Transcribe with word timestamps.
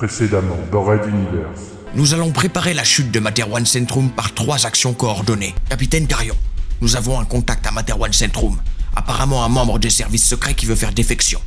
Précédemment, 0.00 0.56
dans 0.72 0.82
Red 0.82 1.02
Universe. 1.06 1.60
Nous 1.94 2.14
allons 2.14 2.30
préparer 2.30 2.72
la 2.72 2.84
chute 2.84 3.10
de 3.10 3.20
Materwan 3.20 3.66
Centrum 3.66 4.08
par 4.08 4.32
trois 4.32 4.64
actions 4.64 4.94
coordonnées. 4.94 5.54
Capitaine 5.68 6.06
Carion, 6.06 6.36
nous 6.80 6.96
avons 6.96 7.20
un 7.20 7.26
contact 7.26 7.66
à 7.66 7.70
Materwan 7.70 8.10
Centrum. 8.10 8.56
Apparemment 8.96 9.44
un 9.44 9.50
membre 9.50 9.78
des 9.78 9.90
services 9.90 10.26
secrets 10.26 10.54
qui 10.54 10.64
veut 10.64 10.74
faire 10.74 10.94
défection. 10.94 11.38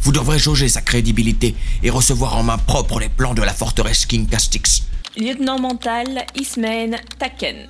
Vous 0.00 0.10
devrez 0.10 0.38
jauger 0.38 0.70
sa 0.70 0.80
crédibilité 0.80 1.54
et 1.82 1.90
recevoir 1.90 2.34
en 2.38 2.42
main 2.42 2.56
propre 2.56 2.98
les 2.98 3.10
plans 3.10 3.34
de 3.34 3.42
la 3.42 3.52
forteresse 3.52 4.06
King 4.06 4.26
Castix. 4.26 4.84
Lieutenant 5.18 5.60
mental 5.60 6.24
Ismaine 6.34 6.96
Taken. 7.18 7.68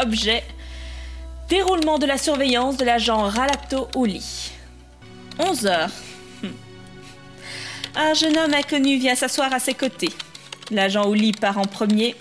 Objet 0.00 0.44
Déroulement 1.48 1.98
de 1.98 2.06
la 2.06 2.18
surveillance 2.18 2.76
de 2.76 2.84
l'agent 2.84 3.24
Ralato 3.24 3.88
Uli. 3.96 4.52
11 5.40 5.66
heures. 5.66 5.88
Hmm. 5.88 6.15
Un 7.96 8.14
jeune 8.14 8.36
homme 8.36 8.54
inconnu 8.54 8.98
vient 8.98 9.14
s'asseoir 9.14 9.52
à 9.52 9.58
ses 9.58 9.74
côtés. 9.74 10.10
L'agent 10.70 11.12
Uli 11.12 11.32
part 11.32 11.58
en 11.58 11.64
premier, 11.64 12.14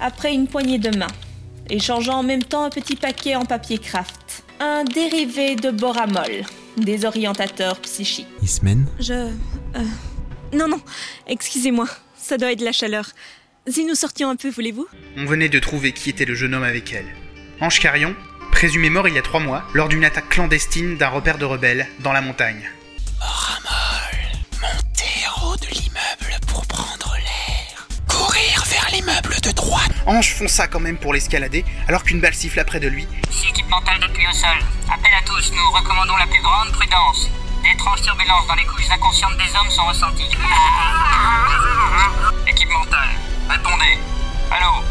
après 0.00 0.34
une 0.34 0.46
poignée 0.48 0.78
de 0.78 0.96
main, 0.96 1.06
échangeant 1.70 2.18
en 2.18 2.22
même 2.22 2.42
temps 2.42 2.64
un 2.64 2.70
petit 2.70 2.96
paquet 2.96 3.34
en 3.34 3.44
papier 3.44 3.78
craft. 3.78 4.42
Un 4.60 4.84
dérivé 4.84 5.54
de 5.56 5.70
boramol, 5.70 6.42
désorientateur 6.76 7.78
psychique. 7.80 8.26
Ismen 8.42 8.86
Je. 8.98 9.12
euh, 9.12 9.30
Non, 10.52 10.68
non, 10.68 10.80
excusez-moi, 11.26 11.86
ça 12.16 12.36
doit 12.38 12.52
être 12.52 12.62
la 12.62 12.72
chaleur. 12.72 13.06
Si 13.68 13.84
nous 13.84 13.94
sortions 13.94 14.30
un 14.30 14.36
peu, 14.36 14.48
voulez-vous? 14.50 14.86
On 15.16 15.24
venait 15.26 15.48
de 15.48 15.58
trouver 15.58 15.92
qui 15.92 16.10
était 16.10 16.24
le 16.24 16.34
jeune 16.34 16.54
homme 16.54 16.62
avec 16.62 16.92
elle. 16.92 17.06
Ange 17.60 17.80
Carion, 17.80 18.14
présumé 18.52 18.90
mort 18.90 19.08
il 19.08 19.14
y 19.14 19.18
a 19.18 19.22
trois 19.22 19.40
mois, 19.40 19.64
lors 19.74 19.88
d'une 19.88 20.04
attaque 20.04 20.28
clandestine 20.30 20.96
d'un 20.96 21.08
repère 21.08 21.38
de 21.38 21.44
rebelles 21.44 21.86
dans 22.00 22.12
la 22.12 22.20
montagne. 22.22 22.68
Ramol, 23.20 23.66
monter 23.66 23.70
en 23.70 23.74
haut 23.74 23.85
de 25.60 25.66
l'immeuble 25.68 26.38
pour 26.46 26.66
prendre 26.66 27.14
l'air. 27.16 27.86
Courir 28.08 28.64
vers 28.66 28.88
l'immeuble 28.92 29.36
de 29.42 29.50
droite. 29.52 29.90
Ange 30.06 30.34
fonça 30.34 30.66
quand 30.68 30.80
même 30.80 30.98
pour 30.98 31.12
l'escalader, 31.14 31.64
alors 31.88 32.02
qu'une 32.02 32.20
balle 32.20 32.34
siffla 32.34 32.64
près 32.64 32.80
de 32.80 32.88
lui. 32.88 33.06
Ici 33.30 33.46
équipe 33.50 33.68
mentale 33.68 34.00
d'appui 34.00 34.26
au 34.28 34.32
sol. 34.32 34.58
Appel 34.92 35.12
à 35.18 35.22
tous, 35.24 35.52
nous 35.52 35.70
recommandons 35.72 36.16
la 36.16 36.26
plus 36.26 36.42
grande 36.42 36.70
prudence. 36.72 37.28
D'étranges 37.62 38.02
turbulences 38.02 38.46
dans 38.46 38.54
les 38.54 38.64
couches 38.64 38.90
inconscientes 38.90 39.36
des 39.36 39.56
hommes 39.58 39.70
sont 39.70 39.86
ressenties. 39.86 40.22
Équipe 42.48 42.68
mentale, 42.70 43.08
répondez. 43.48 43.98
Allô 44.50 44.82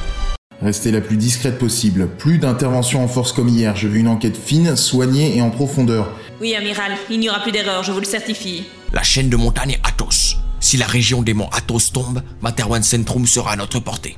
Restez 0.61 0.91
la 0.91 1.01
plus 1.01 1.17
discrète 1.17 1.59
possible. 1.59 2.07
Plus 2.17 2.37
d'intervention 2.37 3.03
en 3.03 3.07
force 3.07 3.31
comme 3.31 3.49
hier. 3.49 3.75
Je 3.75 3.87
veux 3.87 3.97
une 3.97 4.07
enquête 4.07 4.37
fine, 4.37 4.75
soignée 4.75 5.37
et 5.37 5.41
en 5.41 5.49
profondeur. 5.49 6.09
Oui, 6.41 6.55
amiral, 6.55 6.97
il 7.09 7.19
n'y 7.19 7.29
aura 7.29 7.39
plus 7.39 7.51
d'erreur, 7.51 7.83
je 7.83 7.91
vous 7.91 7.99
le 7.99 8.05
certifie. 8.05 8.67
La 8.91 9.03
chaîne 9.03 9.29
de 9.29 9.37
montagne 9.37 9.77
Athos. 9.83 10.37
Si 10.75 10.81
la 10.81 10.87
région 10.87 11.21
des 11.21 11.33
monts 11.33 11.47
Athos 11.53 11.93
tombe, 11.93 12.21
Materwan 12.41 12.83
Centrum 12.83 13.25
sera 13.25 13.53
à 13.53 13.55
notre 13.55 13.79
portée. 13.79 14.17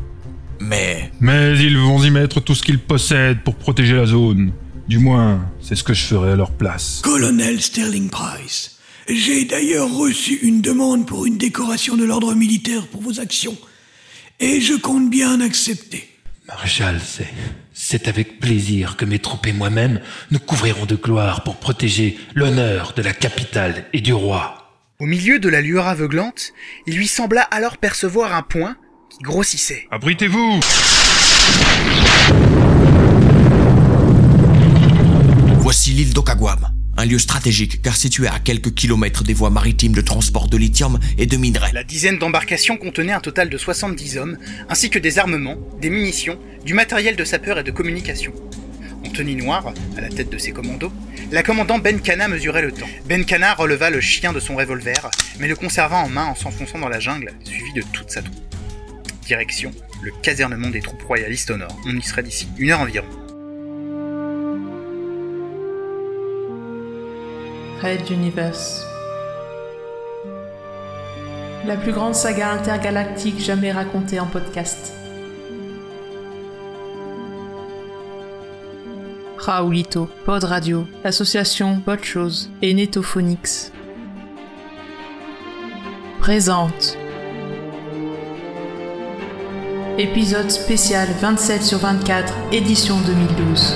Mais 0.59 1.11
Mais 1.19 1.55
ils 1.55 1.77
vont 1.77 2.03
y 2.03 2.09
mettre 2.09 2.39
tout 2.39 2.55
ce 2.55 2.63
qu'ils 2.63 2.79
possèdent 2.79 3.43
pour 3.43 3.53
protéger 3.53 3.93
la 3.93 4.07
zone. 4.07 4.53
Du 4.87 4.97
moins, 4.97 5.51
c'est 5.61 5.75
ce 5.75 5.83
que 5.83 5.93
je 5.93 6.03
ferai 6.03 6.31
à 6.31 6.35
leur 6.35 6.49
place. 6.49 7.01
Colonel 7.03 7.61
Sterling 7.61 8.09
Price, 8.09 8.79
j'ai 9.07 9.45
d'ailleurs 9.45 9.95
reçu 9.95 10.39
une 10.41 10.61
demande 10.61 11.05
pour 11.05 11.27
une 11.27 11.37
décoration 11.37 11.95
de 11.95 12.05
l'ordre 12.05 12.33
militaire 12.33 12.87
pour 12.87 13.03
vos 13.03 13.19
actions. 13.19 13.55
Et 14.39 14.59
je 14.59 14.73
compte 14.73 15.11
bien 15.11 15.39
accepter. 15.41 16.09
Maréchal, 16.47 16.99
c'est. 17.05 17.31
C'est 17.71 18.07
avec 18.07 18.39
plaisir 18.39 18.97
que 18.97 19.05
mes 19.05 19.19
troupes 19.19 19.45
et 19.45 19.53
moi-même 19.53 20.01
nous 20.31 20.39
couvrirons 20.39 20.87
de 20.87 20.95
gloire 20.95 21.43
pour 21.43 21.57
protéger 21.57 22.17
l'honneur 22.33 22.93
de 22.97 23.03
la 23.03 23.13
capitale 23.13 23.85
et 23.93 24.01
du 24.01 24.13
roi. 24.13 24.66
Au 24.99 25.05
milieu 25.05 25.37
de 25.37 25.47
la 25.47 25.61
lueur 25.61 25.85
aveuglante, 25.85 26.53
il 26.87 26.95
lui 26.95 27.05
sembla 27.05 27.43
alors 27.43 27.77
percevoir 27.77 28.33
un 28.33 28.41
point 28.41 28.77
qui 29.11 29.19
grossissait. 29.19 29.85
Abritez-vous 29.91 30.59
voici 35.59 35.91
l'île 35.91 36.15
d'Okagwam, 36.15 36.73
un 36.97 37.05
lieu 37.05 37.19
stratégique 37.19 37.83
car 37.83 37.95
situé 37.95 38.25
à 38.25 38.39
quelques 38.39 38.73
kilomètres 38.73 39.23
des 39.23 39.35
voies 39.35 39.51
maritimes 39.51 39.93
de 39.93 40.01
transport 40.01 40.47
de 40.47 40.57
lithium 40.57 40.97
et 41.19 41.27
de 41.27 41.37
minerais. 41.37 41.73
La 41.73 41.83
dizaine 41.83 42.17
d'embarcations 42.17 42.77
contenait 42.77 43.13
un 43.13 43.19
total 43.19 43.51
de 43.51 43.57
70 43.59 44.17
hommes, 44.17 44.39
ainsi 44.67 44.89
que 44.89 44.97
des 44.97 45.19
armements, 45.19 45.57
des 45.79 45.91
munitions, 45.91 46.39
du 46.65 46.73
matériel 46.73 47.15
de 47.15 47.23
sapeur 47.23 47.59
et 47.59 47.63
de 47.63 47.69
communication. 47.69 48.33
En 49.05 49.09
tenue 49.09 49.35
noire, 49.35 49.73
à 49.97 50.01
la 50.01 50.09
tête 50.09 50.29
de 50.29 50.37
ses 50.37 50.51
commandos, 50.51 50.91
la 51.31 51.43
commandant 51.43 51.79
Ben 51.79 51.99
Kana 52.01 52.27
mesurait 52.27 52.61
le 52.61 52.71
temps. 52.71 52.87
Ben 53.05 53.25
Kana 53.25 53.53
releva 53.53 53.89
le 53.89 54.01
chien 54.01 54.33
de 54.33 54.39
son 54.39 54.55
revolver, 54.55 55.09
mais 55.39 55.47
le 55.47 55.55
conserva 55.55 55.97
en 55.97 56.09
main 56.09 56.25
en 56.25 56.35
s'enfonçant 56.35 56.79
dans 56.79 56.89
la 56.89 56.99
jungle, 56.99 57.33
suivi 57.43 57.73
de 57.73 57.83
toute 57.93 58.09
sa 58.11 58.21
troupe. 58.21 58.35
Direction, 59.25 59.71
le 60.03 60.11
casernement 60.21 60.69
des 60.69 60.81
troupes 60.81 61.01
royalistes 61.03 61.51
au 61.51 61.57
nord. 61.57 61.77
On 61.85 61.95
y 61.95 62.01
sera 62.01 62.21
d'ici 62.21 62.47
une 62.57 62.71
heure 62.71 62.81
environ. 62.81 63.07
Red 67.81 68.09
Universe. 68.09 68.83
La 71.65 71.75
plus 71.75 71.91
grande 71.91 72.15
saga 72.15 72.51
intergalactique 72.51 73.39
jamais 73.39 73.71
racontée 73.71 74.19
en 74.19 74.25
podcast. 74.25 74.93
Raoulito, 79.37 80.09
Pod 80.25 80.43
Radio, 80.43 80.87
l'association 81.03 81.81
Bot 81.85 82.03
Chose 82.03 82.49
et 82.61 82.73
Netophonix. 82.73 83.71
Présente. 86.19 86.97
Épisode 89.97 90.51
spécial 90.51 91.07
27 91.21 91.63
sur 91.63 91.77
24, 91.79 92.33
édition 92.51 92.97
2012. 93.01 93.75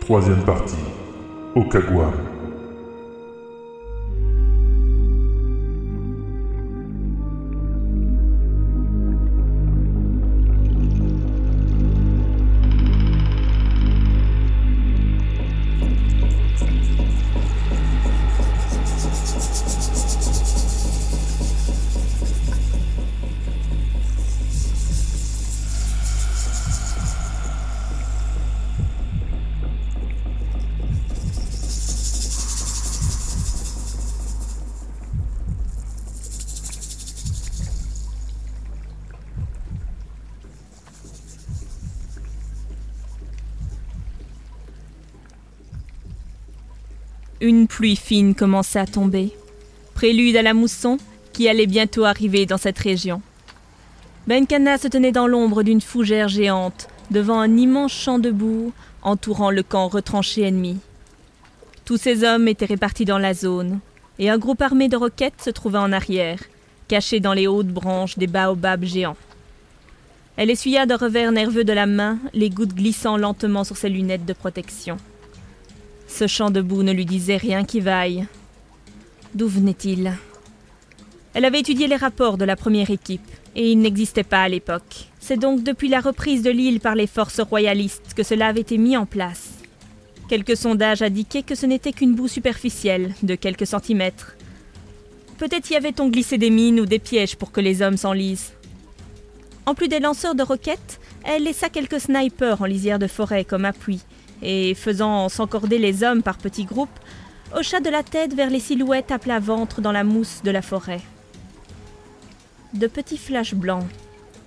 Troisième 0.00 0.44
partie. 0.44 0.76
Okagwam. 1.56 2.29
Pluie 47.90 47.96
fine 47.96 48.34
commençait 48.36 48.78
à 48.78 48.86
tomber, 48.86 49.32
prélude 49.94 50.36
à 50.36 50.42
la 50.42 50.54
mousson 50.54 50.98
qui 51.32 51.48
allait 51.48 51.66
bientôt 51.66 52.04
arriver 52.04 52.46
dans 52.46 52.56
cette 52.56 52.78
région. 52.78 53.20
Benkana 54.28 54.78
se 54.78 54.86
tenait 54.86 55.10
dans 55.10 55.26
l'ombre 55.26 55.64
d'une 55.64 55.80
fougère 55.80 56.28
géante, 56.28 56.86
devant 57.10 57.40
un 57.40 57.56
immense 57.56 57.92
champ 57.92 58.20
de 58.20 58.30
boue 58.30 58.72
entourant 59.02 59.50
le 59.50 59.64
camp 59.64 59.88
retranché 59.88 60.42
ennemi. 60.42 60.78
Tous 61.84 61.96
ces 61.96 62.22
hommes 62.22 62.46
étaient 62.46 62.66
répartis 62.66 63.06
dans 63.06 63.18
la 63.18 63.34
zone, 63.34 63.80
et 64.20 64.30
un 64.30 64.38
groupe 64.38 64.62
armé 64.62 64.88
de 64.88 64.96
roquettes 64.96 65.42
se 65.42 65.50
trouvait 65.50 65.78
en 65.78 65.90
arrière, 65.90 66.38
caché 66.86 67.18
dans 67.18 67.32
les 67.32 67.48
hautes 67.48 67.74
branches 67.74 68.18
des 68.18 68.28
baobabs 68.28 68.84
géants. 68.84 69.16
Elle 70.36 70.50
essuya 70.50 70.86
d'un 70.86 70.96
revers 70.96 71.32
nerveux 71.32 71.64
de 71.64 71.72
la 71.72 71.86
main 71.86 72.18
les 72.34 72.50
gouttes 72.50 72.74
glissant 72.74 73.16
lentement 73.16 73.64
sur 73.64 73.76
ses 73.76 73.88
lunettes 73.88 74.26
de 74.26 74.32
protection. 74.32 74.96
Ce 76.12 76.26
champ 76.26 76.50
de 76.50 76.60
boue 76.60 76.82
ne 76.82 76.92
lui 76.92 77.06
disait 77.06 77.38
rien 77.38 77.64
qui 77.64 77.80
vaille, 77.80 78.26
D'où 79.34 79.48
venait-il? 79.48 80.12
Elle 81.34 81.44
avait 81.44 81.60
étudié 81.60 81.86
les 81.86 81.96
rapports 81.96 82.36
de 82.36 82.44
la 82.44 82.56
première 82.56 82.90
équipe, 82.90 83.30
et 83.54 83.70
il 83.70 83.78
n'existait 83.78 84.24
pas 84.24 84.42
à 84.42 84.48
l'époque. 84.48 85.06
C'est 85.20 85.38
donc 85.38 85.62
depuis 85.62 85.88
la 85.88 86.00
reprise 86.00 86.42
de 86.42 86.50
l'île 86.50 86.80
par 86.80 86.96
les 86.96 87.06
forces 87.06 87.40
royalistes 87.40 88.12
que 88.14 88.24
cela 88.24 88.48
avait 88.48 88.60
été 88.60 88.76
mis 88.76 88.96
en 88.96 89.06
place. 89.06 89.50
Quelques 90.28 90.56
sondages 90.56 91.00
indiquaient 91.00 91.44
que 91.44 91.54
ce 91.54 91.64
n'était 91.64 91.92
qu'une 91.92 92.14
boue 92.14 92.28
superficielle, 92.28 93.14
de 93.22 93.36
quelques 93.36 93.66
centimètres. 93.66 94.36
Peut-être 95.38 95.70
y 95.70 95.76
avait-on 95.76 96.08
glissé 96.08 96.36
des 96.38 96.50
mines 96.50 96.80
ou 96.80 96.86
des 96.86 96.98
pièges 96.98 97.36
pour 97.36 97.52
que 97.52 97.60
les 97.60 97.82
hommes 97.82 97.96
s'enlisent. 97.96 98.52
En 99.64 99.74
plus 99.74 99.88
des 99.88 100.00
lanceurs 100.00 100.34
de 100.34 100.42
roquettes, 100.42 101.00
elle 101.24 101.44
laissa 101.44 101.68
quelques 101.68 102.00
snipers 102.00 102.60
en 102.60 102.66
lisière 102.66 102.98
de 102.98 103.06
forêt 103.06 103.44
comme 103.44 103.64
appui, 103.64 104.00
et 104.42 104.74
faisant 104.74 105.28
s'encorder 105.28 105.78
les 105.78 106.02
hommes 106.02 106.22
par 106.22 106.38
petits 106.38 106.64
groupes, 106.64 106.88
hocha 107.56 107.80
de 107.80 107.90
la 107.90 108.02
tête 108.02 108.34
vers 108.34 108.50
les 108.50 108.60
silhouettes 108.60 109.10
à 109.10 109.18
plat 109.18 109.40
ventre 109.40 109.80
dans 109.80 109.92
la 109.92 110.04
mousse 110.04 110.40
de 110.44 110.50
la 110.50 110.62
forêt. 110.62 111.00
De 112.74 112.86
petits 112.86 113.18
flashs 113.18 113.54
blancs, 113.54 113.86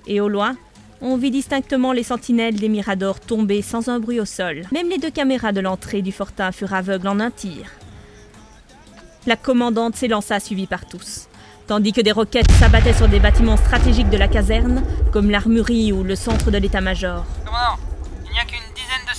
et 0.07 0.21
au 0.21 0.29
loin, 0.29 0.55
on 1.01 1.17
vit 1.17 1.31
distinctement 1.31 1.91
les 1.91 2.03
sentinelles 2.03 2.55
des 2.55 2.69
miradors 2.69 3.19
tomber 3.19 3.61
sans 3.61 3.89
un 3.89 3.99
bruit 3.99 4.21
au 4.21 4.25
sol. 4.25 4.63
Même 4.71 4.89
les 4.89 4.97
deux 4.97 5.11
caméras 5.11 5.51
de 5.51 5.59
l'entrée 5.59 6.01
du 6.01 6.13
fortin 6.13 6.51
furent 6.53 6.73
aveugles 6.73 7.09
en 7.09 7.19
un 7.19 7.29
tir. 7.29 7.71
La 9.25 9.35
commandante 9.35 9.95
s'élança 9.95 10.39
suivie 10.39 10.67
par 10.67 10.85
tous, 10.85 11.27
tandis 11.67 11.91
que 11.91 12.01
des 12.01 12.11
roquettes 12.11 12.51
s'abattaient 12.53 12.93
sur 12.93 13.09
des 13.09 13.19
bâtiments 13.19 13.57
stratégiques 13.57 14.09
de 14.09 14.17
la 14.17 14.27
caserne, 14.27 14.83
comme 15.11 15.29
l'armurerie 15.29 15.91
ou 15.91 16.03
le 16.03 16.15
centre 16.15 16.51
de 16.51 16.57
l'état-major. 16.57 17.25
Commandant, 17.45 17.79
il 18.25 18.31
n'y 18.31 18.39
a 18.39 18.45
qu'une 18.45 18.72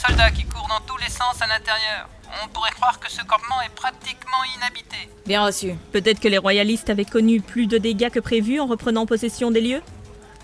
soldats 0.07 0.31
qui 0.31 0.45
courent 0.45 0.69
dans 0.69 0.85
tous 0.87 0.99
les 0.99 1.11
sens 1.11 1.41
à 1.41 1.47
l'intérieur. 1.47 2.09
On 2.43 2.49
pourrait 2.49 2.73
croire 2.73 2.99
que 2.99 3.11
ce 3.11 3.21
campement 3.23 3.61
est 3.65 3.75
pratiquement 3.75 4.43
inhabité. 4.57 5.09
Bien 5.27 5.45
reçu. 5.45 5.75
Peut-être 5.93 6.21
que 6.21 6.29
les 6.29 6.39
royalistes 6.39 6.91
avaient 6.91 7.05
connu 7.05 7.41
plus 7.41 7.67
de 7.67 7.79
dégâts 7.79 8.11
que 8.11 8.21
prévu 8.21 8.61
en 8.61 8.67
reprenant 8.67 9.07
possession 9.07 9.51
des 9.51 9.61
lieux 9.61 9.83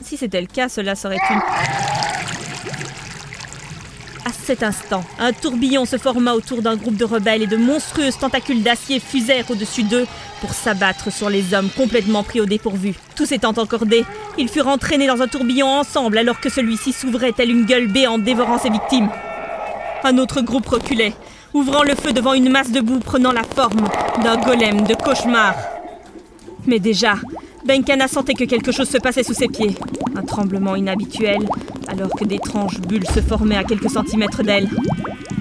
Si 0.01 0.17
c'était 0.17 0.41
le 0.41 0.47
cas, 0.47 0.69
cela 0.69 0.95
serait 0.95 1.19
une... 1.31 1.41
À 4.25 4.33
cet 4.33 4.63
instant, 4.63 5.05
un 5.19 5.33
tourbillon 5.33 5.85
se 5.85 5.97
forma 5.97 6.35
autour 6.35 6.63
d'un 6.63 6.77
groupe 6.77 6.97
de 6.97 7.05
rebelles 7.05 7.43
et 7.43 7.47
de 7.47 7.57
monstrueuses 7.57 8.19
tentacules 8.19 8.63
d'acier 8.63 9.01
fusèrent 9.01 9.51
au-dessus 9.51 9.83
d'eux 9.83 10.07
pour 10.41 10.55
s'abattre 10.55 11.13
sur 11.13 11.29
les 11.29 11.55
hommes 11.55 11.71
complètement 11.71 12.23
pris 12.23 12.41
au 12.41 12.47
dépourvu. 12.47 12.95
Tous 13.17 13.31
étant 13.33 13.53
encordés, 13.57 14.05
ils 14.39 14.49
furent 14.49 14.69
entraînés 14.69 15.07
dans 15.07 15.23
un 15.23 15.29
tourbillon 15.29 15.67
ensemble 15.67 16.19
alors 16.19 16.41
que 16.41 16.49
celui-ci 16.49 16.93
s'ouvrait 16.93 17.33
telle 17.33 17.51
une 17.51 17.67
gueule 17.67 17.91
en 18.09 18.19
dévorant 18.19 18.59
ses 18.59 18.71
victimes. 18.71 19.11
Un 20.03 20.17
autre 20.17 20.41
groupe 20.41 20.67
reculait, 20.67 21.15
ouvrant 21.53 21.83
le 21.83 21.95
feu 21.95 22.13
devant 22.13 22.33
une 22.33 22.49
masse 22.49 22.71
de 22.73 22.81
boue 22.81 23.01
prenant 23.01 23.33
la 23.33 23.43
forme 23.43 23.87
d'un 24.23 24.37
golem 24.39 24.83
de 24.87 24.95
cauchemar. 24.95 25.55
Mais 26.67 26.79
déjà, 26.79 27.17
Benkana 27.67 28.09
sentait 28.09 28.35
que 28.35 28.45
quelque 28.45 28.73
chose 28.73 28.89
se 28.89 28.97
passait 28.97 29.23
sous 29.23 29.35
ses 29.35 29.49
pieds. 29.49 29.77
Un 30.17 30.23
tremblement 30.23 30.75
inhabituel, 30.75 31.47
alors 31.87 32.11
que 32.11 32.25
d'étranges 32.25 32.81
bulles 32.81 33.07
se 33.07 33.21
formaient 33.21 33.59
à 33.59 33.65
quelques 33.65 33.91
centimètres 33.91 34.43
d'elle. 34.43 34.71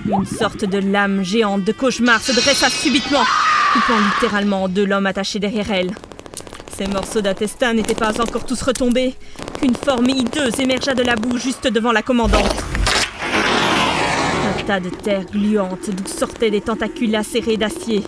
Une 0.08 0.26
sorte 0.26 0.66
de 0.66 0.80
lame 0.80 1.24
géante 1.24 1.64
de 1.64 1.72
cauchemar 1.72 2.22
se 2.22 2.34
dressa 2.34 2.70
subitement, 2.70 3.24
coupant 3.74 4.00
littéralement 4.14 4.64
en 4.64 4.68
deux 4.68 4.86
l'homme 4.86 5.06
attaché 5.06 5.40
derrière 5.40 5.72
elle. 5.72 5.92
Ces 6.78 6.88
morceaux 6.88 7.22
d'intestin 7.22 7.74
n'étaient 7.74 7.96
pas 7.96 8.20
encore 8.22 8.46
tous 8.46 8.62
retombés, 8.62 9.16
qu'une 9.60 9.76
forme 9.76 10.10
hideuse 10.10 10.60
émergea 10.60 10.94
de 10.94 11.04
la 11.04 11.16
boue 11.16 11.38
juste 11.38 11.68
devant 11.68 11.92
la 11.92 12.02
commandante. 12.02 12.56
De 14.70 14.92
terre 14.92 15.26
gluante 15.26 15.90
d'où 15.90 16.08
sortaient 16.08 16.52
des 16.52 16.62
tentacules 16.62 17.16
acérés 17.16 17.58
d'acier. 17.58 18.04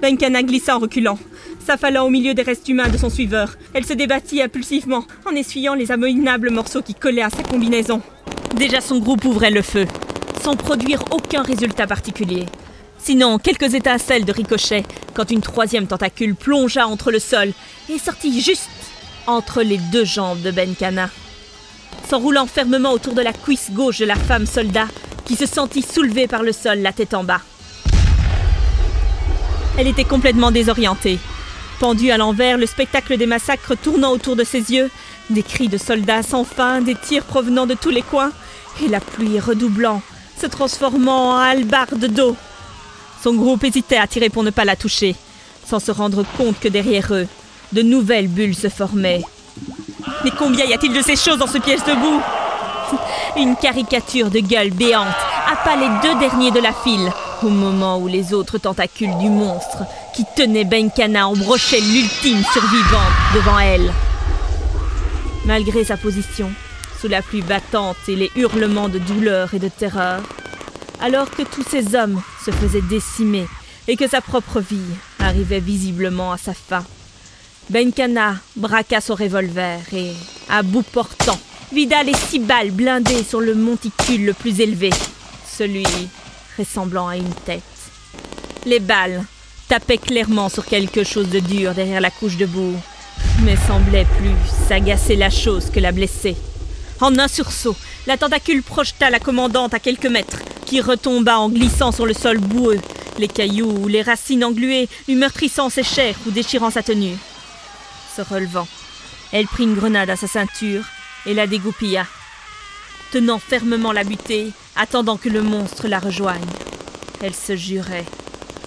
Benkana 0.00 0.44
glissa 0.44 0.76
en 0.76 0.78
reculant, 0.78 1.18
s'affalant 1.58 2.06
au 2.06 2.08
milieu 2.08 2.34
des 2.34 2.42
restes 2.42 2.68
humains 2.68 2.88
de 2.88 2.96
son 2.96 3.10
suiveur. 3.10 3.56
Elle 3.74 3.84
se 3.84 3.94
débattit 3.94 4.40
impulsivement, 4.40 5.04
en 5.28 5.32
essuyant 5.32 5.74
les 5.74 5.90
abominables 5.90 6.52
morceaux 6.52 6.82
qui 6.82 6.94
collaient 6.94 7.22
à 7.22 7.30
sa 7.30 7.42
combinaison. 7.42 8.00
Déjà 8.54 8.80
son 8.80 9.00
groupe 9.00 9.24
ouvrait 9.24 9.50
le 9.50 9.60
feu, 9.60 9.86
sans 10.40 10.54
produire 10.54 11.02
aucun 11.10 11.42
résultat 11.42 11.88
particulier. 11.88 12.46
Sinon, 13.00 13.38
quelques 13.38 13.74
étincelles 13.74 14.24
de 14.24 14.32
ricochet, 14.32 14.84
quand 15.14 15.32
une 15.32 15.40
troisième 15.40 15.88
tentacule 15.88 16.36
plongea 16.36 16.86
entre 16.86 17.10
le 17.10 17.18
sol 17.18 17.52
et 17.90 17.98
sortit 17.98 18.40
juste 18.40 18.70
entre 19.26 19.62
les 19.62 19.78
deux 19.90 20.04
jambes 20.04 20.42
de 20.42 20.52
Benkana. 20.52 21.10
S'enroulant 22.08 22.46
fermement 22.46 22.92
autour 22.92 23.14
de 23.14 23.22
la 23.22 23.32
cuisse 23.32 23.70
gauche 23.72 23.98
de 23.98 24.04
la 24.04 24.14
femme 24.14 24.46
soldat, 24.46 24.86
qui 25.24 25.36
se 25.36 25.46
sentit 25.46 25.82
soulevée 25.82 26.28
par 26.28 26.42
le 26.42 26.52
sol, 26.52 26.78
la 26.78 26.92
tête 26.92 27.14
en 27.14 27.24
bas. 27.24 27.40
Elle 29.78 29.88
était 29.88 30.04
complètement 30.04 30.50
désorientée. 30.50 31.18
Pendue 31.80 32.10
à 32.10 32.16
l'envers, 32.16 32.56
le 32.56 32.66
spectacle 32.66 33.18
des 33.18 33.26
massacres 33.26 33.76
tournant 33.76 34.12
autour 34.12 34.36
de 34.36 34.44
ses 34.44 34.72
yeux, 34.72 34.90
des 35.28 35.42
cris 35.42 35.68
de 35.68 35.76
soldats 35.76 36.22
sans 36.22 36.44
fin, 36.44 36.80
des 36.80 36.94
tirs 36.94 37.24
provenant 37.24 37.66
de 37.66 37.74
tous 37.74 37.90
les 37.90 38.02
coins, 38.02 38.32
et 38.82 38.88
la 38.88 39.00
pluie 39.00 39.40
redoublant, 39.40 40.00
se 40.40 40.46
transformant 40.46 41.32
en 41.32 41.36
hallebarde 41.36 42.06
d'eau. 42.06 42.36
Son 43.22 43.34
groupe 43.34 43.64
hésitait 43.64 43.98
à 43.98 44.06
tirer 44.06 44.30
pour 44.30 44.44
ne 44.44 44.50
pas 44.50 44.64
la 44.64 44.76
toucher, 44.76 45.16
sans 45.66 45.80
se 45.80 45.90
rendre 45.90 46.24
compte 46.38 46.58
que 46.60 46.68
derrière 46.68 47.12
eux, 47.12 47.26
de 47.72 47.82
nouvelles 47.82 48.28
bulles 48.28 48.54
se 48.54 48.68
formaient. 48.68 49.22
Mais 50.24 50.30
combien 50.30 50.64
y 50.64 50.72
a-t-il 50.72 50.92
de 50.92 51.02
ces 51.02 51.16
choses 51.16 51.38
dans 51.38 51.46
ce 51.46 51.58
piège 51.58 51.84
debout 51.84 52.20
Une 53.36 53.56
caricature 53.56 54.30
de 54.30 54.40
gueule 54.40 54.70
béante 54.70 55.06
appât 55.50 55.76
les 55.76 56.08
deux 56.08 56.18
derniers 56.18 56.50
de 56.50 56.60
la 56.60 56.72
file, 56.72 57.12
au 57.42 57.48
moment 57.48 57.98
où 57.98 58.08
les 58.08 58.32
autres 58.32 58.58
tentacules 58.58 59.16
du 59.18 59.28
monstre, 59.28 59.84
qui 60.14 60.24
tenait 60.36 60.64
Benkana, 60.64 61.28
embrochaient 61.28 61.80
l'ultime 61.80 62.42
survivante 62.52 63.12
devant 63.34 63.58
elle. 63.58 63.92
Malgré 65.44 65.84
sa 65.84 65.96
position, 65.96 66.50
sous 67.00 67.08
la 67.08 67.22
pluie 67.22 67.42
battante 67.42 67.96
et 68.08 68.16
les 68.16 68.30
hurlements 68.36 68.88
de 68.88 68.98
douleur 68.98 69.54
et 69.54 69.58
de 69.58 69.68
terreur, 69.68 70.20
alors 71.00 71.30
que 71.30 71.42
tous 71.42 71.64
ces 71.68 71.94
hommes 71.94 72.20
se 72.44 72.50
faisaient 72.50 72.80
décimer 72.80 73.46
et 73.86 73.96
que 73.96 74.08
sa 74.08 74.20
propre 74.20 74.60
vie 74.60 74.80
arrivait 75.20 75.60
visiblement 75.60 76.32
à 76.32 76.38
sa 76.38 76.54
fin, 76.54 76.84
Benkana 77.68 78.36
braqua 78.54 79.00
son 79.00 79.16
revolver 79.16 79.80
et, 79.92 80.12
à 80.48 80.62
bout 80.62 80.84
portant, 80.84 81.38
vida 81.72 82.00
les 82.04 82.14
six 82.14 82.38
balles 82.38 82.70
blindées 82.70 83.24
sur 83.24 83.40
le 83.40 83.56
monticule 83.56 84.24
le 84.26 84.34
plus 84.34 84.60
élevé, 84.60 84.90
celui 85.50 85.84
ressemblant 86.56 87.08
à 87.08 87.16
une 87.16 87.34
tête. 87.44 87.62
Les 88.66 88.78
balles 88.78 89.24
tapaient 89.68 89.98
clairement 89.98 90.48
sur 90.48 90.64
quelque 90.64 91.02
chose 91.02 91.28
de 91.28 91.40
dur 91.40 91.74
derrière 91.74 92.00
la 92.00 92.10
couche 92.10 92.36
de 92.36 92.46
boue, 92.46 92.76
mais 93.42 93.56
semblaient 93.56 94.06
plus 94.18 94.68
s'agacer 94.68 95.16
la 95.16 95.30
chose 95.30 95.68
que 95.70 95.80
la 95.80 95.90
blesser. 95.90 96.36
En 97.00 97.18
un 97.18 97.26
sursaut, 97.26 97.76
la 98.06 98.16
tentacule 98.16 98.62
projeta 98.62 99.10
la 99.10 99.18
commandante 99.18 99.74
à 99.74 99.80
quelques 99.80 100.06
mètres, 100.06 100.38
qui 100.66 100.80
retomba 100.80 101.40
en 101.40 101.48
glissant 101.48 101.90
sur 101.90 102.06
le 102.06 102.14
sol 102.14 102.38
boueux, 102.38 102.78
les 103.18 103.28
cailloux 103.28 103.76
ou 103.82 103.88
les 103.88 104.02
racines 104.02 104.44
engluées 104.44 104.88
lui 105.08 105.16
meurtrissant 105.16 105.68
ses 105.68 105.82
chairs 105.82 106.16
ou 106.28 106.30
déchirant 106.30 106.70
sa 106.70 106.84
tenue. 106.84 107.16
Relevant, 108.22 108.68
elle 109.32 109.46
prit 109.46 109.64
une 109.64 109.74
grenade 109.74 110.10
à 110.10 110.16
sa 110.16 110.26
ceinture 110.26 110.84
et 111.26 111.34
la 111.34 111.46
dégoupilla, 111.46 112.06
tenant 113.12 113.38
fermement 113.38 113.92
la 113.92 114.04
butée, 114.04 114.52
attendant 114.76 115.16
que 115.16 115.28
le 115.28 115.42
monstre 115.42 115.88
la 115.88 115.98
rejoigne. 115.98 116.46
Elle 117.22 117.34
se 117.34 117.56
jurait 117.56 118.04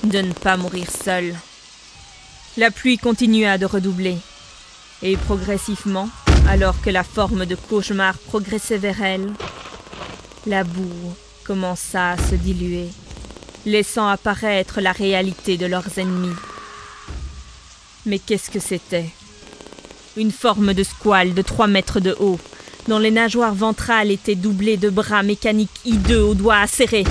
de 0.04 0.20
ne 0.20 0.34
pas 0.34 0.58
mourir 0.58 0.88
seule. 0.92 1.36
La 2.58 2.72
pluie 2.72 2.98
continua 2.98 3.58
de 3.58 3.66
redoubler, 3.66 4.18
et 5.02 5.18
progressivement, 5.18 6.10
alors 6.48 6.80
que 6.82 6.90
la 6.90 7.04
forme 7.04 7.46
de 7.46 7.56
cauchemar 7.56 8.18
progressait 8.18 8.78
vers 8.78 9.02
elle, 9.02 9.32
la 10.46 10.64
boue 10.64 11.14
commença 11.46 12.12
à 12.12 12.18
se 12.18 12.36
diluer, 12.36 12.90
laissant 13.66 14.08
apparaître 14.08 14.82
la 14.82 14.92
réalité 14.92 15.58
de 15.58 15.66
leurs 15.66 15.98
ennemis. 15.98 16.36
Mais 18.06 18.20
qu'est-ce 18.20 18.50
que 18.50 18.60
c'était? 18.60 19.10
Une 20.18 20.32
forme 20.32 20.74
de 20.74 20.84
squale 20.84 21.34
de 21.34 21.42
trois 21.42 21.68
mètres 21.68 22.00
de 22.00 22.16
haut, 22.20 22.40
dont 22.88 23.00
les 23.00 23.12
nageoires 23.12 23.54
ventrales 23.54 24.12
étaient 24.12 24.36
doublées 24.36 24.78
de 24.78 24.90
bras 24.90 25.24
mécaniques 25.24 25.70
hideux 25.86 26.22
aux 26.22 26.34
doigts 26.34 26.58
acérés. 26.58 27.06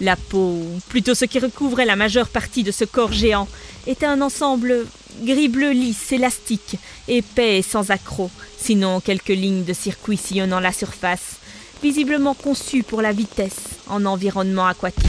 La 0.00 0.16
peau, 0.16 0.62
plutôt 0.88 1.14
ce 1.14 1.24
qui 1.24 1.38
recouvrait 1.38 1.84
la 1.84 1.96
majeure 1.96 2.28
partie 2.28 2.62
de 2.62 2.70
ce 2.70 2.84
corps 2.84 3.12
géant, 3.12 3.48
était 3.86 4.06
un 4.06 4.20
ensemble 4.20 4.86
gris-bleu 5.22 5.72
lisse, 5.72 6.12
élastique, 6.12 6.76
épais 7.08 7.58
et 7.58 7.62
sans 7.62 7.90
accroc, 7.90 8.30
sinon 8.56 9.00
quelques 9.00 9.28
lignes 9.28 9.64
de 9.64 9.72
circuit 9.72 10.16
sillonnant 10.16 10.60
la 10.60 10.72
surface, 10.72 11.36
visiblement 11.82 12.34
conçu 12.34 12.82
pour 12.82 13.02
la 13.02 13.12
vitesse 13.12 13.78
en 13.88 14.04
environnement 14.06 14.66
aquatique. 14.66 15.06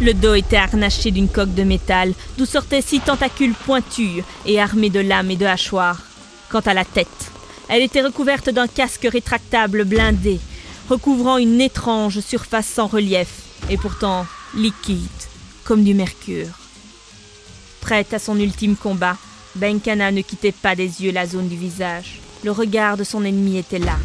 Le 0.00 0.12
dos 0.12 0.34
était 0.34 0.56
harnaché 0.56 1.12
d'une 1.12 1.28
coque 1.28 1.54
de 1.54 1.62
métal, 1.62 2.12
d'où 2.36 2.46
sortaient 2.46 2.82
six 2.82 3.00
tentacules 3.00 3.54
pointus 3.54 4.24
et 4.44 4.60
armés 4.60 4.90
de 4.90 5.00
lames 5.00 5.30
et 5.30 5.36
de 5.36 5.46
hachoirs. 5.46 6.02
Quant 6.54 6.60
à 6.60 6.72
la 6.72 6.84
tête, 6.84 7.08
elle 7.68 7.82
était 7.82 8.02
recouverte 8.02 8.48
d'un 8.48 8.68
casque 8.68 9.08
rétractable 9.10 9.82
blindé, 9.82 10.38
recouvrant 10.88 11.36
une 11.36 11.60
étrange 11.60 12.20
surface 12.20 12.68
sans 12.68 12.86
relief, 12.86 13.42
et 13.70 13.76
pourtant 13.76 14.24
liquide, 14.54 15.00
comme 15.64 15.82
du 15.82 15.94
mercure. 15.94 16.46
Prête 17.80 18.14
à 18.14 18.20
son 18.20 18.38
ultime 18.38 18.76
combat, 18.76 19.16
Benkana 19.56 20.12
ne 20.12 20.20
quittait 20.20 20.52
pas 20.52 20.76
des 20.76 21.02
yeux 21.02 21.10
la 21.10 21.26
zone 21.26 21.48
du 21.48 21.56
visage. 21.56 22.20
Le 22.44 22.52
regard 22.52 22.96
de 22.96 23.02
son 23.02 23.24
ennemi 23.24 23.58
était 23.58 23.80
là. 23.80 23.96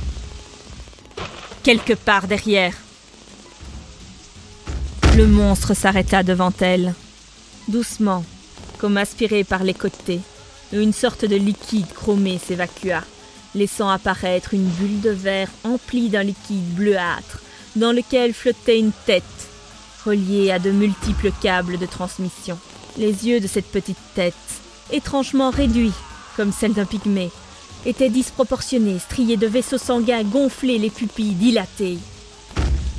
Quelque 1.61 1.93
part 1.93 2.25
derrière. 2.25 2.73
Le 5.15 5.27
monstre 5.27 5.75
s'arrêta 5.75 6.23
devant 6.23 6.53
elle. 6.61 6.95
Doucement, 7.67 8.25
comme 8.79 8.97
aspiré 8.97 9.43
par 9.43 9.63
les 9.63 9.75
côtés, 9.75 10.21
une 10.71 10.93
sorte 10.93 11.25
de 11.25 11.35
liquide 11.35 11.91
chromé 11.93 12.37
s'évacua, 12.37 13.01
laissant 13.55 13.89
apparaître 13.89 14.53
une 14.53 14.67
bulle 14.67 15.01
de 15.01 15.09
verre 15.09 15.49
emplie 15.63 16.09
d'un 16.09 16.23
liquide 16.23 16.75
bleuâtre, 16.75 17.39
dans 17.75 17.91
lequel 17.91 18.33
flottait 18.33 18.79
une 18.79 18.91
tête, 19.05 19.23
reliée 20.05 20.51
à 20.51 20.59
de 20.59 20.71
multiples 20.71 21.31
câbles 21.41 21.77
de 21.77 21.85
transmission. 21.85 22.57
Les 22.97 23.27
yeux 23.27 23.39
de 23.39 23.47
cette 23.47 23.71
petite 23.71 23.97
tête, 24.13 24.33
étrangement 24.91 25.49
réduits, 25.49 25.93
comme 26.35 26.51
celle 26.51 26.73
d'un 26.73 26.85
pygmée, 26.85 27.31
étaient 27.85 28.09
disproportionnés, 28.09 28.99
striés 28.99 29.37
de 29.37 29.47
vaisseaux 29.47 29.77
sanguins 29.77 30.23
gonflés, 30.23 30.77
les 30.77 30.89
pupilles 30.89 31.33
dilatées. 31.33 31.97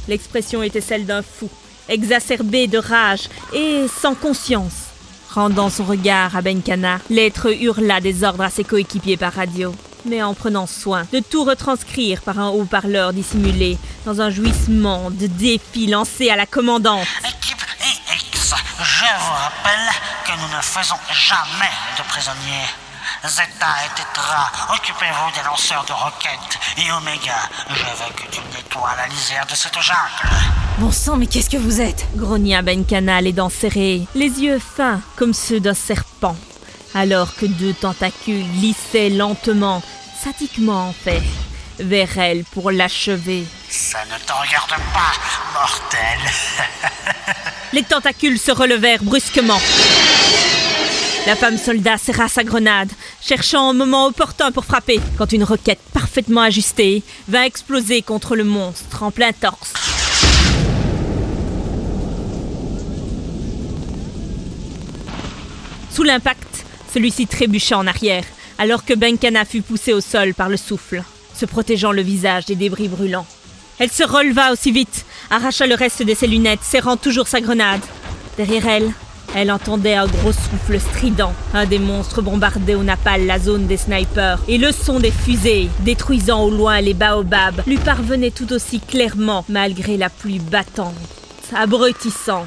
L'expression 0.09 0.63
était 0.63 0.81
celle 0.81 1.07
d'un 1.07 1.23
fou, 1.23 1.49
exacerbé 1.89 2.67
de 2.67 2.79
rage 2.79 3.29
et 3.53 3.87
sans 3.89 4.15
conscience. 4.15 4.90
Rendant 5.33 5.71
son 5.71 5.85
regard 5.85 6.35
à 6.35 6.43
Benkana, 6.43 6.99
l'être 7.09 7.55
hurla 7.55 8.01
des 8.01 8.25
ordres 8.25 8.43
à 8.43 8.51
ses 8.51 8.65
coéquipiers 8.65 9.17
par 9.17 9.33
radio, 9.33 9.73
mais 10.05 10.25
en 10.25 10.35
prenant 10.35 10.67
soin 10.67 11.07
de 11.13 11.21
tout 11.21 11.45
retranscrire 11.45 12.23
par 12.23 12.41
un 12.41 12.49
haut-parleur 12.49 13.13
dissimulé 13.13 13.79
dans 14.07 14.21
un 14.21 14.31
jouissement 14.31 15.09
de 15.13 15.29
défi 15.29 15.87
lancé 15.87 16.31
à 16.31 16.37
la 16.37 16.47
commandante. 16.47 17.07
Équipe 17.21 17.65
X, 18.33 18.55
je 18.83 19.05
vous 19.05 19.33
rappelle 19.33 19.89
que 20.27 20.33
nous 20.33 20.57
ne 20.57 20.63
faisons 20.63 20.99
jamais 21.13 21.71
de 21.97 22.03
prisonniers. 22.09 22.90
Zeta 23.27 23.67
et 23.85 23.95
Tetra, 23.95 24.51
occupez-vous 24.73 25.31
des 25.35 25.45
lanceurs 25.45 25.85
de 25.85 25.93
roquettes. 25.93 26.59
Et 26.79 26.91
Omega, 26.91 27.37
je 27.69 27.75
veux 27.75 28.13
que 28.15 28.31
tu 28.31 28.41
nettoies 28.55 28.95
la 28.97 29.07
lisière 29.09 29.45
de 29.47 29.55
cette 29.55 29.79
jungle. 29.79 30.35
Bon 30.79 30.91
sang, 30.91 31.17
mais 31.17 31.27
qu'est-ce 31.27 31.51
que 31.51 31.59
vous 31.59 31.83
êtes? 31.83 32.07
Grogna 32.17 32.63
Benkana, 32.63 33.21
les 33.21 33.33
dents 33.33 33.51
serrées, 33.51 34.07
les 34.15 34.41
yeux 34.41 34.59
fins 34.59 35.03
comme 35.17 35.35
ceux 35.35 35.61
d'un 35.61 35.75
serpent, 35.75 36.37
alors 36.95 37.35
que 37.37 37.45
deux 37.45 37.75
tentacules 37.75 38.47
glissaient 38.55 39.11
lentement, 39.11 39.83
sadiquement 40.25 40.89
en 40.89 40.95
fait, 40.95 41.23
vers 41.79 42.17
elle 42.19 42.45
pour 42.45 42.71
l'achever. 42.71 43.45
Ça 43.69 43.99
ne 44.07 44.19
te 44.19 44.33
regarde 44.33 44.71
pas, 44.95 45.13
mortel. 45.53 46.19
Les 47.73 47.85
tentacules 47.85 48.39
se 48.39 48.51
relevèrent 48.51 49.03
brusquement. 49.03 49.61
La 51.27 51.37
femme 51.37 51.59
soldat 51.59 51.99
serra 51.99 52.29
sa 52.29 52.43
grenade, 52.43 52.91
cherchant 53.21 53.71
un 53.71 53.73
moment 53.73 54.07
opportun 54.07 54.53
pour 54.53 54.65
frapper, 54.65 55.01
quand 55.19 55.33
une 55.33 55.45
roquette 55.45 55.81
parfaitement 55.93 56.43
ajustée 56.43 57.03
vint 57.29 57.45
exploser 57.45 58.03
contre 58.03 58.37
le 58.37 58.45
monstre 58.45 59.03
en 59.03 59.11
plein 59.11 59.33
torse. 59.33 59.73
Sous 65.91 66.03
l'impact, 66.03 66.65
celui-ci 66.93 67.27
trébucha 67.27 67.77
en 67.77 67.87
arrière, 67.87 68.25
alors 68.59 68.85
que 68.85 68.95
Benkana 68.95 69.45
fut 69.45 69.63
poussé 69.63 69.93
au 69.93 70.01
sol 70.01 70.35
par 70.35 70.49
le 70.49 70.57
souffle, 70.57 71.03
se 71.35 71.47
protégeant 71.47 71.93
le 71.93 72.03
visage 72.03 72.47
des 72.47 72.55
débris 72.55 72.89
brûlants. 72.89 73.27
Elle 73.79 73.91
se 73.91 74.03
releva 74.03 74.53
aussi 74.53 74.73
vite, 74.73 75.05
arracha 75.31 75.67
le 75.67 75.75
reste 75.75 76.03
de 76.03 76.15
ses 76.15 76.27
lunettes, 76.27 76.63
serrant 76.63 76.97
toujours 76.97 77.29
sa 77.29 77.41
grenade. 77.41 77.81
Derrière 78.37 78.67
elle, 78.67 78.93
elle 79.35 79.53
entendait 79.53 79.95
un 79.95 80.07
gros 80.07 80.33
souffle 80.33 80.81
strident. 80.81 81.33
Un 81.55 81.67
des 81.67 81.79
monstres 81.79 82.23
bombardait 82.23 82.75
au 82.75 82.83
napal 82.83 83.27
la 83.27 83.39
zone 83.39 83.67
des 83.67 83.77
snipers. 83.77 84.41
Et 84.49 84.59
le 84.59 84.73
son 84.73 84.99
des 84.99 85.11
fusées, 85.11 85.69
détruisant 85.81 86.43
au 86.43 86.51
loin 86.51 86.81
les 86.81 86.95
baobabs, 86.95 87.63
lui 87.67 87.79
parvenait 87.79 88.31
tout 88.31 88.53
aussi 88.53 88.81
clairement, 88.81 89.45
malgré 89.49 89.97
la 89.97 90.11
pluie 90.11 90.41
battante, 90.41 90.95
abrutissante. 91.55 92.47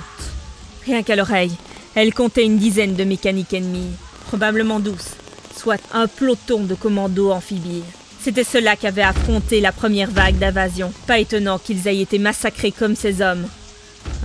Rien 0.85 1.03
qu'à 1.03 1.15
l'oreille, 1.15 1.55
elle 1.95 2.13
comptait 2.13 2.45
une 2.45 2.57
dizaine 2.57 2.95
de 2.95 3.03
mécaniques 3.03 3.53
ennemies, 3.53 3.91
probablement 4.27 4.79
douze, 4.79 5.15
soit 5.55 5.81
un 5.93 6.07
peloton 6.07 6.63
de 6.63 6.75
commandos 6.75 7.31
amphibies. 7.31 7.83
C'était 8.19 8.43
cela 8.43 8.75
qu'avait 8.75 9.01
affronté 9.01 9.59
la 9.59 9.73
première 9.73 10.09
vague 10.09 10.37
d'invasion. 10.37 10.93
Pas 11.07 11.19
étonnant 11.19 11.59
qu'ils 11.59 11.87
aient 11.87 11.99
été 11.99 12.19
massacrés 12.19 12.71
comme 12.71 12.95
ces 12.95 13.21
hommes. 13.21 13.45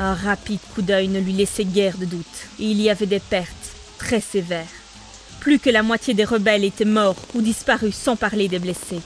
Un 0.01 0.15
rapide 0.15 0.61
coup 0.75 0.83
d'œil 0.83 1.09
ne 1.09 1.19
lui 1.19 1.33
laissait 1.33 1.65
guère 1.65 1.99
de 1.99 2.05
doute. 2.05 2.25
Et 2.61 2.67
il 2.67 2.81
y 2.81 2.89
avait 2.89 3.07
des 3.07 3.19
pertes 3.19 3.51
très 3.99 4.21
sévères. 4.21 4.67
Plus 5.41 5.59
que 5.59 5.71
la 5.71 5.83
moitié 5.83 6.15
des 6.15 6.25
rebelles 6.25 6.65
étaient 6.65 6.85
morts 6.85 7.17
ou 7.35 7.41
disparus 7.41 7.97
sans 7.97 8.15
parler 8.15 8.47
des 8.47 8.61
blessés. 8.61 9.01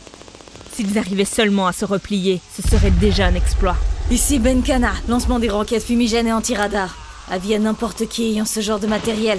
S'ils 0.74 0.98
arrivaient 0.98 1.24
seulement 1.24 1.66
à 1.66 1.72
se 1.72 1.84
replier, 1.84 2.40
ce 2.54 2.62
serait 2.62 2.90
déjà 2.90 3.26
un 3.26 3.34
exploit. 3.34 3.76
Ici 4.10 4.38
Benkana, 4.38 4.92
lancement 5.08 5.38
des 5.38 5.48
roquettes 5.48 5.84
fumigènes 5.84 6.26
et 6.26 6.32
anti-radar. 6.32 6.96
Avis 7.30 7.54
à 7.54 7.58
n'importe 7.58 8.06
qui 8.08 8.24
ayant 8.24 8.44
ce 8.44 8.60
genre 8.60 8.80
de 8.80 8.86
matériel. 8.86 9.38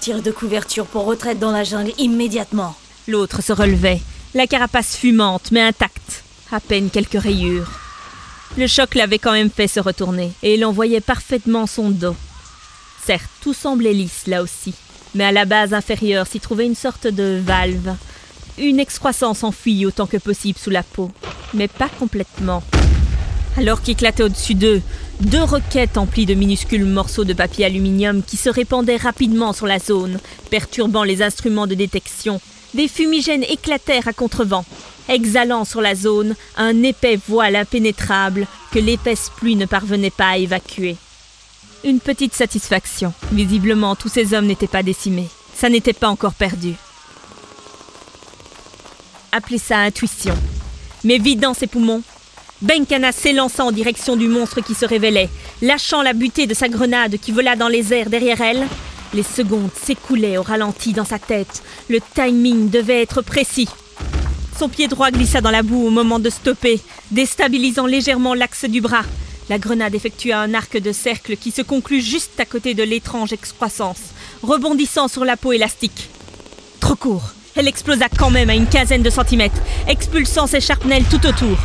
Tir 0.00 0.22
de 0.22 0.30
couverture 0.30 0.86
pour 0.86 1.04
retraite 1.04 1.38
dans 1.38 1.50
la 1.50 1.64
jungle 1.64 1.92
immédiatement. 1.98 2.76
L'autre 3.08 3.42
se 3.42 3.52
relevait, 3.52 4.00
la 4.34 4.46
carapace 4.46 4.96
fumante 4.96 5.50
mais 5.50 5.62
intacte, 5.62 6.22
à 6.52 6.60
peine 6.60 6.90
quelques 6.90 7.20
rayures. 7.20 7.70
Le 8.58 8.66
choc 8.66 8.94
l'avait 8.94 9.18
quand 9.18 9.32
même 9.32 9.50
fait 9.50 9.66
se 9.66 9.80
retourner, 9.80 10.30
et 10.42 10.54
il 10.54 10.64
en 10.66 10.72
voyait 10.72 11.00
parfaitement 11.00 11.66
son 11.66 11.88
dos. 11.88 12.14
Certes, 13.02 13.30
tout 13.40 13.54
semblait 13.54 13.94
lisse 13.94 14.26
là 14.26 14.42
aussi, 14.42 14.74
mais 15.14 15.24
à 15.24 15.32
la 15.32 15.46
base 15.46 15.72
inférieure 15.72 16.26
s'y 16.26 16.38
trouvait 16.38 16.66
une 16.66 16.74
sorte 16.74 17.06
de 17.06 17.40
valve. 17.42 17.96
Une 18.58 18.78
excroissance 18.78 19.42
enfouie 19.42 19.86
autant 19.86 20.06
que 20.06 20.18
possible 20.18 20.58
sous 20.58 20.68
la 20.68 20.82
peau, 20.82 21.10
mais 21.54 21.66
pas 21.66 21.88
complètement. 21.98 22.62
Alors 23.56 23.80
qu'éclataient 23.80 24.22
au-dessus 24.22 24.54
d'eux 24.54 24.82
deux 25.20 25.42
roquettes 25.42 25.96
emplies 25.96 26.26
de 26.26 26.34
minuscules 26.34 26.84
morceaux 26.84 27.24
de 27.24 27.32
papier 27.32 27.64
aluminium 27.64 28.22
qui 28.22 28.36
se 28.36 28.50
répandaient 28.50 28.96
rapidement 28.96 29.54
sur 29.54 29.66
la 29.66 29.78
zone, 29.78 30.18
perturbant 30.50 31.04
les 31.04 31.22
instruments 31.22 31.66
de 31.66 31.74
détection, 31.74 32.40
des 32.74 32.88
fumigènes 32.88 33.44
éclatèrent 33.44 34.08
à 34.08 34.12
contrevent, 34.12 34.64
exhalant 35.08 35.64
sur 35.64 35.80
la 35.80 35.94
zone 35.94 36.34
un 36.56 36.82
épais 36.82 37.18
voile 37.28 37.56
impénétrable 37.56 38.46
que 38.72 38.78
l'épaisse 38.78 39.30
pluie 39.36 39.56
ne 39.56 39.66
parvenait 39.66 40.10
pas 40.10 40.30
à 40.30 40.36
évacuer. 40.38 40.96
Une 41.84 42.00
petite 42.00 42.34
satisfaction. 42.34 43.12
Visiblement, 43.32 43.96
tous 43.96 44.08
ces 44.08 44.34
hommes 44.34 44.46
n'étaient 44.46 44.66
pas 44.66 44.82
décimés. 44.82 45.28
Ça 45.54 45.68
n'était 45.68 45.92
pas 45.92 46.08
encore 46.08 46.34
perdu. 46.34 46.74
Appelez 49.32 49.58
ça 49.58 49.78
intuition. 49.78 50.34
Mais 51.04 51.18
vidant 51.18 51.54
ses 51.54 51.66
poumons, 51.66 52.02
Benkana 52.60 53.10
s'élança 53.10 53.64
en 53.64 53.72
direction 53.72 54.16
du 54.16 54.28
monstre 54.28 54.60
qui 54.60 54.74
se 54.74 54.84
révélait, 54.84 55.28
lâchant 55.62 56.02
la 56.02 56.12
butée 56.12 56.46
de 56.46 56.54
sa 56.54 56.68
grenade 56.68 57.16
qui 57.18 57.32
vola 57.32 57.56
dans 57.56 57.68
les 57.68 57.92
airs 57.92 58.08
derrière 58.08 58.40
elle. 58.40 58.68
Les 59.14 59.24
secondes 59.24 59.70
s'écoulaient 59.74 60.38
au 60.38 60.42
ralenti 60.42 60.92
dans 60.92 61.04
sa 61.04 61.18
tête. 61.18 61.62
Le 61.88 61.98
timing 62.14 62.70
devait 62.70 63.02
être 63.02 63.20
précis. 63.20 63.68
Son 64.58 64.68
pied 64.68 64.88
droit 64.88 65.10
glissa 65.10 65.40
dans 65.40 65.50
la 65.50 65.62
boue 65.62 65.86
au 65.86 65.90
moment 65.90 66.18
de 66.18 66.30
stopper, 66.30 66.80
déstabilisant 67.10 67.86
légèrement 67.86 68.34
l'axe 68.34 68.64
du 68.64 68.80
bras. 68.80 69.04
La 69.48 69.58
grenade 69.58 69.94
effectua 69.94 70.38
un 70.38 70.54
arc 70.54 70.76
de 70.76 70.92
cercle 70.92 71.36
qui 71.36 71.50
se 71.50 71.62
conclut 71.62 72.00
juste 72.00 72.38
à 72.38 72.44
côté 72.44 72.74
de 72.74 72.82
l'étrange 72.82 73.32
excroissance, 73.32 74.00
rebondissant 74.42 75.08
sur 75.08 75.24
la 75.24 75.36
peau 75.36 75.52
élastique. 75.52 76.10
Trop 76.80 76.96
court. 76.96 77.32
Elle 77.54 77.68
explosa 77.68 78.08
quand 78.08 78.30
même 78.30 78.48
à 78.50 78.54
une 78.54 78.66
quinzaine 78.66 79.02
de 79.02 79.10
centimètres, 79.10 79.60
expulsant 79.86 80.46
ses 80.46 80.60
charpenelles 80.60 81.04
tout 81.10 81.26
autour. 81.26 81.58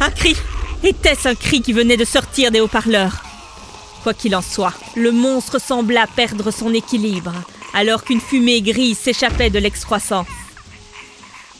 Un 0.00 0.10
cri 0.10 0.36
Était-ce 0.84 1.28
un 1.28 1.34
cri 1.34 1.60
qui 1.60 1.72
venait 1.72 1.96
de 1.96 2.04
sortir 2.04 2.50
des 2.50 2.60
haut-parleurs? 2.60 3.22
Quoi 4.02 4.14
qu'il 4.14 4.34
en 4.36 4.42
soit, 4.42 4.74
le 4.96 5.12
monstre 5.12 5.60
sembla 5.60 6.06
perdre 6.06 6.50
son 6.50 6.74
équilibre, 6.74 7.32
alors 7.74 8.04
qu'une 8.04 8.20
fumée 8.20 8.60
grise 8.62 8.98
s'échappait 8.98 9.50
de 9.50 9.58
l'excroissance. 9.58 10.26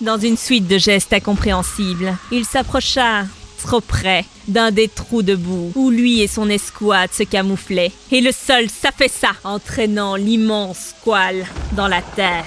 Dans 0.02 0.18
une 0.18 0.37
suite 0.37 0.66
de 0.66 0.78
gestes 0.78 1.12
incompréhensibles, 1.12 2.16
il 2.32 2.44
s'approcha 2.44 3.23
trop 3.62 3.80
près 3.80 4.25
d'un 4.49 4.73
des 4.73 4.88
trous 4.88 5.23
de 5.23 5.37
boue 5.37 5.71
où 5.76 5.90
lui 5.90 6.23
et 6.23 6.26
son 6.26 6.49
escouade 6.49 7.12
se 7.12 7.23
camouflaient, 7.23 7.92
et 8.11 8.21
le 8.21 8.32
sol 8.32 8.68
s'affaissa, 8.68 9.30
entraînant 9.44 10.16
l'immense 10.16 10.94
squale 10.99 11.47
dans 11.76 11.87
la 11.87 12.02
terre. 12.02 12.44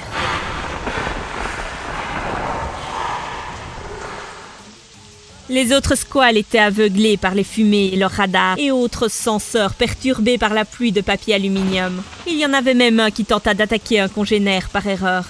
Les 5.47 5.71
autres 5.71 5.95
squales 5.95 6.35
étaient 6.35 6.59
aveuglés 6.59 7.15
par 7.15 7.35
les 7.35 7.45
fumées 7.45 7.91
et 7.93 7.95
leurs 7.95 8.11
radars 8.11 8.57
et 8.57 8.71
autres 8.71 9.07
senseurs 9.09 9.75
perturbés 9.75 10.37
par 10.37 10.53
la 10.53 10.65
pluie 10.65 10.91
de 10.91 10.99
papier 10.99 11.35
aluminium. 11.35 12.03
Il 12.27 12.37
y 12.37 12.45
en 12.45 12.51
avait 12.51 12.73
même 12.73 12.99
un 12.99 13.11
qui 13.11 13.23
tenta 13.23 13.53
d'attaquer 13.53 14.01
un 14.01 14.09
congénère 14.09 14.67
par 14.67 14.85
erreur. 14.87 15.23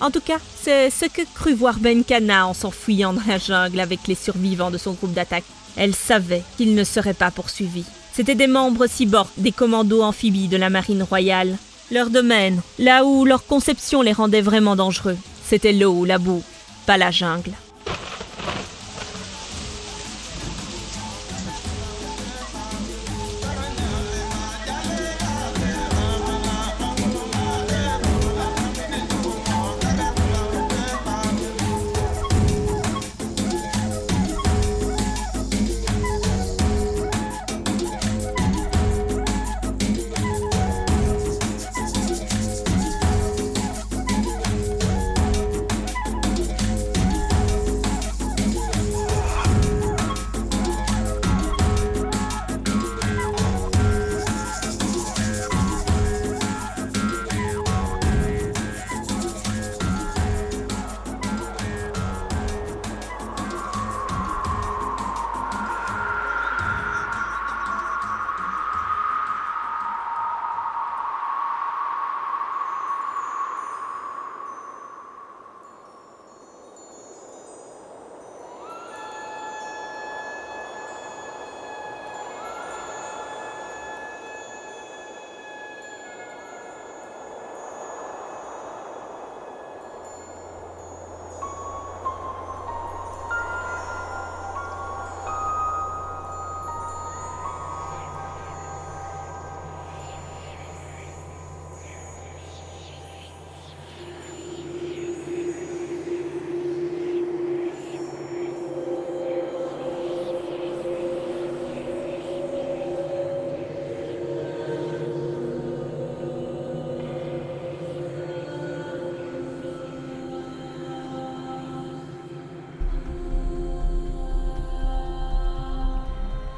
En 0.00 0.10
tout 0.10 0.20
cas, 0.20 0.38
c'est 0.62 0.88
ce 0.88 1.04
que 1.04 1.22
crut 1.34 1.54
voir 1.54 1.78
Benkana 1.78 2.46
en 2.46 2.54
s'enfuyant 2.54 3.12
dans 3.12 3.26
la 3.26 3.38
jungle 3.38 3.80
avec 3.80 4.06
les 4.08 4.14
survivants 4.14 4.70
de 4.70 4.78
son 4.78 4.92
groupe 4.92 5.12
d'attaque. 5.12 5.44
Elle 5.76 5.94
savait 5.94 6.42
qu'il 6.56 6.74
ne 6.74 6.84
serait 6.84 7.14
pas 7.14 7.30
poursuivi. 7.30 7.84
C'étaient 8.12 8.34
des 8.34 8.46
membres 8.46 8.86
cyborgs 8.86 9.28
des 9.36 9.52
commandos 9.52 10.02
amphibies 10.02 10.48
de 10.48 10.56
la 10.56 10.70
marine 10.70 11.02
royale. 11.02 11.56
Leur 11.90 12.08
domaine, 12.08 12.62
là 12.78 13.04
où 13.04 13.24
leur 13.24 13.46
conception 13.46 14.00
les 14.00 14.12
rendait 14.12 14.40
vraiment 14.40 14.74
dangereux, 14.74 15.18
c'était 15.44 15.72
l'eau 15.72 15.92
ou 15.92 16.04
la 16.04 16.18
boue, 16.18 16.42
pas 16.86 16.96
la 16.96 17.10
jungle. 17.10 17.52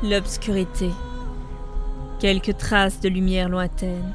L'obscurité. 0.05 0.91
Quelques 2.19 2.57
traces 2.59 2.99
de 2.99 3.09
lumière 3.09 3.49
lointaine. 3.49 4.13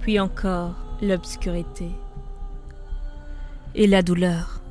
Puis 0.00 0.20
encore 0.20 0.76
l'obscurité. 1.02 1.88
Et 3.74 3.88
la 3.88 4.02
douleur. 4.02 4.62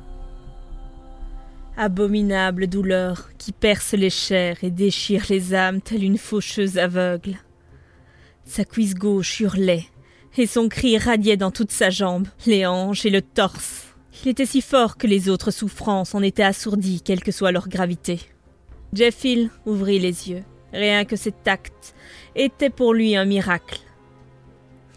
Abominable 1.76 2.66
douleur 2.66 3.28
qui 3.36 3.52
perce 3.52 3.92
les 3.92 4.08
chairs 4.08 4.56
et 4.62 4.70
déchire 4.70 5.26
les 5.28 5.52
âmes 5.52 5.82
telle 5.82 6.02
une 6.02 6.16
faucheuse 6.16 6.78
aveugle. 6.78 7.36
Sa 8.46 8.64
cuisse 8.64 8.94
gauche 8.94 9.40
hurlait, 9.40 9.84
et 10.38 10.46
son 10.46 10.70
cri 10.70 10.96
radiait 10.96 11.36
dans 11.36 11.50
toute 11.50 11.72
sa 11.72 11.90
jambe, 11.90 12.26
les 12.46 12.64
hanches 12.64 13.04
et 13.04 13.10
le 13.10 13.20
torse. 13.20 13.88
Il 14.24 14.30
était 14.30 14.46
si 14.46 14.62
fort 14.62 14.96
que 14.96 15.06
les 15.06 15.28
autres 15.28 15.50
souffrances 15.50 16.14
en 16.14 16.22
étaient 16.22 16.42
assourdies, 16.42 17.02
quelle 17.02 17.22
que 17.22 17.32
soit 17.32 17.52
leur 17.52 17.68
gravité. 17.68 18.20
Jeff 18.92 19.24
Hill 19.24 19.50
ouvrit 19.66 19.98
les 19.98 20.30
yeux. 20.30 20.44
Rien 20.72 21.04
que 21.04 21.16
cet 21.16 21.46
acte 21.46 21.94
était 22.34 22.70
pour 22.70 22.94
lui 22.94 23.16
un 23.16 23.24
miracle. 23.24 23.80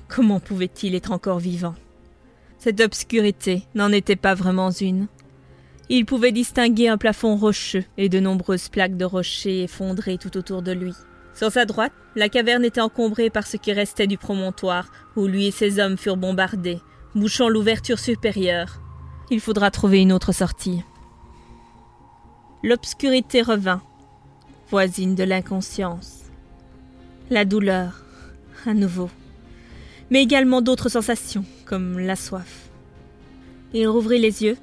Comment 0.07 0.39
pouvait-il 0.39 0.95
être 0.95 1.11
encore 1.11 1.39
vivant? 1.39 1.75
Cette 2.57 2.81
obscurité 2.81 3.63
n'en 3.75 3.91
était 3.91 4.15
pas 4.15 4.33
vraiment 4.33 4.71
une. 4.71 5.07
Il 5.89 6.05
pouvait 6.05 6.31
distinguer 6.31 6.87
un 6.87 6.97
plafond 6.97 7.35
rocheux 7.35 7.83
et 7.97 8.07
de 8.07 8.19
nombreuses 8.19 8.69
plaques 8.69 8.97
de 8.97 9.05
rochers 9.05 9.63
effondrées 9.63 10.17
tout 10.17 10.37
autour 10.37 10.61
de 10.61 10.71
lui. 10.71 10.93
Sur 11.33 11.51
sa 11.51 11.65
droite, 11.65 11.93
la 12.15 12.29
caverne 12.29 12.65
était 12.65 12.81
encombrée 12.81 13.29
par 13.29 13.47
ce 13.47 13.57
qui 13.57 13.73
restait 13.73 14.07
du 14.07 14.17
promontoire 14.17 14.91
où 15.15 15.27
lui 15.27 15.47
et 15.47 15.51
ses 15.51 15.79
hommes 15.79 15.97
furent 15.97 16.17
bombardés, 16.17 16.79
bouchant 17.15 17.49
l'ouverture 17.49 17.99
supérieure. 17.99 18.81
Il 19.29 19.39
faudra 19.39 19.71
trouver 19.71 19.99
une 19.99 20.11
autre 20.11 20.33
sortie. 20.33 20.83
L'obscurité 22.63 23.41
revint, 23.41 23.81
voisine 24.69 25.15
de 25.15 25.23
l'inconscience. 25.23 26.25
La 27.31 27.43
douleur, 27.43 28.05
à 28.67 28.75
nouveau, 28.75 29.09
mais 30.11 30.21
également 30.21 30.61
d'autres 30.61 30.89
sensations, 30.89 31.43
comme 31.65 31.97
la 31.97 32.15
soif. 32.15 32.69
Il 33.73 33.87
rouvrit 33.87 34.19
les 34.19 34.43
yeux. 34.43 34.57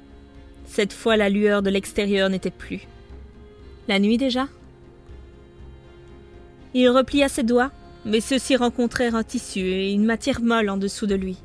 Cette 0.65 0.93
fois, 0.93 1.17
la 1.17 1.27
lueur 1.27 1.61
de 1.61 1.69
l'extérieur 1.69 2.29
n'était 2.29 2.51
plus. 2.51 2.87
La 3.89 3.99
nuit 3.99 4.17
déjà? 4.17 4.47
Il 6.73 6.87
replia 6.87 7.27
ses 7.27 7.43
doigts, 7.43 7.71
mais 8.05 8.21
ceux-ci 8.21 8.55
rencontrèrent 8.55 9.15
un 9.15 9.23
tissu 9.23 9.59
et 9.59 9.91
une 9.91 10.05
matière 10.05 10.41
molle 10.41 10.69
en 10.69 10.77
dessous 10.77 11.07
de 11.07 11.15
lui. 11.15 11.37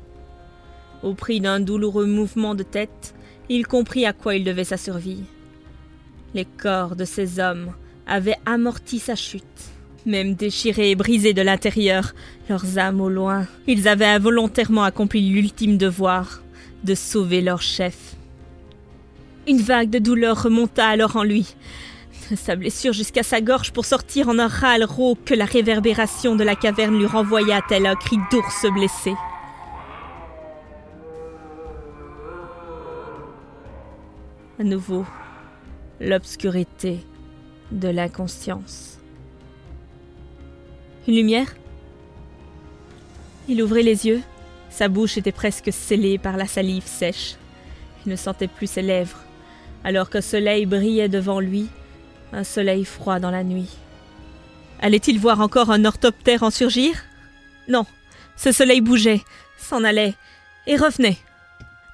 Au 1.03 1.15
prix 1.15 1.41
d'un 1.41 1.59
douloureux 1.59 2.05
mouvement 2.05 2.55
de 2.55 2.63
tête, 2.63 3.13
il 3.49 3.67
comprit 3.67 4.05
à 4.05 4.13
quoi 4.13 4.35
il 4.35 4.45
devait 4.45 4.63
sa 4.63 4.77
survie. 4.77 5.25
Les 6.33 6.45
corps 6.45 6.95
de 6.95 7.05
ces 7.05 7.39
hommes 7.39 7.71
avaient 8.07 8.37
amorti 8.45 8.99
sa 8.99 9.15
chute. 9.15 9.43
Même 10.05 10.35
déchirés 10.35 10.91
et 10.91 10.95
brisés 10.95 11.33
de 11.33 11.41
l'intérieur, 11.41 12.13
leurs 12.49 12.77
âmes 12.77 13.01
au 13.01 13.09
loin, 13.09 13.47
ils 13.67 13.87
avaient 13.87 14.05
involontairement 14.05 14.83
accompli 14.83 15.29
l'ultime 15.29 15.77
devoir 15.77 16.43
de 16.83 16.93
sauver 16.93 17.41
leur 17.41 17.61
chef. 17.61 18.15
Une 19.47 19.61
vague 19.61 19.89
de 19.89 19.99
douleur 19.99 20.43
remonta 20.43 20.87
alors 20.87 21.15
en 21.15 21.23
lui, 21.23 21.55
de 22.29 22.35
sa 22.35 22.55
blessure 22.55 22.93
jusqu'à 22.93 23.23
sa 23.23 23.41
gorge 23.41 23.71
pour 23.71 23.85
sortir 23.85 24.29
en 24.29 24.39
un 24.39 24.47
râle 24.47 24.83
rauque 24.83 25.23
que 25.25 25.33
la 25.33 25.45
réverbération 25.45 26.35
de 26.35 26.43
la 26.43 26.55
caverne 26.55 26.97
lui 26.97 27.05
renvoya 27.05 27.61
tel 27.67 27.85
un 27.85 27.95
cri 27.95 28.17
d'ours 28.31 28.65
blessé. 28.73 29.13
À 34.59 34.63
nouveau, 34.63 35.05
l'obscurité 35.99 36.99
de 37.71 37.87
l'inconscience. 37.87 38.97
Une 41.07 41.15
lumière? 41.15 41.55
Il 43.47 43.61
ouvrit 43.61 43.83
les 43.83 44.07
yeux. 44.07 44.21
Sa 44.69 44.87
bouche 44.89 45.17
était 45.17 45.31
presque 45.31 45.71
scellée 45.71 46.17
par 46.17 46.35
la 46.35 46.47
salive 46.47 46.85
sèche. 46.85 47.35
Il 48.05 48.11
ne 48.11 48.15
sentait 48.15 48.47
plus 48.47 48.67
ses 48.67 48.81
lèvres, 48.81 49.19
alors 49.83 50.09
qu'un 50.09 50.21
soleil 50.21 50.65
brillait 50.65 51.09
devant 51.09 51.39
lui, 51.39 51.67
un 52.33 52.43
soleil 52.43 52.83
froid 52.83 53.19
dans 53.19 53.31
la 53.31 53.43
nuit. 53.43 53.69
Allait-il 54.81 55.19
voir 55.19 55.39
encore 55.39 55.71
un 55.71 55.85
orthoptère 55.85 56.43
en 56.43 56.49
surgir? 56.49 57.03
Non, 57.67 57.85
ce 58.35 58.51
soleil 58.51 58.81
bougeait, 58.81 59.21
s'en 59.57 59.83
allait, 59.83 60.15
et 60.67 60.75
revenait. 60.75 61.17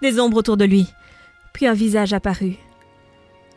Des 0.01 0.19
ombres 0.19 0.37
autour 0.37 0.57
de 0.57 0.65
lui, 0.65 0.87
puis 1.53 1.67
un 1.67 1.73
visage 1.73 2.13
apparut. 2.13 2.57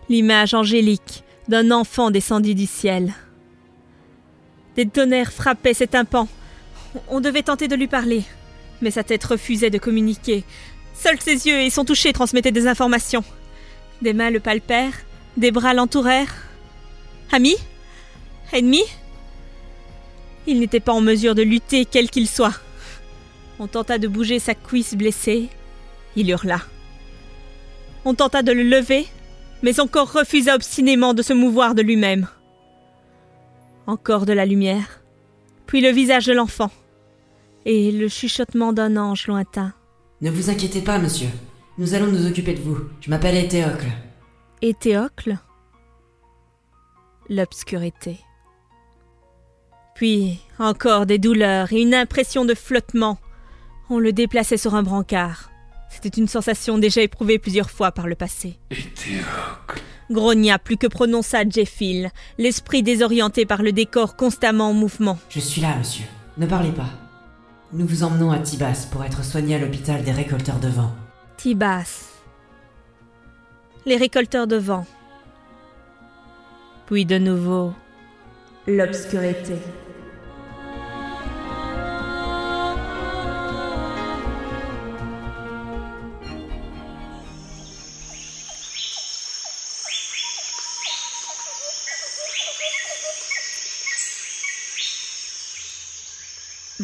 L'image 0.09 0.55
angélique 0.55 1.25
d'un 1.49 1.71
enfant 1.71 2.11
descendu 2.11 2.55
du 2.55 2.67
ciel. 2.67 3.15
Des 4.77 4.87
tonnerres 4.87 5.33
frappaient 5.33 5.75
ses 5.75 5.87
tympans. 5.87 6.29
On 7.09 7.21
devait 7.21 7.43
tenter 7.43 7.69
de 7.69 7.77
lui 7.77 7.87
parler, 7.87 8.23
mais 8.83 8.91
sa 8.91 9.05
tête 9.05 9.25
refusait 9.25 9.71
de 9.71 9.79
communiquer. 9.79 10.45
Seuls 10.95 11.21
ses 11.21 11.47
yeux 11.47 11.61
et 11.61 11.71
son 11.71 11.85
toucher 11.85 12.13
transmettaient 12.13 12.53
des 12.53 12.67
informations. 12.67 13.25
Des 14.03 14.13
mains 14.13 14.31
le 14.31 14.41
palpèrent, 14.41 15.01
des 15.37 15.51
bras 15.51 15.75
l'entourèrent. 15.75 16.35
Ami? 17.33 17.57
Ennemi? 18.53 18.83
Il 20.47 20.61
n'était 20.61 20.81
pas 20.81 20.93
en 20.93 21.01
mesure 21.01 21.35
de 21.35 21.43
lutter, 21.43 21.87
quel 21.87 22.11
qu'il 22.11 22.29
soit. 22.29 22.61
On 23.59 23.67
tenta 23.67 23.99
de 23.99 24.09
bouger 24.09 24.39
sa 24.39 24.55
cuisse 24.55 24.95
blessée. 24.95 25.49
Il 26.17 26.29
hurla. 26.29 26.61
On 28.05 28.15
tenta 28.15 28.43
de 28.43 28.53
le 28.53 28.63
lever, 28.63 29.07
mais 29.65 29.73
son 29.73 29.89
corps 29.89 30.13
refusa 30.13 30.55
obstinément 30.55 31.15
de 31.15 31.23
se 31.23 31.33
mouvoir 31.33 31.75
de 31.75 31.81
lui-même. 31.81 32.29
Encore 33.87 34.27
de 34.27 34.35
la 34.35 34.45
lumière, 34.45 35.01
puis 35.67 35.81
le 35.81 35.89
visage 35.89 36.27
de 36.27 36.35
l'enfant. 36.35 36.71
et 37.67 37.91
le 37.91 38.09
chuchotement 38.09 38.75
d'un 38.75 38.99
ange 38.99 39.27
lointain. 39.27 39.73
Ne 40.21 40.31
vous 40.31 40.51
inquiétez 40.51 40.83
pas, 40.83 40.99
monsieur. 40.99 41.29
Nous 41.79 41.95
allons 41.95 42.09
nous 42.09 42.27
occuper 42.27 42.53
de 42.53 42.61
vous. 42.61 42.77
Je 43.01 43.09
m'appelle 43.09 43.37
Éthéocle. 43.37 43.87
Éthéocle 44.61 45.39
L'obscurité. 47.31 48.19
Puis 49.95 50.41
encore 50.59 51.07
des 51.07 51.17
douleurs 51.19 51.73
et 51.73 51.81
une 51.81 51.95
impression 51.95 52.45
de 52.45 52.53
flottement. 52.53 53.17
On 53.89 53.99
le 53.99 54.13
déplaçait 54.13 54.59
sur 54.59 54.75
un 54.75 54.83
brancard. 54.83 55.51
C'était 55.95 56.21
une 56.21 56.29
sensation 56.29 56.77
déjà 56.77 57.03
éprouvée 57.03 57.39
plusieurs 57.39 57.71
fois 57.71 57.93
par 57.93 58.09
le 58.09 58.17
passé. 58.17 58.59
Éthéocle. 58.71 59.81
Grogna 60.11 60.59
plus 60.59 60.77
que 60.77 60.89
prononça 60.89 61.49
Jeffil, 61.49 62.11
l'esprit 62.37 62.83
désorienté 62.83 63.47
par 63.47 63.63
le 63.63 63.73
décor 63.73 64.17
constamment 64.17 64.71
en 64.71 64.75
mouvement. 64.75 65.19
Je 65.31 65.41
suis 65.41 65.61
là, 65.61 65.77
monsieur. 65.79 66.05
Ne 66.37 66.47
parlez 66.47 66.73
pas. 66.73 66.91
Nous 67.73 67.87
vous 67.87 68.03
emmenons 68.03 68.33
à 68.33 68.39
Tibas 68.39 68.89
pour 68.91 69.05
être 69.05 69.25
soigné 69.25 69.55
à 69.55 69.59
l'hôpital 69.59 70.03
des 70.03 70.13
récolteurs 70.13 70.59
de 70.59 70.69
vent. 70.69 70.93
Tibas. 71.37 72.11
Les 73.87 73.97
récolteurs 73.97 74.49
de 74.49 74.57
vent. 74.57 74.87
Puis 76.87 77.07
de 77.07 77.19
nouveau, 77.19 77.73
l'obscurité. 78.67 79.55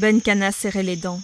Benkana 0.00 0.50
serrait 0.50 0.82
les 0.82 0.96
dents. 0.96 1.20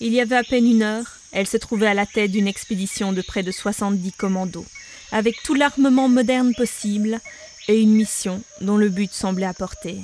Il 0.00 0.12
y 0.12 0.20
avait 0.20 0.36
à 0.36 0.42
peine 0.42 0.66
une 0.66 0.82
heure, 0.82 1.18
elle 1.30 1.46
se 1.46 1.56
trouvait 1.56 1.86
à 1.86 1.94
la 1.94 2.06
tête 2.06 2.32
d'une 2.32 2.48
expédition 2.48 3.12
de 3.12 3.22
près 3.22 3.44
de 3.44 3.52
70 3.52 4.12
commandos, 4.12 4.66
avec 5.12 5.42
tout 5.44 5.54
l'armement 5.54 6.08
moderne 6.08 6.52
possible 6.54 7.20
et 7.68 7.80
une 7.80 7.92
mission 7.92 8.42
dont 8.60 8.76
le 8.76 8.88
but 8.88 9.12
semblait 9.12 9.46
apporter. 9.46 9.98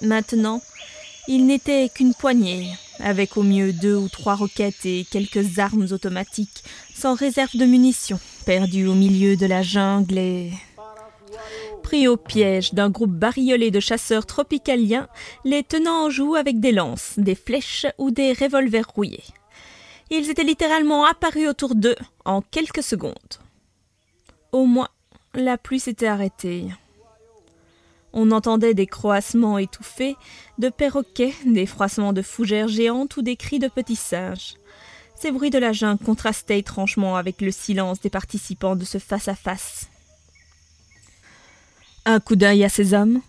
Maintenant, 0.00 0.62
il 1.26 1.46
n'était 1.46 1.90
qu'une 1.92 2.14
poignée, 2.14 2.70
avec 3.00 3.36
au 3.36 3.42
mieux 3.42 3.72
deux 3.72 3.96
ou 3.96 4.08
trois 4.08 4.36
roquettes 4.36 4.86
et 4.86 5.04
quelques 5.10 5.58
armes 5.58 5.88
automatiques, 5.90 6.62
sans 6.94 7.14
réserve 7.14 7.56
de 7.56 7.64
munitions, 7.64 8.20
perdues 8.46 8.86
au 8.86 8.94
milieu 8.94 9.36
de 9.36 9.46
la 9.46 9.62
jungle 9.62 10.18
et 10.18 10.52
pris 11.88 12.06
au 12.06 12.18
piège 12.18 12.74
d'un 12.74 12.90
groupe 12.90 13.12
bariolé 13.12 13.70
de 13.70 13.80
chasseurs 13.80 14.26
tropicaliens, 14.26 15.08
les 15.46 15.62
tenant 15.62 16.04
en 16.04 16.10
joue 16.10 16.34
avec 16.34 16.60
des 16.60 16.70
lances, 16.70 17.14
des 17.16 17.34
flèches 17.34 17.86
ou 17.96 18.10
des 18.10 18.34
revolvers 18.34 18.90
rouillés. 18.94 19.24
Ils 20.10 20.28
étaient 20.28 20.44
littéralement 20.44 21.06
apparus 21.06 21.48
autour 21.48 21.74
d'eux 21.74 21.96
en 22.26 22.42
quelques 22.42 22.82
secondes. 22.82 23.14
Au 24.52 24.66
moins, 24.66 24.90
la 25.32 25.56
pluie 25.56 25.80
s'était 25.80 26.08
arrêtée. 26.08 26.66
On 28.12 28.32
entendait 28.32 28.74
des 28.74 28.86
croassements 28.86 29.56
étouffés 29.56 30.16
de 30.58 30.68
perroquets, 30.68 31.32
des 31.46 31.64
froissements 31.64 32.12
de 32.12 32.20
fougères 32.20 32.68
géantes 32.68 33.16
ou 33.16 33.22
des 33.22 33.36
cris 33.36 33.60
de 33.60 33.68
petits 33.68 33.96
singes. 33.96 34.56
Ces 35.18 35.30
bruits 35.30 35.48
de 35.48 35.58
la 35.58 35.72
jungle 35.72 36.04
contrastaient 36.04 36.58
étrangement 36.58 37.16
avec 37.16 37.40
le 37.40 37.50
silence 37.50 38.00
des 38.00 38.10
participants 38.10 38.76
de 38.76 38.84
ce 38.84 38.98
face-à-face. 38.98 39.88
Un 42.10 42.20
coup 42.20 42.36
d'œil 42.36 42.64
à 42.64 42.70
ces 42.70 42.94
hommes. 42.94 43.20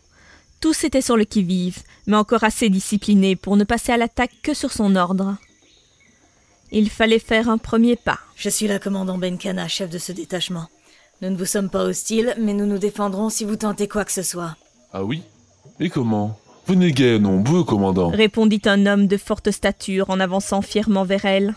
Tous 0.61 0.85
étaient 0.85 1.01
sur 1.01 1.17
le 1.17 1.25
qui-vive, 1.25 1.79
mais 2.07 2.15
encore 2.15 2.45
assez 2.45 2.69
disciplinés 2.69 3.35
pour 3.35 3.57
ne 3.57 3.65
passer 3.65 3.91
à 3.91 3.97
l'attaque 3.97 4.31
que 4.41 4.53
sur 4.53 4.71
son 4.71 4.95
ordre. 4.95 5.35
Il 6.71 6.89
fallait 6.89 7.19
faire 7.19 7.49
un 7.49 7.57
premier 7.57 7.97
pas. 7.97 8.19
Je 8.37 8.47
suis 8.47 8.67
la 8.67 8.79
commandant 8.79 9.17
Benkana, 9.17 9.67
chef 9.67 9.89
de 9.89 9.97
ce 9.97 10.13
détachement. 10.13 10.67
Nous 11.21 11.29
ne 11.29 11.35
vous 11.35 11.45
sommes 11.45 11.69
pas 11.69 11.83
hostiles, 11.83 12.33
mais 12.39 12.53
nous 12.53 12.65
nous 12.65 12.77
défendrons 12.77 13.29
si 13.29 13.43
vous 13.43 13.57
tentez 13.57 13.89
quoi 13.89 14.05
que 14.05 14.13
ce 14.13 14.23
soit. 14.23 14.55
Ah 14.93 15.03
oui? 15.03 15.23
Et 15.81 15.89
comment? 15.89 16.39
Vous 16.65 16.75
n'êtes 16.75 16.95
guère 16.95 17.19
nombreux, 17.19 17.65
commandant. 17.65 18.07
répondit 18.07 18.61
un 18.63 18.85
homme 18.85 19.07
de 19.07 19.17
forte 19.17 19.51
stature 19.51 20.09
en 20.09 20.21
avançant 20.21 20.61
fièrement 20.61 21.03
vers 21.03 21.25
elle. 21.25 21.53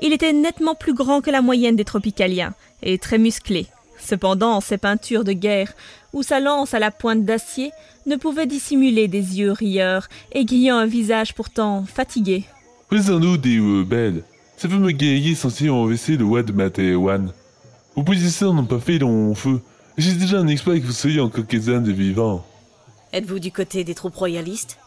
Il 0.00 0.12
était 0.12 0.32
nettement 0.32 0.76
plus 0.76 0.94
grand 0.94 1.22
que 1.22 1.30
la 1.32 1.42
moyenne 1.42 1.74
des 1.74 1.84
tropicaliens 1.84 2.54
et 2.84 2.98
très 2.98 3.18
musclé. 3.18 3.66
Cependant, 3.98 4.60
ses 4.60 4.78
peintures 4.78 5.24
de 5.24 5.32
guerre 5.32 5.74
ou 6.12 6.22
sa 6.22 6.40
lance 6.40 6.74
à 6.74 6.78
la 6.78 6.90
pointe 6.90 7.24
d'acier 7.24 7.72
ne 8.06 8.16
pouvaient 8.16 8.46
dissimuler 8.46 9.08
des 9.08 9.38
yeux 9.38 9.52
rieurs, 9.52 10.08
aiguillant 10.32 10.76
un 10.76 10.86
visage 10.86 11.34
pourtant 11.34 11.84
fatigué. 11.84 12.44
Présentez-nous 12.88 13.36
des 13.36 13.58
rebelles. 13.58 14.24
Ce 14.56 14.66
fameux 14.66 14.90
guerrier 14.90 15.34
censé 15.34 15.68
renverser 15.68 16.16
le 16.16 16.24
roi 16.24 16.42
de 16.42 16.52
Matéwan. 16.52 17.32
Vos 17.96 18.02
positions 18.02 18.52
n'ont 18.52 18.66
pas 18.66 18.80
fait 18.80 18.98
long 18.98 19.34
feu. 19.34 19.60
J'ai 19.96 20.14
déjà 20.14 20.38
un 20.38 20.48
exploit 20.48 20.78
que 20.78 20.84
vous 20.84 20.92
soyez 20.92 21.20
encore 21.20 21.46
quelques-uns 21.46 21.80
de 21.80 21.92
vivants. 21.92 22.44
Êtes-vous 23.12 23.38
du 23.38 23.52
côté 23.52 23.84
des 23.84 23.94
troupes 23.94 24.16
royalistes? 24.16 24.78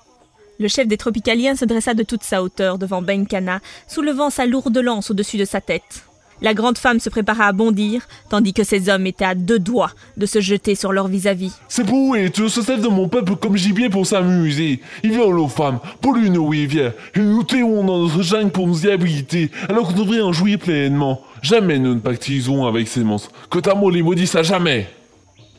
Le 0.59 0.67
chef 0.67 0.87
des 0.87 0.97
tropicaliens 0.97 1.55
se 1.55 1.65
dressa 1.65 1.93
de 1.93 2.03
toute 2.03 2.23
sa 2.23 2.43
hauteur 2.43 2.77
devant 2.77 3.01
Benkana, 3.01 3.59
soulevant 3.87 4.29
sa 4.29 4.45
lourde 4.45 4.77
lance 4.77 5.11
au-dessus 5.11 5.37
de 5.37 5.45
sa 5.45 5.61
tête. 5.61 6.05
La 6.43 6.53
grande 6.53 6.77
femme 6.77 6.99
se 6.99 7.09
prépara 7.09 7.45
à 7.45 7.53
bondir, 7.53 8.05
tandis 8.29 8.51
que 8.51 8.65
ces 8.65 8.89
hommes 8.89 9.07
étaient 9.07 9.23
à 9.23 9.33
deux 9.33 9.59
doigts 9.59 9.93
de 10.17 10.25
se 10.25 10.41
jeter 10.41 10.75
sur 10.75 10.91
leur 10.91 11.07
vis-à-vis. 11.07 11.53
C'est 11.69 11.85
pour 11.85 12.17
et 12.17 12.29
tout 12.31 12.49
se 12.49 12.61
servent 12.61 12.81
de 12.81 12.89
mon 12.89 13.07
peuple 13.07 13.37
comme 13.37 13.55
gibier 13.55 13.89
pour 13.89 14.05
s'amuser. 14.05 14.81
Ils 15.03 15.11
violent 15.11 15.37
nos 15.37 15.47
femmes, 15.47 15.79
polluent 16.01 16.29
nos 16.29 16.49
rivières, 16.49 16.91
et 17.15 17.19
nous 17.19 17.45
tuons 17.45 17.85
dans 17.85 17.97
notre 17.97 18.21
jungle 18.21 18.51
pour 18.51 18.67
nous 18.67 18.85
y 18.85 18.91
habiliter, 18.91 19.51
alors 19.69 19.87
qu'on 19.87 20.03
devrait 20.03 20.19
en 20.19 20.33
jouir 20.33 20.59
pleinement. 20.59 21.21
Jamais 21.41 21.79
nous 21.79 21.95
ne 21.95 22.01
pactiserons 22.01 22.67
avec 22.67 22.89
ces 22.89 23.05
monstres. 23.05 23.31
Kotamo 23.49 23.89
les 23.89 24.01
maudisse 24.01 24.35
à 24.35 24.43
jamais. 24.43 24.89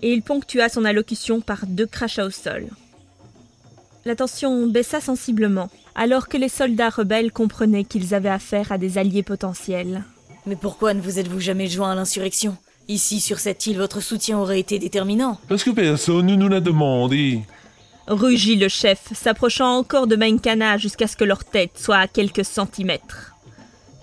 Et 0.03 0.12
il 0.12 0.20
ponctua 0.20 0.68
son 0.68 0.85
allocution 0.85 1.40
par 1.40 1.64
deux 1.66 1.87
crachats 1.87 2.27
au 2.27 2.31
sol. 2.31 2.66
La 4.05 4.14
tension 4.14 4.66
baissa 4.66 5.01
sensiblement, 5.01 5.70
alors 5.94 6.29
que 6.29 6.37
les 6.37 6.51
soldats 6.51 6.90
rebelles 6.90 7.33
comprenaient 7.33 7.85
qu'ils 7.85 8.14
avaient 8.14 8.29
affaire 8.29 8.70
à 8.70 8.77
des 8.77 8.99
alliés 8.99 9.23
potentiels. 9.23 10.05
Mais 10.47 10.57
pourquoi 10.57 10.95
ne 10.95 11.01
vous 11.01 11.19
êtes-vous 11.19 11.41
jamais 11.41 11.69
joint 11.69 11.93
à 11.93 11.95
l'insurrection? 11.95 12.57
Ici, 12.89 13.21
sur 13.21 13.39
cette 13.39 13.67
île, 13.67 13.79
votre 13.79 14.01
soutien 14.01 14.39
aurait 14.39 14.61
été 14.61 14.79
déterminant. 14.79 15.39
Parce 15.49 15.65
que 15.65 15.71
personne 15.71 16.27
ne 16.27 16.35
nous 16.35 16.49
l'a 16.49 16.61
demandé. 16.61 17.43
Rugit 18.07 18.57
le 18.57 18.69
chef, 18.69 19.13
s'approchant 19.15 19.79
encore 19.79 20.07
de 20.07 20.17
Menkana 20.17 20.77
jusqu'à 20.77 21.07
ce 21.07 21.17
que 21.17 21.25
leur 21.25 21.45
tête 21.45 21.79
soit 21.79 21.97
à 21.97 22.09
quelques 22.09 22.45
centimètres. 22.45 23.35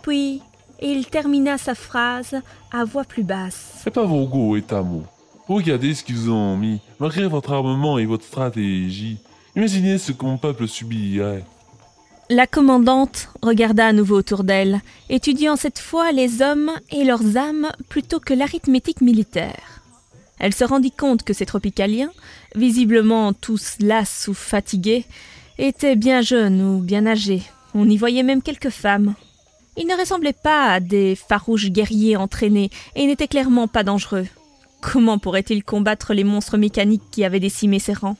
Puis, 0.01 0.41
il 0.81 1.05
termina 1.05 1.59
sa 1.59 1.75
phrase 1.75 2.35
à 2.71 2.85
voix 2.85 3.03
plus 3.03 3.23
basse. 3.23 3.73
C'est 3.83 3.91
pas 3.91 4.03
vos 4.03 4.25
goûts 4.25 4.57
et. 4.57 4.63
Regardez 5.47 5.93
ce 5.93 6.03
qu'ils 6.03 6.15
vous 6.15 6.31
ont 6.31 6.57
mis, 6.57 6.79
malgré 6.99 7.27
votre 7.27 7.51
armement 7.51 7.99
et 7.99 8.05
votre 8.05 8.25
stratégie. 8.25 9.17
Imaginez 9.55 9.99
ce 9.99 10.11
que 10.11 10.25
mon 10.25 10.37
peuple 10.37 10.67
subirait. 10.67 11.43
La 12.33 12.47
commandante 12.47 13.27
regarda 13.41 13.87
à 13.87 13.91
nouveau 13.91 14.15
autour 14.15 14.45
d'elle, 14.45 14.79
étudiant 15.09 15.57
cette 15.57 15.79
fois 15.79 16.13
les 16.13 16.41
hommes 16.41 16.71
et 16.89 17.03
leurs 17.03 17.35
âmes 17.35 17.69
plutôt 17.89 18.21
que 18.21 18.33
l'arithmétique 18.33 19.01
militaire. 19.01 19.81
Elle 20.39 20.53
se 20.53 20.63
rendit 20.63 20.93
compte 20.93 21.23
que 21.23 21.33
ces 21.33 21.45
tropicaliens, 21.45 22.09
visiblement 22.55 23.33
tous 23.33 23.75
las 23.81 24.29
ou 24.29 24.33
fatigués, 24.33 25.03
étaient 25.57 25.97
bien 25.97 26.21
jeunes 26.21 26.61
ou 26.61 26.79
bien 26.79 27.05
âgés. 27.05 27.43
On 27.73 27.89
y 27.89 27.97
voyait 27.97 28.23
même 28.23 28.41
quelques 28.41 28.69
femmes. 28.69 29.13
Ils 29.75 29.87
ne 29.87 29.99
ressemblaient 29.99 30.31
pas 30.31 30.71
à 30.71 30.79
des 30.79 31.17
farouches 31.17 31.69
guerriers 31.69 32.15
entraînés 32.15 32.69
et 32.95 33.07
n'étaient 33.07 33.27
clairement 33.27 33.67
pas 33.67 33.83
dangereux. 33.83 34.27
Comment 34.79 35.19
pourrait-il 35.19 35.65
combattre 35.65 36.13
les 36.13 36.23
monstres 36.23 36.57
mécaniques 36.57 37.11
qui 37.11 37.25
avaient 37.25 37.41
décimé 37.41 37.79
ses 37.79 37.91
rangs? 37.91 38.15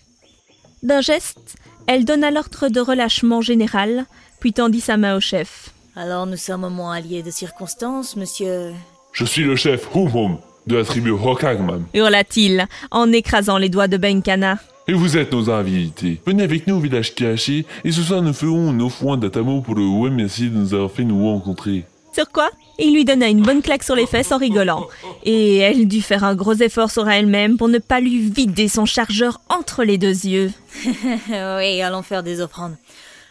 D'un 0.84 1.00
geste, 1.00 1.56
elle 1.88 2.06
donna 2.06 2.32
l'ordre 2.32 2.70
de 2.70 2.80
relâchement 2.80 3.42
général, 3.42 4.06
puis 4.40 4.54
tendit 4.54 4.82
sa 4.82 4.98
main 4.98 5.16
au 5.16 5.20
chef. 5.20 5.70
Alors 5.96 6.26
nous 6.26 6.38
sommes 6.38 6.64
au 6.64 6.70
moins 6.70 6.94
alliés 6.96 7.24
de 7.24 7.32
circonstance, 7.32 8.16
monsieur. 8.16 8.72
Je 9.14 9.26
suis 9.26 9.44
le 9.44 9.56
chef 9.56 9.88
Hum 9.96 10.16
Hum 10.16 10.38
de 10.68 10.78
la 10.78 10.84
tribu 10.86 11.12
Rokagman. 11.12 11.84
hurla-t-il, 11.94 12.68
en 12.92 13.12
écrasant 13.12 13.58
les 13.58 13.70
doigts 13.70 13.88
de 13.88 13.98
Benkana. 13.98 14.58
Et 14.88 14.94
vous 14.94 15.18
êtes 15.18 15.32
nos 15.32 15.50
invités. 15.50 16.22
Venez 16.26 16.44
avec 16.44 16.68
nous 16.68 16.76
au 16.76 16.80
village 16.80 17.16
caché, 17.16 17.66
et 17.84 17.92
ce 17.92 18.02
soir 18.02 18.22
nous 18.22 18.34
ferons 18.34 18.72
une 18.72 18.82
offrande 18.82 19.22
d'Atamo 19.22 19.62
pour 19.62 19.76
le 19.76 19.86
ouais 19.86 20.10
merci 20.10 20.50
de 20.50 20.58
nous 20.58 20.74
avoir 20.74 20.92
fait 20.92 21.04
nous 21.04 21.24
rencontrer. 21.24 21.86
Sur 22.14 22.30
quoi? 22.30 22.50
Il 22.78 22.94
lui 22.94 23.06
donna 23.06 23.28
une 23.28 23.42
bonne 23.42 23.62
claque 23.62 23.84
sur 23.84 23.96
les 23.96 24.08
fesses 24.08 24.32
en 24.32 24.38
rigolant. 24.38 24.88
Et 25.24 25.58
elle 25.58 25.88
dut 25.88 26.02
faire 26.02 26.24
un 26.24 26.36
gros 26.36 26.56
effort 26.56 26.92
sur 26.92 27.08
elle-même 27.10 27.58
pour 27.58 27.68
ne 27.68 27.78
pas 27.78 28.00
lui 28.00 28.30
vider 28.30 28.68
son 28.68 28.86
chargeur 28.86 29.40
entre 29.50 29.84
les 29.84 29.98
deux 29.98 30.26
yeux. 30.26 30.52
oui, 30.86 31.82
allons 31.82 32.02
faire 32.02 32.24
des 32.24 32.42
offrandes. 32.42 32.76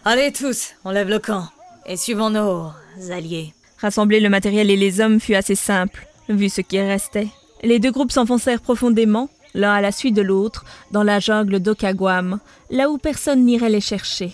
Allez 0.05 0.33
tous, 0.33 0.71
on 0.85 0.91
lève 0.91 1.09
le 1.09 1.19
camp. 1.19 1.49
Et 1.87 1.97
suivons 1.97 2.31
nos 2.31 2.71
alliés. 3.11 3.53
Rassembler 3.79 4.21
le 4.21 4.29
matériel 4.29 4.71
et 4.71 4.77
les 4.77 5.01
hommes 5.01 5.21
fut 5.21 5.35
assez 5.35 5.55
simple, 5.55 6.07
vu 6.29 6.49
ce 6.49 6.61
qui 6.61 6.81
restait. 6.81 7.29
Les 7.63 7.79
deux 7.79 7.91
groupes 7.91 8.13
s'enfoncèrent 8.13 8.61
profondément, 8.61 9.29
l'un 9.55 9.73
à 9.73 9.81
la 9.81 9.93
suite 9.93 10.15
de 10.15 10.23
l'autre, 10.23 10.65
dans 10.91 11.03
la 11.03 11.19
jungle 11.19 11.61
d'Okagwam, 11.61 12.39
là 12.71 12.89
où 12.89 12.99
personne 12.99 13.45
n'irait 13.45 13.69
les 13.69 13.81
chercher. 13.81 14.33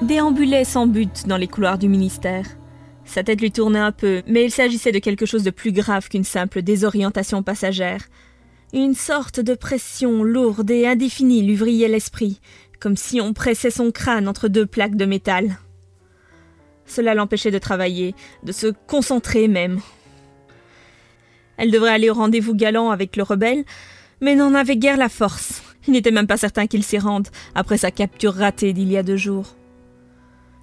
Déambulait 0.00 0.64
sans 0.64 0.86
but 0.86 1.26
dans 1.26 1.36
les 1.36 1.48
couloirs 1.48 1.76
du 1.76 1.88
ministère. 1.88 2.46
Sa 3.04 3.22
tête 3.22 3.40
lui 3.40 3.52
tournait 3.52 3.78
un 3.78 3.92
peu, 3.92 4.22
mais 4.26 4.44
il 4.44 4.50
s'agissait 4.50 4.92
de 4.92 4.98
quelque 4.98 5.26
chose 5.26 5.42
de 5.42 5.50
plus 5.50 5.72
grave 5.72 6.08
qu'une 6.08 6.24
simple 6.24 6.62
désorientation 6.62 7.42
passagère. 7.42 8.04
Une 8.72 8.94
sorte 8.94 9.38
de 9.38 9.54
pression 9.54 10.22
lourde 10.22 10.70
et 10.70 10.86
indéfinie 10.86 11.42
lui 11.42 11.56
vrillait 11.56 11.88
l'esprit, 11.88 12.40
comme 12.80 12.96
si 12.96 13.20
on 13.20 13.34
pressait 13.34 13.70
son 13.70 13.90
crâne 13.90 14.28
entre 14.28 14.48
deux 14.48 14.66
plaques 14.66 14.96
de 14.96 15.04
métal. 15.04 15.58
Cela 16.86 17.14
l'empêchait 17.14 17.50
de 17.50 17.58
travailler, 17.58 18.14
de 18.44 18.52
se 18.52 18.68
concentrer 18.86 19.46
même. 19.46 19.80
Elle 21.58 21.70
devrait 21.70 21.92
aller 21.92 22.08
au 22.08 22.14
rendez-vous 22.14 22.54
galant 22.54 22.90
avec 22.90 23.16
le 23.16 23.24
rebelle, 23.24 23.64
mais 24.22 24.36
n'en 24.36 24.54
avait 24.54 24.76
guère 24.76 24.96
la 24.96 25.10
force. 25.10 25.62
Il 25.86 25.92
n'était 25.92 26.10
même 26.10 26.26
pas 26.26 26.36
certain 26.36 26.66
qu'il 26.66 26.82
s'y 26.82 26.98
rende, 26.98 27.28
après 27.54 27.78
sa 27.78 27.90
capture 27.90 28.34
ratée 28.34 28.72
d'il 28.72 28.90
y 28.90 28.96
a 28.96 29.02
deux 29.02 29.16
jours. 29.16 29.54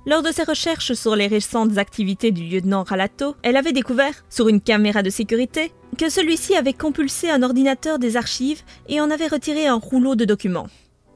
Lors 0.05 0.21
de 0.21 0.31
ses 0.31 0.43
recherches 0.43 0.93
sur 0.93 1.15
les 1.15 1.27
récentes 1.27 1.77
activités 1.77 2.31
du 2.31 2.43
lieutenant 2.43 2.83
Ralato, 2.83 3.35
elle 3.41 3.55
avait 3.55 3.71
découvert, 3.71 4.25
sur 4.29 4.49
une 4.49 4.59
caméra 4.59 5.01
de 5.01 5.09
sécurité, 5.09 5.71
que 5.97 6.09
celui-ci 6.09 6.55
avait 6.55 6.73
compulsé 6.73 7.29
un 7.29 7.41
ordinateur 7.41 7.99
des 7.99 8.17
archives 8.17 8.63
et 8.89 8.99
en 8.99 9.09
avait 9.09 9.27
retiré 9.27 9.65
un 9.65 9.75
rouleau 9.75 10.15
de 10.15 10.25
documents. 10.25 10.67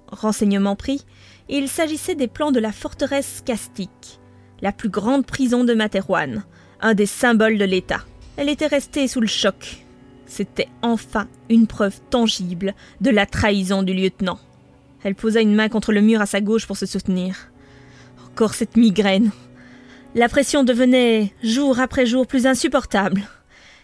Renseignement 0.08 0.78
pris, 0.78 1.06
il 1.50 1.67
s'agissait 1.67 2.15
des 2.15 2.28
plans 2.28 2.54
de 2.54 2.62
la 2.62 2.72
forteresse 2.72 3.41
Castique, 3.46 4.22
la 4.62 4.72
plus 4.72 4.89
grande 4.89 5.26
prison 5.26 5.65
de 5.65 5.74
Materwan, 5.74 6.46
un 6.80 6.93
des 6.93 7.06
symboles 7.06 7.58
de 7.58 7.65
l'État. 7.65 8.06
Elle 8.38 8.50
était 8.50 8.67
restée 8.67 9.10
sous 9.10 9.20
le 9.20 9.28
choc. 9.28 9.86
C'était 10.28 10.68
enfin 10.82 11.28
une 11.50 11.68
preuve 11.68 12.00
tangible 12.10 12.76
de 13.02 13.10
la 13.10 13.26
trahison 13.26 13.82
du 13.82 13.94
lieutenant. 13.94 14.40
Elle 15.04 15.16
posa 15.16 15.42
une 15.42 15.56
main 15.56 15.70
contre 15.70 15.94
le 15.94 16.02
mur 16.02 16.22
à 16.22 16.26
sa 16.26 16.42
gauche 16.42 16.68
pour 16.68 16.78
se 16.78 16.86
soutenir. 16.86 17.50
Encore 18.28 18.54
cette 18.54 18.76
migraine. 18.76 19.32
La 20.16 20.30
pression 20.30 20.63
devenait 20.63 21.32
jour 21.42 21.80
après 21.80 22.06
jour 22.06 22.28
plus 22.28 22.46
insupportable. 22.46 23.22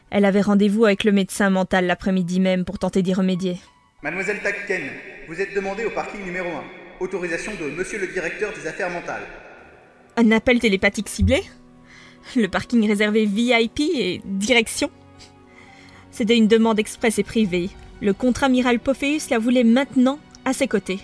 Elle 0.09 0.25
avait 0.25 0.41
rendez-vous 0.41 0.85
avec 0.85 1.05
le 1.05 1.11
médecin 1.11 1.49
mental 1.49 1.85
l'après-midi 1.85 2.39
même 2.39 2.65
pour 2.65 2.77
tenter 2.77 3.01
d'y 3.01 3.13
remédier. 3.13 3.57
Mademoiselle 4.03 4.41
Takken, 4.43 4.81
vous 5.27 5.39
êtes 5.39 5.55
demandée 5.55 5.85
au 5.85 5.91
parking 5.91 6.23
numéro 6.25 6.49
1. 6.49 6.63
Autorisation 6.99 7.53
de 7.59 7.69
monsieur 7.71 7.99
le 7.99 8.07
directeur 8.07 8.51
des 8.53 8.67
affaires 8.67 8.89
mentales. 8.89 9.23
Un 10.17 10.31
appel 10.31 10.59
télépathique 10.59 11.09
ciblé? 11.09 11.41
Le 12.35 12.47
parking 12.47 12.87
réservé 12.87 13.25
VIP 13.25 13.79
et 13.79 14.21
direction 14.25 14.89
C'était 16.13 16.37
une 16.37 16.47
demande 16.47 16.77
expresse 16.77 17.17
et 17.17 17.23
privée. 17.23 17.71
Le 17.99 18.13
contre-amiral 18.13 18.79
Pophéus 18.79 19.31
la 19.31 19.39
voulait 19.39 19.63
maintenant 19.63 20.19
à 20.45 20.53
ses 20.53 20.67
côtés. 20.67 20.99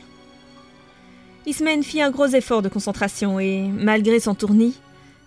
Ismène 1.48 1.84
fit 1.84 2.02
un 2.02 2.12
gros 2.12 2.28
effort 2.28 2.62
de 2.62 2.70
concentration 2.70 3.40
et, 3.40 3.68
malgré 3.68 4.20
son 4.20 4.36
tournis, 4.36 4.78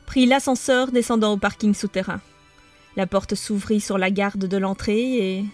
prit 0.07 0.27
l'ascenseur 0.27 0.93
descendant 0.93 1.33
au 1.33 1.37
parking 1.37 1.75
souterrain. 1.75 2.21
La 2.95 3.09
porte 3.09 3.35
s'ouvrit 3.35 3.81
sur 3.81 3.99
la 3.99 4.13
garde 4.13 4.47
de 4.47 4.57
l'entrée 4.57 5.17
et. 5.17 5.45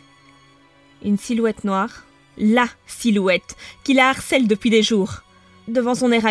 Une 1.02 1.16
silhouette 1.16 1.64
noire, 1.64 2.04
la 2.36 2.66
silhouette, 2.86 3.56
qui 3.82 3.94
la 3.94 4.08
harcèle 4.08 4.46
depuis 4.46 4.68
des 4.68 4.82
jours. 4.82 5.22
Devant 5.68 5.94
son 5.94 6.12
air 6.12 6.26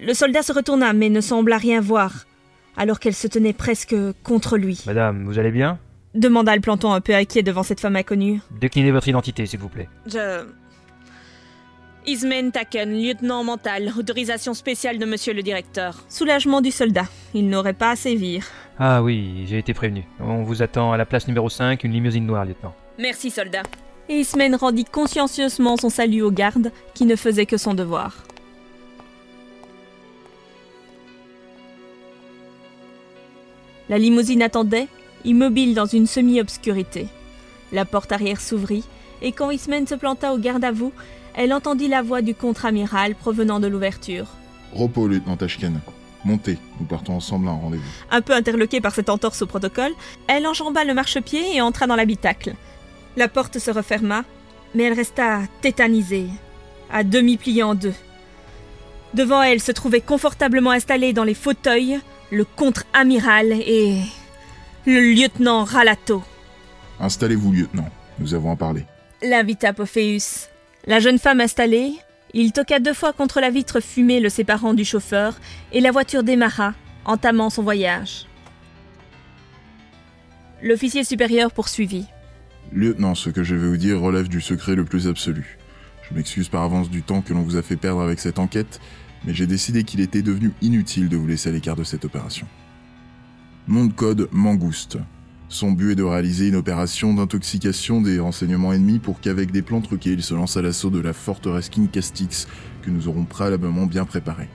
le 0.00 0.14
soldat 0.14 0.42
se 0.42 0.52
retourna 0.52 0.92
mais 0.92 1.08
ne 1.08 1.20
sembla 1.20 1.56
rien 1.56 1.80
voir, 1.80 2.26
alors 2.76 3.00
qu'elle 3.00 3.14
se 3.14 3.26
tenait 3.26 3.52
presque 3.52 3.96
contre 4.22 4.58
lui. 4.58 4.84
Madame, 4.86 5.24
vous 5.24 5.38
allez 5.38 5.50
bien? 5.50 5.80
Demanda 6.16 6.54
le 6.54 6.60
planton 6.60 6.92
un 6.92 7.00
peu 7.00 7.14
inquiet 7.14 7.42
devant 7.42 7.62
cette 7.62 7.80
femme 7.80 7.96
inconnue. 7.96 8.40
Déclinez 8.50 8.90
votre 8.90 9.08
identité, 9.08 9.46
s'il 9.46 9.60
vous 9.60 9.68
plaît. 9.68 9.88
Je. 10.06 10.46
Ismen 12.06 12.52
Taken, 12.52 12.92
lieutenant 12.96 13.42
mental, 13.42 13.92
autorisation 13.98 14.54
spéciale 14.54 14.98
de 14.98 15.04
monsieur 15.04 15.34
le 15.34 15.42
directeur. 15.42 16.04
Soulagement 16.08 16.60
du 16.60 16.70
soldat. 16.70 17.06
Il 17.34 17.48
n'aurait 17.48 17.72
pas 17.72 17.90
à 17.90 17.96
sévir. 17.96 18.46
Ah 18.78 19.02
oui, 19.02 19.44
j'ai 19.46 19.58
été 19.58 19.74
prévenu. 19.74 20.04
On 20.20 20.42
vous 20.44 20.62
attend 20.62 20.92
à 20.92 20.96
la 20.96 21.04
place 21.04 21.26
numéro 21.26 21.48
5, 21.48 21.82
une 21.82 21.92
limousine 21.92 22.24
noire, 22.24 22.44
lieutenant. 22.44 22.74
Merci, 22.98 23.30
soldat. 23.30 23.62
Et 24.08 24.20
Ismen 24.20 24.54
rendit 24.54 24.84
consciencieusement 24.84 25.76
son 25.76 25.90
salut 25.90 26.22
aux 26.22 26.30
gardes, 26.30 26.70
qui 26.94 27.06
ne 27.06 27.16
faisaient 27.16 27.46
que 27.46 27.56
son 27.56 27.74
devoir. 27.74 28.22
La 33.88 33.98
limousine 33.98 34.42
attendait, 34.42 34.88
immobile 35.26 35.74
dans 35.74 35.86
une 35.86 36.06
semi-obscurité. 36.06 37.08
La 37.72 37.84
porte 37.84 38.12
arrière 38.12 38.40
s'ouvrit, 38.40 38.84
et 39.22 39.32
quand 39.32 39.50
Ismen 39.50 39.86
se 39.86 39.94
planta 39.94 40.32
au 40.32 40.38
garde 40.38 40.64
à 40.64 40.72
vous, 40.72 40.92
elle 41.34 41.52
entendit 41.52 41.88
la 41.88 42.02
voix 42.02 42.22
du 42.22 42.34
contre-amiral 42.34 43.14
provenant 43.14 43.60
de 43.60 43.66
l'ouverture. 43.66 44.26
Repos, 44.72 45.08
lieutenant 45.08 45.36
Tashken. 45.36 45.80
Montez, 46.24 46.58
nous 46.80 46.86
partons 46.86 47.14
ensemble 47.14 47.48
à 47.48 47.52
un 47.52 47.54
rendez-vous. 47.54 47.84
Un 48.10 48.20
peu 48.20 48.32
interloquée 48.32 48.80
par 48.80 48.94
cette 48.94 49.10
entorse 49.10 49.42
au 49.42 49.46
protocole, 49.46 49.92
elle 50.26 50.46
enjamba 50.46 50.84
le 50.84 50.94
marchepied 50.94 51.54
et 51.54 51.60
entra 51.60 51.86
dans 51.86 51.94
l'habitacle. 51.94 52.54
La 53.16 53.28
porte 53.28 53.58
se 53.58 53.70
referma, 53.70 54.24
mais 54.74 54.84
elle 54.84 54.94
resta 54.94 55.42
tétanisée, 55.60 56.26
à 56.90 57.04
demi 57.04 57.36
pliée 57.36 57.62
en 57.62 57.74
deux. 57.74 57.94
Devant 59.14 59.42
elle 59.42 59.60
se 59.60 59.72
trouvait 59.72 60.00
confortablement 60.00 60.72
installé 60.72 61.12
dans 61.12 61.24
les 61.24 61.34
fauteuils 61.34 62.00
le 62.30 62.44
contre-amiral 62.44 63.52
et 63.52 64.00
le 64.86 65.00
lieutenant 65.00 65.64
Ralato. 65.64 66.22
Installez-vous, 67.00 67.52
lieutenant. 67.52 67.88
Nous 68.18 68.34
avons 68.34 68.52
à 68.52 68.56
parler. 68.56 68.84
L'invita 69.22 69.72
Pophéus. 69.72 70.48
La 70.86 71.00
jeune 71.00 71.18
femme 71.18 71.40
installée, 71.40 71.94
il 72.32 72.52
toqua 72.52 72.78
deux 72.78 72.94
fois 72.94 73.12
contre 73.12 73.40
la 73.40 73.50
vitre 73.50 73.80
fumée 73.80 74.20
le 74.20 74.28
séparant 74.28 74.74
du 74.74 74.84
chauffeur 74.84 75.34
et 75.72 75.80
la 75.80 75.90
voiture 75.90 76.22
démarra, 76.22 76.74
entamant 77.04 77.50
son 77.50 77.64
voyage. 77.64 78.26
L'officier 80.62 81.02
supérieur 81.02 81.50
poursuivit. 81.50 82.06
Lieutenant, 82.72 83.14
ce 83.14 83.30
que 83.30 83.42
je 83.42 83.54
vais 83.54 83.68
vous 83.68 83.76
dire 83.76 84.00
relève 84.00 84.28
du 84.28 84.40
secret 84.40 84.76
le 84.76 84.84
plus 84.84 85.08
absolu. 85.08 85.58
Je 86.08 86.14
m'excuse 86.14 86.48
par 86.48 86.62
avance 86.62 86.88
du 86.88 87.02
temps 87.02 87.22
que 87.22 87.34
l'on 87.34 87.42
vous 87.42 87.56
a 87.56 87.62
fait 87.62 87.76
perdre 87.76 88.00
avec 88.00 88.20
cette 88.20 88.38
enquête, 88.38 88.80
mais 89.24 89.34
j'ai 89.34 89.46
décidé 89.46 89.82
qu'il 89.82 90.00
était 90.00 90.22
devenu 90.22 90.52
inutile 90.62 91.08
de 91.08 91.16
vous 91.16 91.26
laisser 91.26 91.48
à 91.48 91.52
l'écart 91.52 91.76
de 91.76 91.84
cette 91.84 92.04
opération. 92.04 92.46
Nom 93.68 93.86
de 93.86 93.92
code 93.92 94.28
Mangouste. 94.30 94.98
Son 95.48 95.72
but 95.72 95.92
est 95.92 95.96
de 95.96 96.04
réaliser 96.04 96.46
une 96.46 96.54
opération 96.54 97.12
d'intoxication 97.12 98.00
des 98.00 98.20
renseignements 98.20 98.72
ennemis 98.72 99.00
pour 99.00 99.20
qu'avec 99.20 99.50
des 99.50 99.62
plans 99.62 99.80
truqués, 99.80 100.12
il 100.12 100.22
se 100.22 100.34
lance 100.34 100.56
à 100.56 100.62
l'assaut 100.62 100.90
de 100.90 101.00
la 101.00 101.12
forteresse 101.12 101.68
King 101.68 101.88
Castix 101.88 102.46
que 102.82 102.90
nous 102.90 103.08
aurons 103.08 103.24
préalablement 103.24 103.86
bien 103.86 104.04
préparée. 104.04 104.48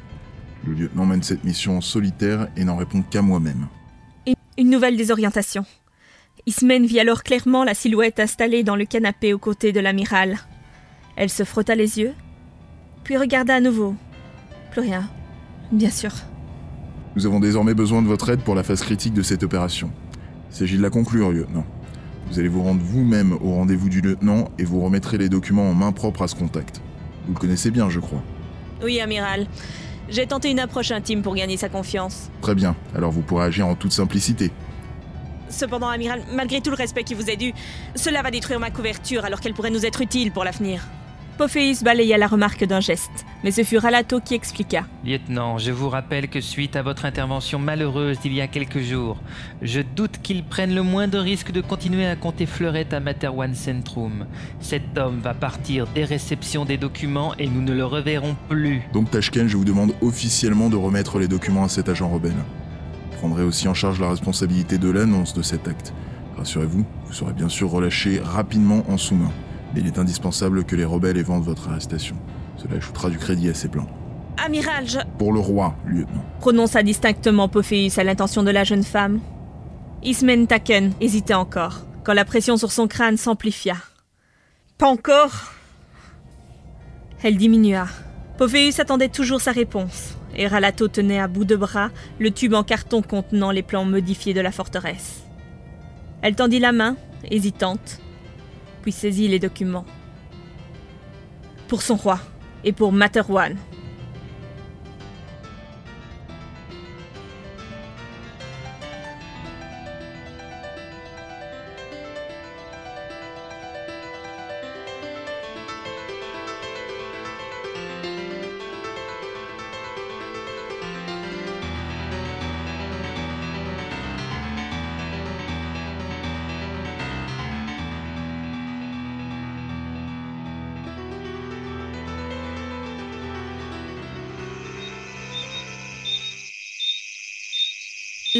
Le 0.65 0.73
lieutenant 0.73 1.05
mène 1.05 1.23
cette 1.23 1.43
mission 1.43 1.77
en 1.77 1.81
solitaire 1.81 2.47
et 2.55 2.63
n'en 2.63 2.77
répond 2.77 3.01
qu'à 3.01 3.21
moi-même. 3.21 3.67
Une 4.57 4.69
nouvelle 4.69 4.95
désorientation. 4.95 5.65
Ismen 6.45 6.85
vit 6.85 7.01
alors 7.01 7.23
clairement 7.23 7.65
la 7.65 7.73
silhouette 7.73 8.21
installée 8.21 8.63
dans 8.63 8.77
le 8.77 8.85
canapé 8.85 9.33
aux 9.33 9.39
côtés 9.39 9.73
de 9.73 9.81
l'amiral. 9.81 10.37
Elle 11.17 11.29
se 11.29 11.43
frotta 11.43 11.75
les 11.75 11.99
yeux, 11.99 12.13
puis 13.03 13.17
regarda 13.17 13.55
à 13.55 13.59
nouveau. 13.59 13.93
Plus 14.71 14.81
rien, 14.81 15.09
bien 15.73 15.89
sûr. 15.89 16.11
Nous 17.15 17.25
avons 17.25 17.41
désormais 17.41 17.73
besoin 17.73 18.01
de 18.01 18.07
votre 18.07 18.29
aide 18.29 18.39
pour 18.39 18.55
la 18.55 18.63
phase 18.63 18.81
critique 18.81 19.13
de 19.13 19.21
cette 19.21 19.43
opération. 19.43 19.91
Il 20.49 20.55
s'agit 20.55 20.77
de 20.77 20.81
la 20.81 20.89
conclure, 20.89 21.31
lieutenant. 21.31 21.65
Vous 22.29 22.39
allez 22.39 22.47
vous 22.47 22.63
rendre 22.63 22.81
vous-même 22.81 23.33
au 23.33 23.53
rendez-vous 23.55 23.89
du 23.89 23.99
lieutenant 23.99 24.47
et 24.57 24.63
vous 24.63 24.79
remettrez 24.81 25.17
les 25.17 25.27
documents 25.27 25.69
en 25.69 25.73
main 25.73 25.91
propre 25.91 26.21
à 26.21 26.29
ce 26.29 26.35
contact. 26.35 26.81
Vous 27.27 27.33
le 27.33 27.39
connaissez 27.39 27.69
bien, 27.69 27.89
je 27.89 27.99
crois. 27.99 28.23
Oui, 28.81 29.01
amiral. 29.01 29.47
J'ai 30.07 30.25
tenté 30.25 30.49
une 30.49 30.59
approche 30.59 30.91
intime 30.91 31.21
pour 31.21 31.35
gagner 31.35 31.57
sa 31.57 31.67
confiance. 31.67 32.29
Très 32.41 32.55
bien, 32.55 32.75
alors 32.95 33.11
vous 33.11 33.21
pourrez 33.21 33.45
agir 33.45 33.67
en 33.67 33.75
toute 33.75 33.91
simplicité. 33.91 34.51
Cependant, 35.49 35.89
amiral, 35.89 36.21
malgré 36.33 36.61
tout 36.61 36.69
le 36.69 36.77
respect 36.77 37.03
qui 37.03 37.13
vous 37.13 37.29
est 37.29 37.35
dû, 37.35 37.53
cela 37.95 38.21
va 38.21 38.31
détruire 38.31 38.59
ma 38.61 38.71
couverture 38.71 39.25
alors 39.25 39.41
qu'elle 39.41 39.53
pourrait 39.53 39.69
nous 39.69 39.85
être 39.85 39.99
utile 39.99 40.31
pour 40.31 40.45
l'avenir. 40.45 40.87
Pophéus 41.41 41.81
balaya 41.81 42.19
la 42.19 42.27
remarque 42.27 42.65
d'un 42.65 42.81
geste, 42.81 43.25
mais 43.43 43.49
ce 43.49 43.63
fut 43.63 43.79
Ralato 43.79 44.19
qui 44.19 44.35
expliqua. 44.35 44.85
Lieutenant, 45.03 45.57
je 45.57 45.71
vous 45.71 45.89
rappelle 45.89 46.27
que 46.27 46.39
suite 46.39 46.75
à 46.75 46.83
votre 46.83 47.03
intervention 47.03 47.57
malheureuse 47.57 48.19
d'il 48.19 48.33
y 48.33 48.41
a 48.41 48.47
quelques 48.47 48.81
jours, 48.81 49.17
je 49.63 49.81
doute 49.81 50.19
qu'il 50.21 50.43
prenne 50.43 50.75
le 50.75 50.83
moins 50.83 51.07
de 51.07 51.17
risque 51.17 51.51
de 51.51 51.59
continuer 51.59 52.05
à 52.05 52.15
compter 52.15 52.45
fleurette 52.45 52.93
à 52.93 52.99
Materwan 52.99 53.55
Centrum. 53.55 54.27
Cet 54.59 54.95
homme 54.99 55.19
va 55.19 55.33
partir 55.33 55.87
des 55.87 56.03
réceptions 56.03 56.63
des 56.63 56.77
documents 56.77 57.33
et 57.39 57.47
nous 57.47 57.63
ne 57.63 57.73
le 57.73 57.85
reverrons 57.85 58.35
plus. 58.47 58.83
Donc 58.93 59.09
Tashken, 59.09 59.47
je 59.47 59.57
vous 59.57 59.65
demande 59.65 59.95
officiellement 60.01 60.69
de 60.69 60.75
remettre 60.75 61.17
les 61.17 61.27
documents 61.27 61.63
à 61.63 61.69
cet 61.69 61.89
agent 61.89 62.07
rebelle. 62.07 62.37
Vous 63.13 63.17
prendrez 63.17 63.43
aussi 63.43 63.67
en 63.67 63.73
charge 63.73 63.99
la 63.99 64.11
responsabilité 64.11 64.77
de 64.77 64.91
l'annonce 64.91 65.33
de 65.33 65.41
cet 65.41 65.67
acte. 65.67 65.91
Rassurez-vous, 66.37 66.85
vous 67.07 67.13
serez 67.13 67.33
bien 67.33 67.49
sûr 67.49 67.71
relâché 67.71 68.21
rapidement 68.23 68.83
en 68.87 68.97
sous-main 68.99 69.31
il 69.75 69.87
est 69.87 69.97
indispensable 69.97 70.63
que 70.63 70.75
les 70.75 70.85
rebelles 70.85 71.17
éventent 71.17 71.43
votre 71.43 71.69
arrestation. 71.69 72.15
Cela 72.57 72.75
ajoutera 72.75 73.09
du 73.09 73.17
crédit 73.17 73.49
à 73.49 73.53
ces 73.53 73.67
plans. 73.67 73.87
Amiral, 74.37 74.87
je... 74.87 74.99
Pour 75.17 75.33
le 75.33 75.39
roi, 75.39 75.75
lieutenant. 75.85 76.25
Prononça 76.39 76.83
distinctement 76.83 77.47
Pophéus 77.47 77.97
à 77.97 78.03
l'intention 78.03 78.43
de 78.43 78.51
la 78.51 78.63
jeune 78.63 78.83
femme. 78.83 79.19
Ismen 80.03 80.47
Taken 80.47 80.93
hésitait 80.99 81.33
encore, 81.33 81.85
quand 82.03 82.13
la 82.13 82.25
pression 82.25 82.57
sur 82.57 82.71
son 82.71 82.87
crâne 82.87 83.17
s'amplifia. 83.17 83.75
Pas 84.77 84.87
encore 84.87 85.53
Elle 87.23 87.37
diminua. 87.37 87.87
Pophéus 88.37 88.79
attendait 88.79 89.09
toujours 89.09 89.41
sa 89.41 89.51
réponse, 89.51 90.17
et 90.35 90.47
Ralato 90.47 90.87
tenait 90.87 91.19
à 91.19 91.27
bout 91.27 91.45
de 91.45 91.55
bras 91.55 91.89
le 92.19 92.31
tube 92.31 92.55
en 92.55 92.63
carton 92.63 93.01
contenant 93.03 93.51
les 93.51 93.61
plans 93.61 93.85
modifiés 93.85 94.33
de 94.33 94.41
la 94.41 94.51
forteresse. 94.51 95.21
Elle 96.23 96.35
tendit 96.35 96.59
la 96.59 96.71
main, 96.71 96.95
hésitante, 97.29 97.99
puis 98.81 98.91
saisit 98.91 99.27
les 99.27 99.39
documents. 99.39 99.85
Pour 101.67 101.81
son 101.81 101.95
roi 101.95 102.19
et 102.63 102.73
pour 102.73 102.91
Materwan. 102.91 103.55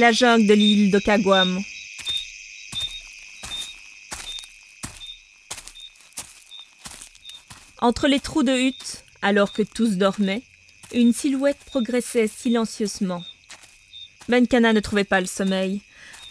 La 0.02 0.12
jungle 0.12 0.48
de 0.48 0.56
l'île 0.56 0.90
d'Okagwam. 0.90 1.62
Entre 7.82 8.08
les 8.08 8.20
trous 8.20 8.42
de 8.42 8.52
huttes, 8.52 9.04
alors 9.22 9.54
que 9.54 9.62
tous 9.62 9.98
dormaient, 9.98 10.42
une 10.92 11.14
silhouette 11.14 11.60
progressait 11.68 12.28
silencieusement. 12.28 13.24
Benkana 14.28 14.74
ne 14.74 14.80
trouvait 14.80 15.04
pas 15.04 15.22
le 15.22 15.28
sommeil. 15.28 15.82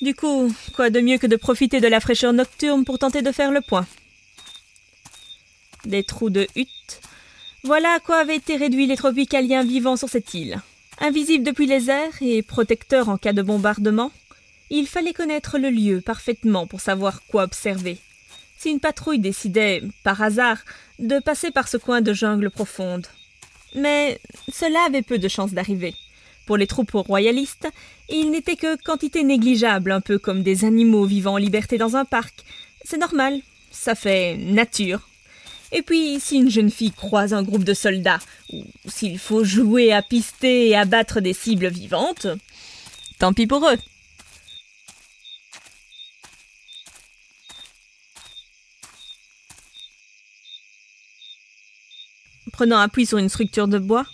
Du 0.02 0.16
coup, 0.16 0.52
quoi 0.74 0.90
de 0.90 1.00
mieux 1.00 1.18
que 1.18 1.28
de 1.28 1.36
profiter 1.36 1.80
de 1.80 1.86
la 1.86 2.00
fraîcheur 2.00 2.32
nocturne 2.32 2.84
pour 2.84 2.98
tenter 2.98 3.22
de 3.22 3.30
faire 3.30 3.52
le 3.52 3.60
point? 3.60 3.86
Des 5.84 6.02
trous 6.02 6.30
de 6.30 6.48
huttes. 6.56 7.00
Voilà 7.62 7.92
à 7.92 8.00
quoi 8.00 8.16
avaient 8.16 8.34
été 8.34 8.56
réduits 8.56 8.88
les 8.88 8.96
tropicaliens 8.96 9.62
vivant 9.62 9.94
sur 9.94 10.08
cette 10.08 10.34
île. 10.34 10.60
Invisible 11.02 11.44
depuis 11.44 11.66
les 11.66 11.88
airs 11.88 12.20
et 12.20 12.42
protecteur 12.42 13.08
en 13.08 13.16
cas 13.16 13.32
de 13.32 13.40
bombardement, 13.40 14.12
il 14.68 14.86
fallait 14.86 15.14
connaître 15.14 15.58
le 15.58 15.70
lieu 15.70 16.02
parfaitement 16.02 16.66
pour 16.66 16.82
savoir 16.82 17.22
quoi 17.26 17.44
observer. 17.44 17.96
Si 18.58 18.68
une 18.68 18.80
patrouille 18.80 19.18
décidait, 19.18 19.82
par 20.04 20.20
hasard, 20.20 20.58
de 20.98 21.18
passer 21.18 21.50
par 21.50 21.68
ce 21.68 21.78
coin 21.78 22.02
de 22.02 22.12
jungle 22.12 22.50
profonde. 22.50 23.06
Mais 23.74 24.20
cela 24.52 24.80
avait 24.86 25.00
peu 25.00 25.18
de 25.18 25.28
chances 25.28 25.52
d'arriver. 25.52 25.94
Pour 26.44 26.58
les 26.58 26.66
troupes 26.66 26.90
royalistes, 26.90 27.68
ils 28.10 28.30
n'étaient 28.30 28.56
que 28.56 28.76
quantité 28.82 29.24
négligeable, 29.24 29.92
un 29.92 30.02
peu 30.02 30.18
comme 30.18 30.42
des 30.42 30.66
animaux 30.66 31.06
vivant 31.06 31.34
en 31.34 31.38
liberté 31.38 31.78
dans 31.78 31.96
un 31.96 32.04
parc. 32.04 32.44
C'est 32.84 32.98
normal, 32.98 33.40
ça 33.70 33.94
fait 33.94 34.36
nature. 34.36 35.09
Et 35.72 35.82
puis, 35.82 36.18
si 36.20 36.36
une 36.36 36.50
jeune 36.50 36.70
fille 36.70 36.90
croise 36.90 37.32
un 37.32 37.42
groupe 37.42 37.64
de 37.64 37.74
soldats, 37.74 38.18
ou 38.52 38.64
s'il 38.86 39.18
faut 39.18 39.44
jouer 39.44 39.92
à 39.92 40.02
pister 40.02 40.68
et 40.68 40.76
abattre 40.76 41.20
des 41.20 41.32
cibles 41.32 41.68
vivantes, 41.68 42.26
tant 43.18 43.32
pis 43.32 43.46
pour 43.46 43.68
eux. 43.68 43.78
Prenant 52.52 52.78
appui 52.78 53.06
sur 53.06 53.18
une 53.18 53.28
structure 53.28 53.68
de 53.68 53.78
bois, 53.78 54.06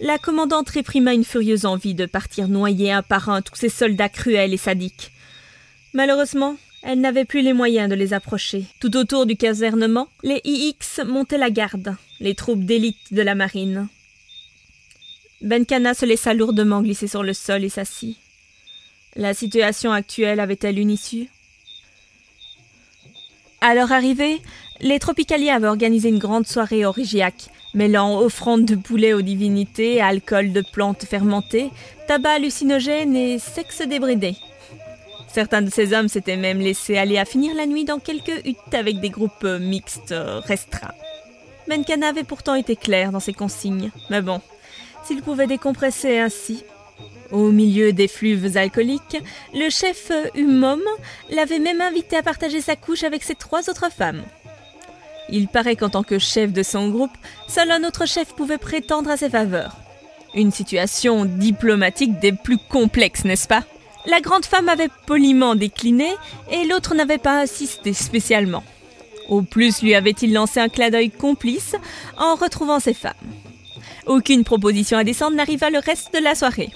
la 0.00 0.18
commandante 0.18 0.70
réprima 0.70 1.12
une 1.14 1.24
furieuse 1.24 1.66
envie 1.66 1.94
de 1.94 2.06
partir 2.06 2.48
noyer 2.48 2.90
un 2.90 3.02
par 3.02 3.28
un 3.28 3.42
tous 3.42 3.54
ces 3.54 3.68
soldats 3.68 4.08
cruels 4.08 4.52
et 4.54 4.58
sadiques. 4.58 5.12
Malheureusement, 5.92 6.56
elle 6.84 7.00
n'avait 7.00 7.24
plus 7.24 7.40
les 7.40 7.54
moyens 7.54 7.88
de 7.88 7.94
les 7.94 8.12
approcher. 8.12 8.66
Tout 8.78 8.96
autour 8.96 9.24
du 9.24 9.36
casernement, 9.36 10.08
les 10.22 10.40
IX 10.44 10.76
montaient 11.06 11.38
la 11.38 11.50
garde, 11.50 11.96
les 12.20 12.34
troupes 12.34 12.64
d'élite 12.64 13.12
de 13.12 13.22
la 13.22 13.34
marine. 13.34 13.88
Benkana 15.40 15.94
se 15.94 16.04
laissa 16.04 16.34
lourdement 16.34 16.82
glisser 16.82 17.08
sur 17.08 17.22
le 17.22 17.32
sol 17.32 17.64
et 17.64 17.70
s'assit. 17.70 18.18
La 19.16 19.32
situation 19.32 19.92
actuelle 19.92 20.40
avait-elle 20.40 20.78
une 20.78 20.90
issue? 20.90 21.28
À 23.62 23.74
leur 23.74 23.90
arrivée, 23.92 24.42
les 24.80 24.98
Tropicaliens 24.98 25.56
avaient 25.56 25.68
organisé 25.68 26.10
une 26.10 26.18
grande 26.18 26.46
soirée 26.46 26.84
orgiaque, 26.84 27.48
mêlant 27.72 28.18
offrandes 28.18 28.66
de 28.66 28.76
poulet 28.76 29.14
aux 29.14 29.22
divinités, 29.22 30.02
alcool 30.02 30.52
de 30.52 30.62
plantes 30.72 31.04
fermentées, 31.04 31.70
tabac 32.08 32.32
hallucinogène 32.32 33.16
et 33.16 33.38
sexe 33.38 33.80
débridé. 33.80 34.34
Certains 35.34 35.62
de 35.62 35.70
ces 35.70 35.92
hommes 35.92 36.06
s'étaient 36.06 36.36
même 36.36 36.60
laissés 36.60 36.96
aller 36.96 37.18
à 37.18 37.24
finir 37.24 37.56
la 37.56 37.66
nuit 37.66 37.84
dans 37.84 37.98
quelques 37.98 38.46
huttes 38.46 38.72
avec 38.72 39.00
des 39.00 39.10
groupes 39.10 39.42
mixtes 39.42 40.14
restreints. 40.46 40.94
Menkana 41.66 42.10
avait 42.10 42.22
pourtant 42.22 42.54
été 42.54 42.76
clair 42.76 43.10
dans 43.10 43.18
ses 43.18 43.32
consignes, 43.32 43.90
mais 44.10 44.22
bon, 44.22 44.40
s'il 45.04 45.22
pouvait 45.22 45.48
décompresser 45.48 46.20
ainsi. 46.20 46.62
Au 47.32 47.50
milieu 47.50 47.92
des 47.92 48.06
fleuves 48.06 48.56
alcooliques, 48.56 49.18
le 49.52 49.70
chef 49.70 50.12
Humom 50.36 50.82
l'avait 51.30 51.58
même 51.58 51.80
invité 51.80 52.16
à 52.16 52.22
partager 52.22 52.60
sa 52.60 52.76
couche 52.76 53.02
avec 53.02 53.24
ses 53.24 53.34
trois 53.34 53.68
autres 53.68 53.90
femmes. 53.90 54.22
Il 55.30 55.48
paraît 55.48 55.74
qu'en 55.74 55.88
tant 55.88 56.04
que 56.04 56.20
chef 56.20 56.52
de 56.52 56.62
son 56.62 56.90
groupe, 56.90 57.16
seul 57.48 57.72
un 57.72 57.82
autre 57.82 58.06
chef 58.06 58.34
pouvait 58.34 58.58
prétendre 58.58 59.10
à 59.10 59.16
ses 59.16 59.30
faveurs. 59.30 59.74
Une 60.32 60.52
situation 60.52 61.24
diplomatique 61.24 62.20
des 62.20 62.32
plus 62.32 62.58
complexes, 62.58 63.24
n'est-ce 63.24 63.48
pas? 63.48 63.64
La 64.06 64.20
grande 64.20 64.44
femme 64.44 64.68
avait 64.68 64.90
poliment 65.06 65.54
décliné 65.54 66.08
et 66.50 66.64
l'autre 66.64 66.94
n'avait 66.94 67.18
pas 67.18 67.40
insisté 67.40 67.94
spécialement. 67.94 68.62
Au 69.28 69.40
plus 69.40 69.80
lui 69.80 69.94
avait-il 69.94 70.34
lancé 70.34 70.60
un 70.60 70.68
clin 70.68 70.90
d'œil 70.90 71.10
complice 71.10 71.74
en 72.18 72.34
retrouvant 72.34 72.80
ses 72.80 72.92
femmes. 72.92 73.12
Aucune 74.06 74.44
proposition 74.44 74.98
indécente 74.98 75.34
n'arriva 75.34 75.70
le 75.70 75.78
reste 75.78 76.12
de 76.12 76.18
la 76.18 76.34
soirée. 76.34 76.68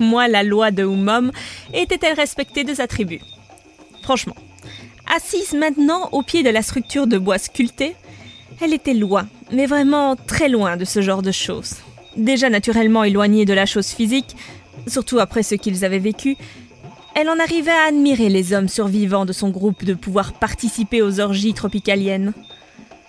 Au 0.00 0.04
moins 0.04 0.28
la 0.28 0.44
loi 0.44 0.70
de 0.70 0.84
Oumom 0.84 1.32
était-elle 1.74 2.14
respectée 2.14 2.62
de 2.62 2.74
sa 2.74 2.86
tribu. 2.86 3.20
Franchement, 4.02 4.36
assise 5.12 5.54
maintenant 5.54 6.08
au 6.12 6.22
pied 6.22 6.44
de 6.44 6.50
la 6.50 6.62
structure 6.62 7.08
de 7.08 7.18
bois 7.18 7.38
sculpté, 7.38 7.96
elle 8.60 8.72
était 8.72 8.94
loin, 8.94 9.28
mais 9.50 9.66
vraiment 9.66 10.14
très 10.14 10.48
loin 10.48 10.76
de 10.76 10.84
ce 10.84 11.00
genre 11.00 11.22
de 11.22 11.32
choses. 11.32 11.74
Déjà 12.16 12.48
naturellement 12.50 13.02
éloignée 13.02 13.44
de 13.44 13.52
la 13.52 13.66
chose 13.66 13.88
physique, 13.88 14.36
surtout 14.86 15.18
après 15.18 15.42
ce 15.42 15.56
qu'ils 15.56 15.84
avaient 15.84 15.98
vécu, 15.98 16.36
elle 17.20 17.30
en 17.30 17.40
arrivait 17.40 17.72
à 17.72 17.86
admirer 17.88 18.28
les 18.28 18.52
hommes 18.52 18.68
survivants 18.68 19.24
de 19.24 19.32
son 19.32 19.50
groupe 19.50 19.84
de 19.84 19.94
pouvoir 19.94 20.34
participer 20.34 21.02
aux 21.02 21.18
orgies 21.18 21.52
tropicaliennes. 21.52 22.32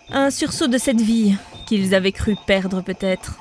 Un 0.10 0.32
sursaut 0.32 0.66
de 0.66 0.80
cette 0.80 1.00
vie 1.00 1.36
qu'ils 1.68 1.94
avaient 1.94 2.12
cru 2.12 2.36
perdre 2.48 2.82
peut-être. 2.82 3.38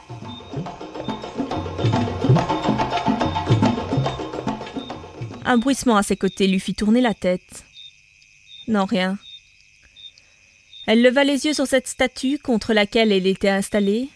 Un 5.46 5.56
bruissement 5.56 5.96
à 5.96 6.02
ses 6.02 6.16
côtés 6.16 6.46
lui 6.46 6.60
fit 6.60 6.74
tourner 6.74 7.00
la 7.00 7.14
tête. 7.14 7.64
Non, 8.66 8.84
rien. 8.84 9.16
Elle 10.86 11.00
leva 11.00 11.24
les 11.24 11.46
yeux 11.46 11.54
sur 11.54 11.66
cette 11.66 11.88
statue 11.88 12.38
contre 12.38 12.74
laquelle 12.74 13.10
elle 13.10 13.26
était 13.26 13.48
installée. 13.48 14.10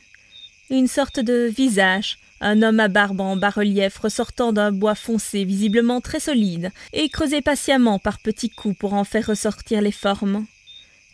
Une 0.69 0.87
sorte 0.87 1.19
de 1.19 1.47
visage, 1.47 2.19
un 2.43 2.61
homme 2.63 2.81
à 2.81 2.89
barbe 2.89 3.21
en 3.21 3.37
bas-relief 3.37 3.99
ressortant 3.99 4.53
d'un 4.53 4.73
bois 4.73 4.97
foncé 4.97 5.45
visiblement 5.45 6.01
très 6.01 6.21
solide, 6.21 6.73
et 6.93 7.09
creusé 7.09 7.41
patiemment 7.41 7.99
par 7.99 8.19
petits 8.19 8.51
coups 8.51 8.77
pour 8.77 8.95
en 8.95 9.05
faire 9.05 9.29
ressortir 9.29 9.81
les 9.81 9.93
formes. 9.93 10.45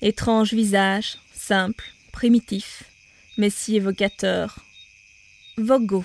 Étrange 0.00 0.54
visage, 0.54 1.18
simple, 1.34 1.84
primitif, 2.12 2.84
mais 3.36 3.50
si 3.50 3.76
évocateur. 3.76 4.58
Vogo, 5.58 6.04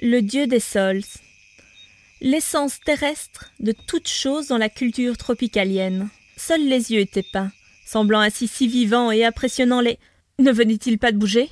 le 0.00 0.20
dieu 0.20 0.46
des 0.46 0.60
sols, 0.60 1.02
l'essence 2.20 2.78
terrestre 2.80 3.50
de 3.60 3.72
toute 3.72 4.08
chose 4.08 4.46
dans 4.46 4.58
la 4.58 4.68
culture 4.68 5.16
tropicalienne. 5.16 6.08
Seuls 6.36 6.68
les 6.68 6.92
yeux 6.92 7.00
étaient 7.00 7.22
peints, 7.24 7.50
semblant 7.84 8.20
ainsi 8.20 8.46
si 8.46 8.68
vivants 8.68 9.10
et 9.10 9.24
impressionnants 9.24 9.80
les. 9.80 9.98
Ne 10.38 10.52
venait-il 10.52 10.98
pas 10.98 11.12
de 11.12 11.16
bouger? 11.16 11.48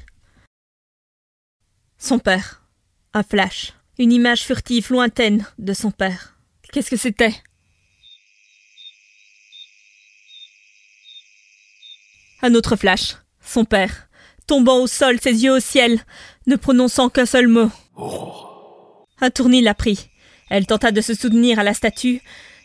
Son 2.04 2.18
père. 2.18 2.60
Un 3.14 3.22
flash. 3.22 3.72
Une 3.98 4.12
image 4.12 4.42
furtive, 4.42 4.90
lointaine 4.90 5.46
de 5.58 5.72
son 5.72 5.90
père. 5.90 6.36
Qu'est-ce 6.70 6.90
que 6.90 6.98
c'était? 6.98 7.32
Un 12.42 12.54
autre 12.54 12.76
flash. 12.76 13.16
Son 13.40 13.64
père. 13.64 14.08
Tombant 14.46 14.80
au 14.80 14.86
sol, 14.86 15.18
ses 15.18 15.44
yeux 15.44 15.52
au 15.52 15.60
ciel, 15.60 15.98
ne 16.46 16.56
prononçant 16.56 17.08
qu'un 17.08 17.24
seul 17.24 17.48
mot. 17.48 17.70
Un 19.22 19.30
tournis 19.30 19.62
la 19.62 19.72
prit. 19.72 20.10
Elle 20.50 20.66
tenta 20.66 20.92
de 20.92 21.00
se 21.00 21.14
soutenir 21.14 21.58
à 21.58 21.64
la 21.64 21.72
statue, 21.72 22.20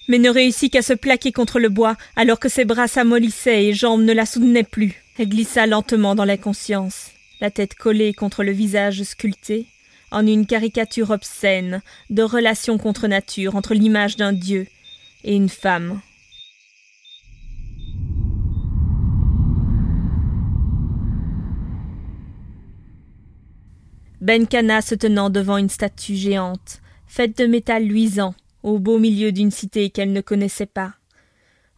mais 0.10 0.18
ne 0.18 0.30
réussit 0.30 0.74
qu'à 0.74 0.82
se 0.82 0.92
plaquer 0.92 1.32
contre 1.32 1.60
le 1.60 1.70
bois 1.70 1.96
alors 2.18 2.42
que 2.42 2.50
ses 2.50 2.66
bras 2.66 2.90
s'amollissaient 2.90 3.68
et 3.68 3.74
jambes 3.74 4.04
ne 4.04 4.12
la 4.12 4.26
soutenaient 4.26 4.64
plus. 4.64 5.02
Elle 5.18 5.30
glissa 5.30 5.66
lentement 5.66 6.14
dans 6.14 6.26
l'inconscience. 6.26 7.12
La 7.42 7.52
tête 7.52 7.76
collée 7.76 8.14
contre 8.14 8.44
le 8.44 8.52
visage 8.52 9.04
sculpté, 9.04 9.68
en 10.12 10.26
une 10.26 10.46
caricature 10.46 11.12
obscène 11.12 11.82
de 12.10 12.24
relation 12.24 12.78
contre 12.78 13.08
nature 13.08 13.56
entre 13.56 13.74
l'image 13.74 14.18
d'un 14.18 14.34
dieu 14.34 14.68
et 15.24 15.36
une 15.36 15.50
femme. 15.50 16.02
Benkana 24.22 24.82
se 24.82 24.96
tenant 24.96 25.30
devant 25.30 25.58
une 25.58 25.70
statue 25.70 26.16
géante, 26.16 26.82
faite 27.08 27.38
de 27.38 27.46
métal 27.46 27.86
luisant, 27.86 28.36
au 28.64 28.78
beau 28.78 29.00
milieu 29.00 29.32
d'une 29.32 29.52
cité 29.52 29.90
qu'elle 29.90 30.12
ne 30.12 30.22
connaissait 30.22 30.66
pas. 30.66 30.94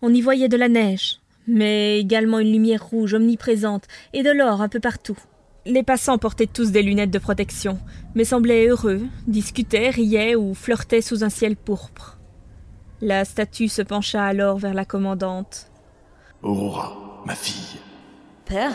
On 0.01 0.11
y 0.11 0.21
voyait 0.21 0.49
de 0.49 0.57
la 0.57 0.67
neige, 0.67 1.19
mais 1.45 1.99
également 1.99 2.39
une 2.39 2.51
lumière 2.51 2.83
rouge 2.83 3.13
omniprésente 3.13 3.87
et 4.13 4.23
de 4.23 4.31
l'or 4.31 4.61
un 4.61 4.69
peu 4.69 4.79
partout. 4.79 5.17
Les 5.65 5.83
passants 5.83 6.17
portaient 6.17 6.47
tous 6.47 6.71
des 6.71 6.81
lunettes 6.81 7.11
de 7.11 7.19
protection, 7.19 7.77
mais 8.15 8.25
semblaient 8.25 8.67
heureux, 8.67 9.01
discutaient, 9.27 9.91
riaient 9.91 10.35
ou 10.35 10.55
flirtaient 10.55 11.01
sous 11.01 11.23
un 11.23 11.29
ciel 11.29 11.55
pourpre. 11.55 12.17
La 12.99 13.25
statue 13.25 13.67
se 13.67 13.83
pencha 13.83 14.23
alors 14.23 14.57
vers 14.57 14.73
la 14.73 14.85
commandante. 14.85 15.71
Aurora, 16.41 17.21
ma 17.27 17.35
fille. 17.35 17.79
Père 18.45 18.73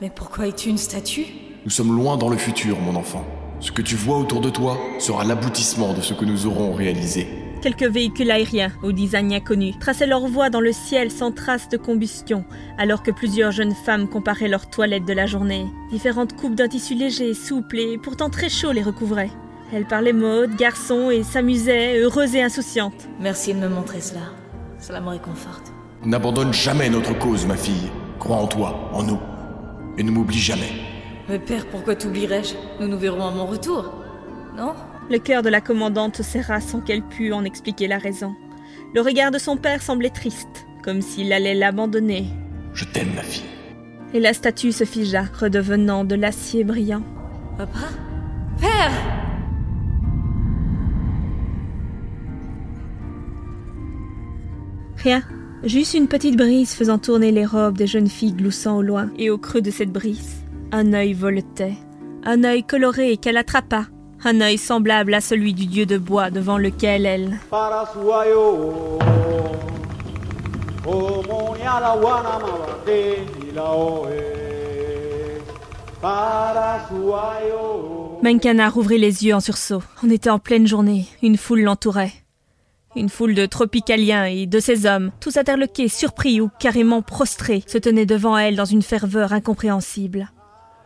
Mais 0.00 0.08
pourquoi 0.08 0.46
es-tu 0.46 0.70
une 0.70 0.78
statue? 0.78 1.26
Nous 1.64 1.70
sommes 1.70 1.94
loin 1.94 2.16
dans 2.16 2.30
le 2.30 2.38
futur, 2.38 2.80
mon 2.80 2.96
enfant. 2.96 3.26
Ce 3.60 3.70
que 3.70 3.82
tu 3.82 3.94
vois 3.94 4.16
autour 4.16 4.40
de 4.40 4.48
toi 4.48 4.78
sera 4.98 5.24
l'aboutissement 5.24 5.92
de 5.92 6.00
ce 6.00 6.14
que 6.14 6.24
nous 6.24 6.46
aurons 6.46 6.72
réalisé. 6.72 7.28
Quelques 7.62 7.82
véhicules 7.82 8.30
aériens, 8.30 8.72
au 8.82 8.90
design 8.90 9.34
inconnu, 9.34 9.74
traçaient 9.78 10.06
leur 10.06 10.26
voie 10.26 10.48
dans 10.48 10.62
le 10.62 10.72
ciel 10.72 11.10
sans 11.10 11.30
trace 11.30 11.68
de 11.68 11.76
combustion, 11.76 12.44
alors 12.78 13.02
que 13.02 13.10
plusieurs 13.10 13.52
jeunes 13.52 13.74
femmes 13.74 14.08
comparaient 14.08 14.48
leurs 14.48 14.70
toilettes 14.70 15.04
de 15.04 15.12
la 15.12 15.26
journée. 15.26 15.66
Différentes 15.90 16.34
coupes 16.36 16.54
d'un 16.54 16.68
tissu 16.68 16.94
léger, 16.94 17.34
souple 17.34 17.78
et 17.78 17.98
pourtant 17.98 18.30
très 18.30 18.48
chaud 18.48 18.72
les 18.72 18.82
recouvraient. 18.82 19.30
Elles 19.74 19.86
parlaient 19.86 20.14
mode, 20.14 20.56
garçon 20.56 21.10
et 21.10 21.22
s'amusaient, 21.22 22.00
heureuses 22.00 22.34
et 22.34 22.42
insouciantes. 22.42 23.08
Merci 23.20 23.52
de 23.52 23.58
me 23.58 23.68
montrer 23.68 24.00
cela. 24.00 24.22
Cela 24.78 25.02
me 25.02 25.10
réconforte. 25.10 25.70
N'abandonne 26.02 26.54
jamais 26.54 26.88
notre 26.88 27.16
cause, 27.18 27.44
ma 27.44 27.56
fille. 27.56 27.90
Crois 28.18 28.36
en 28.36 28.46
toi, 28.46 28.88
en 28.94 29.02
nous. 29.02 29.20
Et 29.98 30.02
ne 30.02 30.10
m'oublie 30.10 30.38
jamais. 30.38 30.72
Mais 31.28 31.38
père, 31.38 31.66
pourquoi 31.66 31.94
t'oublierais-je? 31.94 32.54
Nous 32.80 32.88
nous 32.88 32.98
verrons 32.98 33.26
à 33.26 33.30
mon 33.30 33.44
retour. 33.44 33.92
Non? 34.56 34.72
Le 35.10 35.18
cœur 35.18 35.42
de 35.42 35.48
la 35.48 35.60
commandante 35.60 36.18
se 36.18 36.22
serra 36.22 36.60
sans 36.60 36.80
qu'elle 36.80 37.02
pût 37.02 37.32
en 37.32 37.44
expliquer 37.44 37.88
la 37.88 37.98
raison. 37.98 38.36
Le 38.94 39.00
regard 39.00 39.32
de 39.32 39.38
son 39.38 39.56
père 39.56 39.82
semblait 39.82 40.10
triste, 40.10 40.66
comme 40.84 41.02
s'il 41.02 41.32
allait 41.32 41.54
l'abandonner. 41.54 42.26
Je 42.74 42.84
t'aime, 42.84 43.12
ma 43.16 43.22
fille. 43.22 43.42
Et 44.14 44.20
la 44.20 44.32
statue 44.32 44.70
se 44.70 44.84
figea, 44.84 45.24
redevenant 45.34 46.04
de 46.04 46.14
l'acier 46.14 46.62
brillant. 46.62 47.02
Papa? 47.58 47.88
Père 48.60 48.92
Rien. 54.96 55.22
Juste 55.64 55.94
une 55.94 56.08
petite 56.08 56.36
brise 56.36 56.72
faisant 56.72 56.98
tourner 56.98 57.32
les 57.32 57.44
robes 57.44 57.76
des 57.76 57.88
jeunes 57.88 58.08
filles 58.08 58.32
gloussant 58.32 58.76
au 58.76 58.82
loin. 58.82 59.10
Et 59.18 59.28
au 59.28 59.38
creux 59.38 59.60
de 59.60 59.72
cette 59.72 59.92
brise, 59.92 60.44
un 60.70 60.92
œil 60.92 61.14
voletait. 61.14 61.74
Un 62.22 62.44
œil 62.44 62.62
coloré 62.62 63.16
qu'elle 63.16 63.38
attrapa. 63.38 63.86
Un 64.22 64.42
œil 64.42 64.58
semblable 64.58 65.14
à 65.14 65.22
celui 65.22 65.54
du 65.54 65.64
dieu 65.64 65.86
de 65.86 65.96
bois 65.96 66.30
devant 66.30 66.58
lequel 66.58 67.06
elle. 67.06 67.38
Menkana 78.22 78.68
rouvrit 78.68 78.98
les 78.98 79.24
yeux 79.24 79.34
en 79.34 79.40
sursaut. 79.40 79.82
On 80.02 80.10
était 80.10 80.28
en 80.28 80.38
pleine 80.38 80.66
journée. 80.66 81.06
Une 81.22 81.38
foule 81.38 81.62
l'entourait. 81.62 82.12
Une 82.96 83.08
foule 83.08 83.34
de 83.34 83.46
tropicaliens 83.46 84.24
et 84.26 84.46
de 84.46 84.60
ces 84.60 84.84
hommes, 84.84 85.12
tous 85.20 85.38
interloqués, 85.38 85.88
surpris 85.88 86.42
ou 86.42 86.50
carrément 86.58 87.00
prostrés, 87.00 87.62
se 87.66 87.78
tenaient 87.78 88.04
devant 88.04 88.36
elle 88.36 88.56
dans 88.56 88.64
une 88.66 88.82
ferveur 88.82 89.32
incompréhensible. 89.32 90.30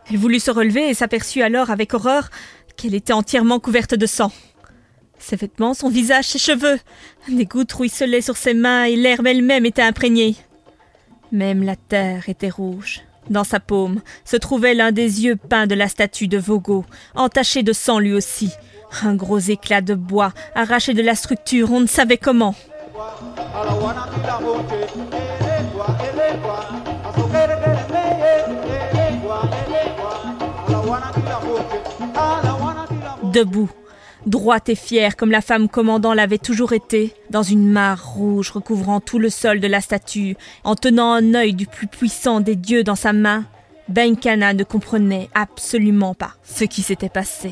Elle 0.09 0.17
voulut 0.17 0.39
se 0.39 0.51
relever 0.51 0.87
et 0.87 0.93
s'aperçut 0.93 1.41
alors 1.41 1.71
avec 1.71 1.93
horreur 1.93 2.29
qu'elle 2.77 2.95
était 2.95 3.13
entièrement 3.13 3.59
couverte 3.59 3.95
de 3.95 4.05
sang. 4.05 4.31
Ses 5.17 5.35
vêtements, 5.35 5.73
son 5.73 5.89
visage, 5.89 6.25
ses 6.25 6.39
cheveux, 6.39 6.79
des 7.29 7.45
gouttes 7.45 7.73
ruisselaient 7.73 8.21
sur 8.21 8.37
ses 8.37 8.53
mains 8.53 8.83
et 8.83 8.95
l'herbe 8.95 9.27
elle-même 9.27 9.65
était 9.65 9.81
imprégnée. 9.81 10.35
Même 11.31 11.63
la 11.63 11.75
terre 11.75 12.29
était 12.29 12.49
rouge. 12.49 13.01
Dans 13.29 13.43
sa 13.43 13.59
paume 13.59 14.01
se 14.23 14.37
trouvait 14.37 14.75
l'un 14.75 14.91
des 14.91 15.23
yeux 15.23 15.35
peints 15.35 15.67
de 15.67 15.75
la 15.75 15.87
statue 15.87 16.27
de 16.27 16.37
Vogo, 16.37 16.85
entaché 17.15 17.63
de 17.63 17.73
sang 17.73 17.99
lui 17.99 18.13
aussi. 18.13 18.51
Un 19.01 19.15
gros 19.15 19.39
éclat 19.39 19.81
de 19.81 19.95
bois, 19.95 20.31
arraché 20.53 20.93
de 20.93 21.01
la 21.01 21.15
structure, 21.15 21.71
on 21.71 21.81
ne 21.81 21.87
savait 21.87 22.17
comment. 22.17 22.55
Debout, 33.35 33.69
droite 34.25 34.69
et 34.69 34.75
fière 34.75 35.17
comme 35.17 35.29
la 35.29 35.41
femme 35.41 35.67
commandant 35.67 36.13
l'avait 36.13 36.37
toujours 36.37 36.71
été, 36.71 37.13
dans 37.31 37.43
une 37.43 37.67
mare 37.67 38.13
rouge 38.13 38.49
recouvrant 38.49 39.01
tout 39.01 39.19
le 39.19 39.29
sol 39.29 39.59
de 39.59 39.67
la 39.67 39.81
statue, 39.81 40.37
en 40.63 40.75
tenant 40.75 41.11
un 41.11 41.33
œil 41.33 41.53
du 41.53 41.67
plus 41.67 41.87
puissant 41.87 42.39
des 42.39 42.55
dieux 42.55 42.85
dans 42.85 42.95
sa 42.95 43.11
main, 43.11 43.43
Benkana 43.89 44.53
ne 44.53 44.63
comprenait 44.63 45.27
absolument 45.35 46.13
pas 46.13 46.31
ce 46.45 46.63
qui 46.63 46.81
s'était 46.81 47.09
passé. 47.09 47.51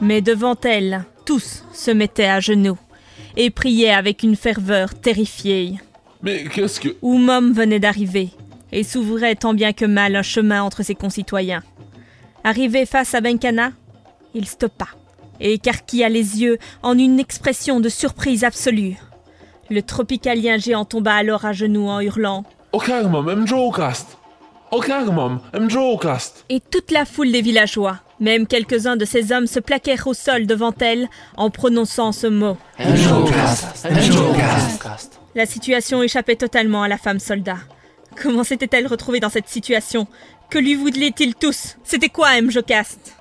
Mais 0.00 0.20
devant 0.20 0.56
elle, 0.64 1.04
tous 1.24 1.64
se 1.72 1.92
mettaient 1.92 2.26
à 2.26 2.40
genoux 2.40 2.76
et 3.36 3.50
priaient 3.50 3.92
avec 3.92 4.22
une 4.22 4.36
ferveur 4.36 4.94
terrifiée. 4.94 5.78
Mais 6.22 6.44
qu'est-ce 6.44 6.80
que... 6.80 6.96
Oumom 7.02 7.52
venait 7.52 7.80
d'arriver 7.80 8.30
et 8.70 8.84
s'ouvrait 8.84 9.34
tant 9.34 9.54
bien 9.54 9.72
que 9.72 9.84
mal 9.84 10.16
un 10.16 10.22
chemin 10.22 10.62
entre 10.62 10.82
ses 10.82 10.94
concitoyens. 10.94 11.62
Arrivé 12.44 12.86
face 12.86 13.14
à 13.14 13.20
Benkana, 13.20 13.72
il 14.34 14.46
stoppa 14.46 14.86
et 15.40 15.54
écarquilla 15.54 16.08
les 16.08 16.40
yeux 16.40 16.58
en 16.82 16.96
une 16.98 17.20
expression 17.20 17.80
de 17.80 17.88
surprise 17.88 18.44
absolue. 18.44 18.96
Le 19.70 19.82
tropicalien 19.82 20.58
géant 20.58 20.84
tomba 20.84 21.14
alors 21.14 21.44
à 21.44 21.52
genoux 21.52 21.88
en 21.88 22.00
hurlant 22.00 22.44
Et 26.48 26.60
toute 26.60 26.90
la 26.90 27.04
foule 27.04 27.30
des 27.30 27.42
villageois, 27.42 27.98
même 28.20 28.46
quelques-uns 28.46 28.96
de 28.96 29.04
ces 29.04 29.30
hommes 29.30 29.46
se 29.46 29.60
plaquèrent 29.60 30.06
au 30.06 30.14
sol 30.14 30.46
devant 30.46 30.72
elle 30.80 31.08
en 31.36 31.50
prononçant 31.50 32.12
ce 32.12 32.26
mot. 32.26 32.56
La 35.34 35.46
situation 35.46 36.02
échappait 36.02 36.36
totalement 36.36 36.82
à 36.82 36.88
la 36.88 36.98
femme 36.98 37.18
soldat. 37.18 37.56
Comment 38.22 38.44
s'était-elle 38.44 38.86
retrouvée 38.86 39.18
dans 39.18 39.30
cette 39.30 39.48
situation? 39.48 40.06
Que 40.50 40.58
lui 40.58 40.74
voulaient-ils 40.74 41.34
tous? 41.34 41.78
C'était 41.82 42.10
quoi 42.10 42.38
Mjocast 42.42 43.16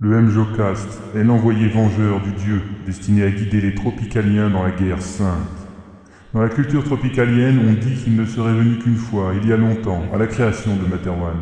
Le 0.00 0.22
Mjocast 0.22 1.02
est 1.14 1.22
l'envoyé 1.22 1.68
vengeur 1.68 2.22
du 2.22 2.32
dieu 2.32 2.62
destiné 2.86 3.24
à 3.24 3.30
guider 3.30 3.60
les 3.60 3.74
tropicaliens 3.74 4.48
dans 4.48 4.62
la 4.62 4.70
guerre 4.70 5.02
sainte. 5.02 5.36
Dans 6.32 6.40
la 6.40 6.48
culture 6.48 6.82
tropicalienne, 6.82 7.60
on 7.68 7.72
dit 7.74 8.02
qu'il 8.02 8.16
ne 8.16 8.24
serait 8.24 8.54
venu 8.54 8.78
qu'une 8.78 8.96
fois, 8.96 9.34
il 9.36 9.46
y 9.46 9.52
a 9.52 9.58
longtemps, 9.58 10.02
à 10.14 10.16
la 10.16 10.26
création 10.26 10.74
de 10.76 10.86
Materwan. 10.86 11.36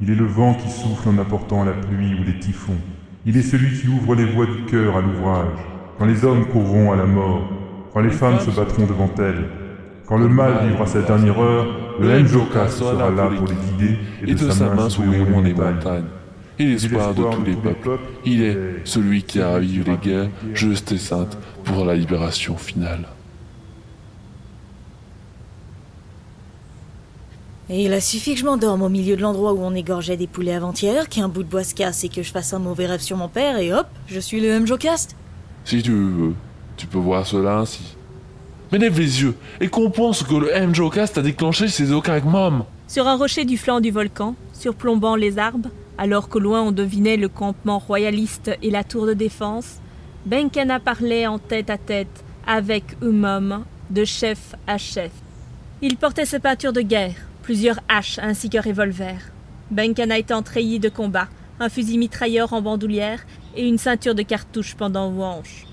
Il 0.00 0.10
est 0.10 0.16
le 0.16 0.26
vent 0.26 0.54
qui 0.54 0.68
souffle 0.68 1.08
en 1.08 1.18
apportant 1.18 1.62
la 1.62 1.72
pluie 1.72 2.14
ou 2.14 2.24
les 2.24 2.40
typhons. 2.40 2.80
Il 3.26 3.36
est 3.36 3.42
celui 3.42 3.78
qui 3.80 3.86
ouvre 3.86 4.16
les 4.16 4.24
voies 4.24 4.46
du 4.46 4.64
cœur 4.64 4.96
à 4.96 5.00
l'ouvrage. 5.00 5.73
Quand 5.98 6.06
les 6.06 6.24
hommes 6.24 6.46
courront 6.46 6.92
à 6.92 6.96
la 6.96 7.04
mort, 7.04 7.42
quand 7.92 8.00
les 8.00 8.10
femmes 8.10 8.40
se 8.40 8.50
battront 8.50 8.86
devant 8.86 9.10
elles, 9.18 9.48
quand 10.06 10.18
le 10.18 10.28
mal 10.28 10.66
vivra 10.66 10.86
sa 10.86 11.02
dernière 11.02 11.40
heure, 11.40 11.66
le 12.00 12.22
Mjocast 12.22 12.78
sera 12.78 13.10
là 13.10 13.28
pour 13.28 13.46
les 13.46 13.54
guider 13.54 13.98
et 14.26 14.34
de 14.34 14.50
sa 14.50 14.70
main 14.70 14.90
s'ouvriront 14.90 15.40
les 15.40 15.54
montagnes. 15.54 16.04
Et 16.58 16.66
l'espoir 16.66 17.14
de 17.14 17.22
tous 17.22 17.44
les 17.44 17.54
peuples, 17.54 17.98
il 18.24 18.42
est 18.42 18.58
celui 18.84 19.22
qui 19.22 19.40
a 19.40 19.50
ravivé 19.52 19.90
les 19.90 19.96
guerres 19.96 20.30
justes 20.52 20.92
et 20.92 20.98
saintes 20.98 21.38
pour 21.64 21.84
la 21.84 21.94
libération 21.94 22.56
finale. 22.56 23.08
Et 27.70 27.84
il 27.84 27.92
a 27.92 28.00
suffi 28.00 28.34
que 28.34 28.40
je 28.40 28.44
m'endorme 28.44 28.82
au 28.82 28.88
milieu 28.88 29.16
de 29.16 29.22
l'endroit 29.22 29.54
où 29.54 29.60
on 29.60 29.74
égorgeait 29.74 30.18
des 30.18 30.26
poulets 30.26 30.54
avant-hier, 30.54 31.08
qu'un 31.08 31.28
bout 31.28 31.44
de 31.44 31.48
bois 31.48 31.64
se 31.64 31.74
casse 31.74 32.04
et 32.04 32.08
que 32.08 32.22
je 32.22 32.30
fasse 32.30 32.52
un 32.52 32.58
mauvais 32.58 32.86
rêve 32.86 33.00
sur 33.00 33.16
mon 33.16 33.28
père, 33.28 33.56
et 33.58 33.72
hop, 33.72 33.86
je 34.06 34.20
suis 34.20 34.40
le 34.40 34.60
Mjocast. 34.60 35.16
Si 35.64 35.82
tu 35.82 35.92
tu 36.76 36.86
peux 36.86 36.98
voir 36.98 37.26
cela 37.26 37.58
ainsi. 37.58 37.96
Mais 38.72 38.78
lève 38.78 38.98
les 38.98 39.22
yeux 39.22 39.34
et 39.60 39.68
comprends 39.68 40.12
ce 40.12 40.24
que 40.24 40.34
le 40.34 40.66
Mjocast 40.66 41.18
a 41.18 41.22
déclenché 41.22 41.68
chez 41.68 41.92
Okagmom. 41.92 42.64
Sur 42.88 43.06
un 43.06 43.16
rocher 43.16 43.44
du 43.44 43.56
flanc 43.56 43.80
du 43.80 43.90
volcan, 43.90 44.34
surplombant 44.52 45.16
les 45.16 45.38
arbres, 45.38 45.70
Alors 45.96 46.28
qu'au 46.28 46.40
loin 46.40 46.62
on 46.62 46.72
devinait 46.72 47.16
le 47.16 47.28
campement 47.28 47.78
royaliste 47.78 48.50
et 48.62 48.70
la 48.70 48.82
tour 48.82 49.06
de 49.06 49.14
défense, 49.14 49.78
Benkana 50.26 50.80
parlait 50.80 51.28
en 51.28 51.38
tête 51.38 51.70
à 51.70 51.78
tête 51.78 52.24
avec 52.46 52.96
Umom, 53.00 53.64
de 53.90 54.04
chef 54.04 54.56
à 54.66 54.76
chef. 54.76 55.12
Il 55.82 55.96
portait 55.96 56.26
ses 56.26 56.40
peintures 56.40 56.72
de 56.72 56.80
guerre, 56.80 57.14
plusieurs 57.42 57.78
haches 57.88 58.18
ainsi 58.18 58.50
que 58.50 58.58
revolvers. 58.58 59.30
Benkana 59.70 60.18
était 60.18 60.34
en 60.34 60.42
treillis 60.42 60.80
de 60.80 60.88
combat, 60.88 61.28
un 61.60 61.68
fusil 61.68 61.96
mitrailleur 61.96 62.52
en 62.52 62.60
bandoulière 62.60 63.24
et 63.56 63.66
une 63.66 63.78
ceinture 63.78 64.14
de 64.14 64.22
cartouches 64.22 64.74
pendant 64.74 65.12
aux 65.12 65.22
hanches. 65.22 65.66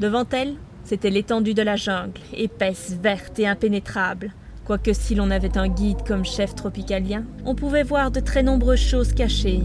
Devant 0.00 0.26
elle, 0.32 0.54
c'était 0.84 1.10
l'étendue 1.10 1.54
de 1.54 1.62
la 1.62 1.76
jungle, 1.76 2.20
épaisse, 2.32 2.96
verte 3.02 3.38
et 3.38 3.46
impénétrable. 3.46 4.32
Quoique 4.64 4.92
si 4.92 5.14
l'on 5.14 5.30
avait 5.30 5.58
un 5.58 5.68
guide 5.68 6.06
comme 6.06 6.24
chef 6.24 6.54
tropicalien, 6.54 7.24
on 7.44 7.54
pouvait 7.54 7.82
voir 7.82 8.10
de 8.10 8.20
très 8.20 8.42
nombreuses 8.42 8.80
choses 8.80 9.12
cachées. 9.12 9.62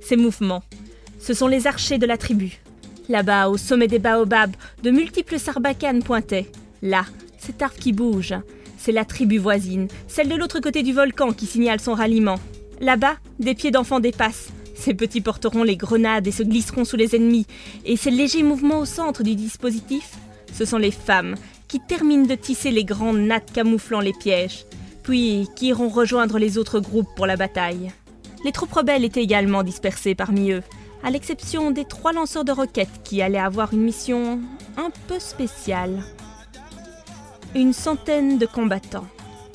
Ces 0.00 0.16
mouvements, 0.16 0.62
ce 1.20 1.34
sont 1.34 1.48
les 1.48 1.66
archers 1.66 1.98
de 1.98 2.06
la 2.06 2.16
tribu. 2.16 2.60
Là-bas, 3.08 3.48
au 3.48 3.56
sommet 3.56 3.88
des 3.88 3.98
baobabs, 3.98 4.54
de 4.82 4.90
multiples 4.90 5.38
sarbacanes 5.38 6.02
pointaient. 6.02 6.50
Là, 6.82 7.04
cet 7.38 7.62
arbre 7.62 7.76
qui 7.76 7.92
bouge, 7.92 8.34
c'est 8.78 8.92
la 8.92 9.04
tribu 9.04 9.38
voisine, 9.38 9.88
celle 10.08 10.28
de 10.28 10.36
l'autre 10.36 10.60
côté 10.60 10.82
du 10.82 10.92
volcan 10.92 11.32
qui 11.32 11.46
signale 11.46 11.80
son 11.80 11.94
ralliement. 11.94 12.38
Là-bas, 12.80 13.16
des 13.38 13.54
pieds 13.54 13.70
d'enfants 13.70 14.00
dépassent. 14.00 14.50
Ces 14.74 14.94
petits 14.94 15.20
porteront 15.20 15.62
les 15.62 15.76
grenades 15.76 16.26
et 16.26 16.32
se 16.32 16.42
glisseront 16.42 16.86
sous 16.86 16.96
les 16.96 17.14
ennemis. 17.14 17.46
Et 17.84 17.96
ces 17.96 18.10
légers 18.10 18.42
mouvements 18.42 18.78
au 18.78 18.86
centre 18.86 19.22
du 19.22 19.34
dispositif, 19.34 20.12
ce 20.52 20.64
sont 20.64 20.78
les 20.78 20.90
femmes 20.90 21.34
qui 21.68 21.80
terminent 21.80 22.26
de 22.26 22.34
tisser 22.34 22.70
les 22.70 22.84
grandes 22.84 23.20
nattes 23.20 23.52
camouflant 23.52 24.00
les 24.00 24.14
pièges, 24.14 24.64
puis 25.02 25.46
qui 25.54 25.66
iront 25.66 25.88
rejoindre 25.88 26.38
les 26.38 26.56
autres 26.56 26.80
groupes 26.80 27.14
pour 27.14 27.26
la 27.26 27.36
bataille. 27.36 27.92
Les 28.44 28.52
troupes 28.52 28.72
rebelles 28.72 29.04
étaient 29.04 29.22
également 29.22 29.62
dispersées 29.62 30.14
parmi 30.14 30.52
eux, 30.52 30.62
à 31.02 31.10
l'exception 31.10 31.70
des 31.70 31.84
trois 31.84 32.12
lanceurs 32.12 32.44
de 32.44 32.52
roquettes 32.52 33.02
qui 33.04 33.22
allaient 33.22 33.38
avoir 33.38 33.72
une 33.72 33.82
mission 33.82 34.40
un 34.76 34.90
peu 35.08 35.18
spéciale. 35.18 36.02
Une 37.54 37.72
centaine 37.72 38.38
de 38.38 38.46
combattants, 38.46 39.06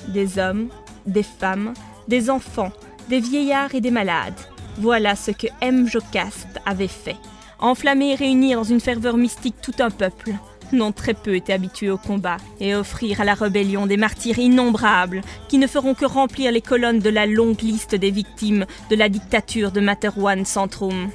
des 0.10 0.38
hommes, 0.38 0.70
des 1.06 1.24
femmes, 1.24 1.74
des 2.08 2.30
enfants, 2.30 2.72
des 3.10 3.20
vieillards 3.20 3.76
et 3.76 3.82
des 3.82 3.92
malades. 3.92 4.40
Voilà 4.78 5.16
ce 5.16 5.32
que 5.32 5.48
M. 5.62 5.88
Jocaste 5.88 6.60
avait 6.66 6.88
fait. 6.88 7.18
Enflammer 7.60 8.12
et 8.12 8.16
réunir 8.16 8.58
dans 8.60 8.64
une 8.66 8.82
ferveur 8.82 9.18
mystique 9.18 9.56
tout 9.62 9.74
un 9.80 9.90
peuple, 9.90 10.34
dont 10.74 10.92
très 10.92 11.14
peu 11.14 11.36
étaient 11.36 11.54
habitués 11.54 11.90
au 11.90 11.98
combat, 11.98 12.38
et 12.60 12.76
offrir 12.76 13.22
à 13.22 13.26
la 13.26 13.34
rébellion 13.34 13.86
des 13.86 13.98
martyrs 13.98 14.40
innombrables 14.40 15.22
qui 15.50 15.58
ne 15.58 15.68
feront 15.68 15.94
que 15.94 16.06
remplir 16.06 16.52
les 16.52 16.62
colonnes 16.62 17.00
de 17.00 17.10
la 17.10 17.26
longue 17.26 17.62
liste 17.62 17.96
des 17.96 18.12
victimes 18.12 18.66
de 18.90 18.96
la 18.96 19.10
dictature 19.10 19.72
de 19.72 19.82
Materwan 19.82 20.46
Centrum. 20.46 21.10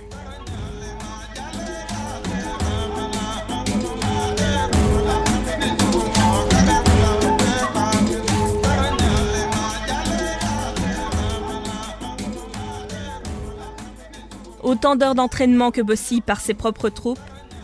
Autant 14.63 14.95
d'heures 14.95 15.15
d'entraînement 15.15 15.71
que 15.71 15.81
possible 15.81 16.23
par 16.23 16.41
ses 16.41 16.55
propres 16.55 16.91
troupes, 16.91 17.19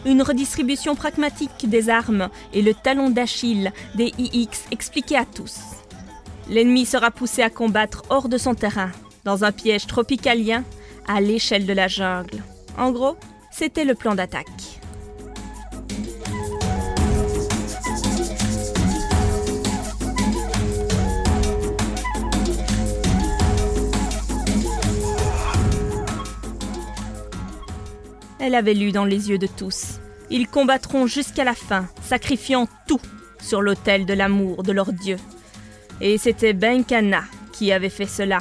une 0.07 0.23
redistribution 0.23 0.95
pragmatique 0.95 1.69
des 1.69 1.91
armes 1.91 2.31
et 2.55 2.63
le 2.63 2.73
talon 2.73 3.11
d'Achille 3.11 3.73
des 3.97 4.13
IX 4.19 4.49
expliquaient 4.71 5.17
à 5.17 5.27
tous. 5.27 5.59
L'ennemi 6.49 6.87
sera 6.87 7.11
poussé 7.11 7.43
à 7.43 7.51
combattre 7.51 8.05
hors 8.09 8.29
de 8.29 8.39
son 8.39 8.55
terrain, 8.55 8.91
dans 9.25 9.45
un 9.45 9.53
piège 9.53 9.87
tropicalien, 9.87 10.65
à 11.09 11.21
l'échelle 11.21 11.67
de 11.67 11.73
la 11.73 11.89
jungle. 11.89 12.43
En 12.79 12.93
gros, 12.93 13.17
c'était 13.51 13.85
le 13.85 13.95
plan 13.95 14.15
d'attaque. 14.15 14.76
Elle 28.47 28.55
avait 28.55 28.75
lu 28.75 28.93
dans 28.93 29.05
les 29.05 29.29
yeux 29.29 29.39
de 29.39 29.49
tous. 29.49 29.99
Ils 30.31 30.47
combattront 30.47 31.09
jusqu'à 31.09 31.43
la 31.43 31.53
fin, 31.53 31.89
sacrifiant 32.01 32.69
tout 32.87 33.01
sur 33.43 33.61
l'autel 33.61 34.07
de 34.07 34.15
l'amour 34.15 34.63
de 34.63 34.71
leur 34.71 34.93
Dieu. 34.93 35.17
Et 36.01 36.17
c'était 36.17 36.53
Benkana 36.53 37.25
qui 37.53 37.73
avait 37.73 37.89
fait 37.89 38.07
cela. 38.07 38.39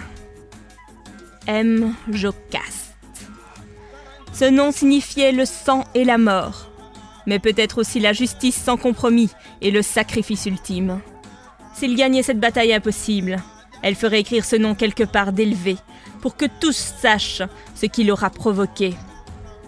M. 1.47 1.95
Jocaste. 2.12 2.95
Ce 4.32 4.45
nom 4.45 4.72
signifiait 4.72 5.32
le 5.32 5.43
sang 5.43 5.86
et 5.95 6.03
la 6.06 6.20
mort, 6.20 6.70
mais 7.26 7.39
peut-être 7.39 7.80
aussi 7.80 7.99
la 7.99 8.14
justice 8.14 8.62
sans 8.62 8.78
compromis 8.78 9.32
et 9.62 9.72
le 9.72 9.82
sacrifice 9.82 10.45
ultime. 10.45 11.01
S'il 11.74 11.95
gagnait 11.95 12.22
cette 12.22 12.39
bataille 12.39 12.74
impossible, 12.74 13.41
elle 13.82 13.95
ferait 13.95 14.20
écrire 14.20 14.45
ce 14.45 14.56
nom 14.56 14.76
quelque 14.76 15.03
part 15.03 15.34
d'élevé, 15.34 15.78
pour 16.22 16.38
que 16.38 16.45
tous 16.60 16.93
sachent 17.01 17.41
ce 17.74 17.88
qu'il 17.88 18.12
aura 18.12 18.30
provoqué. 18.30 18.93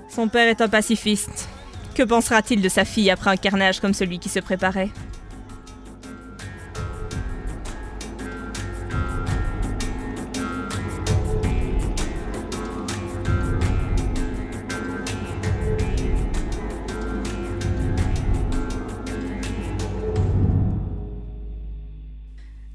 Son 0.10 0.30
père 0.30 0.48
est 0.48 0.62
un 0.62 0.68
pacifiste. 0.68 1.48
Que 1.94 2.02
pensera-t-il 2.02 2.62
de 2.62 2.70
sa 2.70 2.86
fille 2.86 3.12
après 3.12 3.30
un 3.30 3.38
carnage 3.38 3.80
comme 3.80 3.94
celui 3.94 4.18
qui 4.18 4.30
se 4.30 4.40
préparait? 4.40 4.90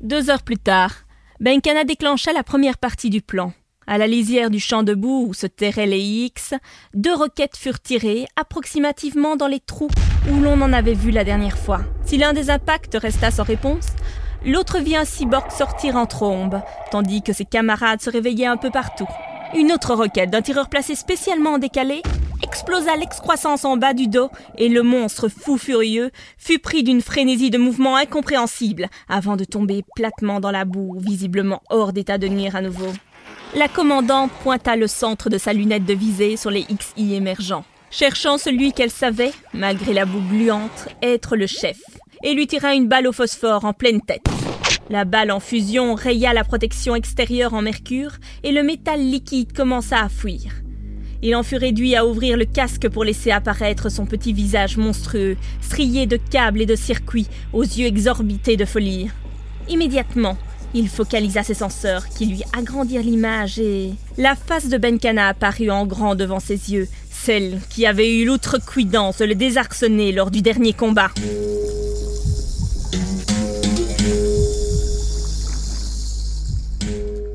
Deux 0.00 0.30
heures 0.30 0.42
plus 0.42 0.58
tard, 0.58 0.92
Benkana 1.40 1.84
déclencha 1.84 2.32
la 2.32 2.42
première 2.42 2.78
partie 2.78 3.10
du 3.10 3.22
plan. 3.22 3.52
À 3.86 3.98
la 3.98 4.06
lisière 4.06 4.50
du 4.50 4.60
champ 4.60 4.82
de 4.82 4.94
boue 4.94 5.26
où 5.28 5.34
se 5.34 5.46
terraient 5.46 5.86
les 5.86 6.00
X, 6.00 6.54
deux 6.94 7.14
roquettes 7.14 7.56
furent 7.56 7.80
tirées 7.80 8.26
approximativement 8.36 9.34
dans 9.34 9.48
les 9.48 9.60
trous 9.60 9.90
où 10.30 10.40
l'on 10.40 10.60
en 10.60 10.72
avait 10.72 10.94
vu 10.94 11.10
la 11.10 11.24
dernière 11.24 11.58
fois. 11.58 11.80
Si 12.04 12.16
l'un 12.16 12.32
des 12.32 12.48
impacts 12.48 12.94
resta 12.94 13.32
sans 13.32 13.42
réponse, 13.42 13.88
l'autre 14.46 14.78
vit 14.78 14.96
un 14.96 15.04
cyborg 15.04 15.50
sortir 15.50 15.96
en 15.96 16.06
trombe, 16.06 16.60
tandis 16.92 17.22
que 17.22 17.32
ses 17.32 17.44
camarades 17.44 18.00
se 18.00 18.10
réveillaient 18.10 18.46
un 18.46 18.56
peu 18.56 18.70
partout. 18.70 19.08
Une 19.54 19.72
autre 19.72 19.94
roquette 19.94 20.30
d'un 20.30 20.42
tireur 20.42 20.68
placé 20.68 20.94
spécialement 20.94 21.54
en 21.54 21.58
décalé 21.58 22.02
explosa 22.42 22.96
l'excroissance 22.96 23.64
en 23.64 23.76
bas 23.76 23.94
du 23.94 24.08
dos 24.08 24.30
et 24.58 24.68
le 24.68 24.82
monstre 24.82 25.28
fou 25.28 25.58
furieux 25.58 26.10
fut 26.38 26.58
pris 26.58 26.82
d'une 26.82 27.00
frénésie 27.00 27.50
de 27.50 27.58
mouvement 27.58 27.96
incompréhensible 27.96 28.88
avant 29.08 29.36
de 29.36 29.44
tomber 29.44 29.84
platement 29.94 30.38
dans 30.38 30.50
la 30.50 30.64
boue, 30.64 30.96
visiblement 30.98 31.62
hors 31.70 31.92
d'état 31.92 32.18
de 32.18 32.28
nuire 32.28 32.56
à 32.56 32.62
nouveau. 32.62 32.92
La 33.54 33.68
commandante 33.68 34.30
pointa 34.42 34.76
le 34.76 34.86
centre 34.86 35.28
de 35.28 35.36
sa 35.36 35.52
lunette 35.52 35.84
de 35.84 35.92
visée 35.92 36.38
sur 36.38 36.50
les 36.50 36.64
XI 36.64 37.14
émergents, 37.14 37.66
cherchant 37.90 38.38
celui 38.38 38.72
qu'elle 38.72 38.90
savait, 38.90 39.32
malgré 39.52 39.92
la 39.92 40.06
boue 40.06 40.22
gluante, 40.30 40.88
être 41.02 41.36
le 41.36 41.46
chef, 41.46 41.78
et 42.24 42.32
lui 42.32 42.46
tira 42.46 42.74
une 42.74 42.88
balle 42.88 43.06
au 43.06 43.12
phosphore 43.12 43.66
en 43.66 43.74
pleine 43.74 44.00
tête. 44.00 44.24
La 44.88 45.04
balle 45.04 45.30
en 45.30 45.38
fusion 45.38 45.94
raya 45.94 46.32
la 46.32 46.44
protection 46.44 46.96
extérieure 46.96 47.52
en 47.52 47.60
mercure 47.60 48.12
et 48.42 48.52
le 48.52 48.62
métal 48.62 49.00
liquide 49.00 49.52
commença 49.52 50.00
à 50.00 50.08
fuir. 50.08 50.62
Il 51.20 51.36
en 51.36 51.42
fut 51.42 51.56
réduit 51.56 51.94
à 51.94 52.06
ouvrir 52.06 52.38
le 52.38 52.46
casque 52.46 52.88
pour 52.88 53.04
laisser 53.04 53.32
apparaître 53.32 53.90
son 53.90 54.06
petit 54.06 54.32
visage 54.32 54.78
monstrueux, 54.78 55.36
strié 55.60 56.06
de 56.06 56.16
câbles 56.16 56.62
et 56.62 56.66
de 56.66 56.74
circuits, 56.74 57.28
aux 57.52 57.62
yeux 57.62 57.86
exorbités 57.86 58.56
de 58.56 58.64
folie. 58.64 59.10
Immédiatement, 59.68 60.38
il 60.74 60.88
focalisa 60.88 61.42
ses 61.42 61.54
senseurs 61.54 62.08
qui 62.08 62.26
lui 62.26 62.42
agrandirent 62.56 63.02
l'image 63.02 63.58
et 63.58 63.92
la 64.18 64.34
face 64.34 64.68
de 64.68 64.78
Benkana 64.78 65.28
apparut 65.28 65.70
en 65.70 65.86
grand 65.86 66.14
devant 66.14 66.40
ses 66.40 66.72
yeux, 66.72 66.88
celle 67.10 67.60
qui 67.70 67.86
avait 67.86 68.16
eu 68.16 68.24
l'outrecuidance 68.24 69.18
de 69.18 69.26
le 69.26 69.34
désarçonner 69.34 70.12
lors 70.12 70.30
du 70.30 70.42
dernier 70.42 70.72
combat. 70.72 71.10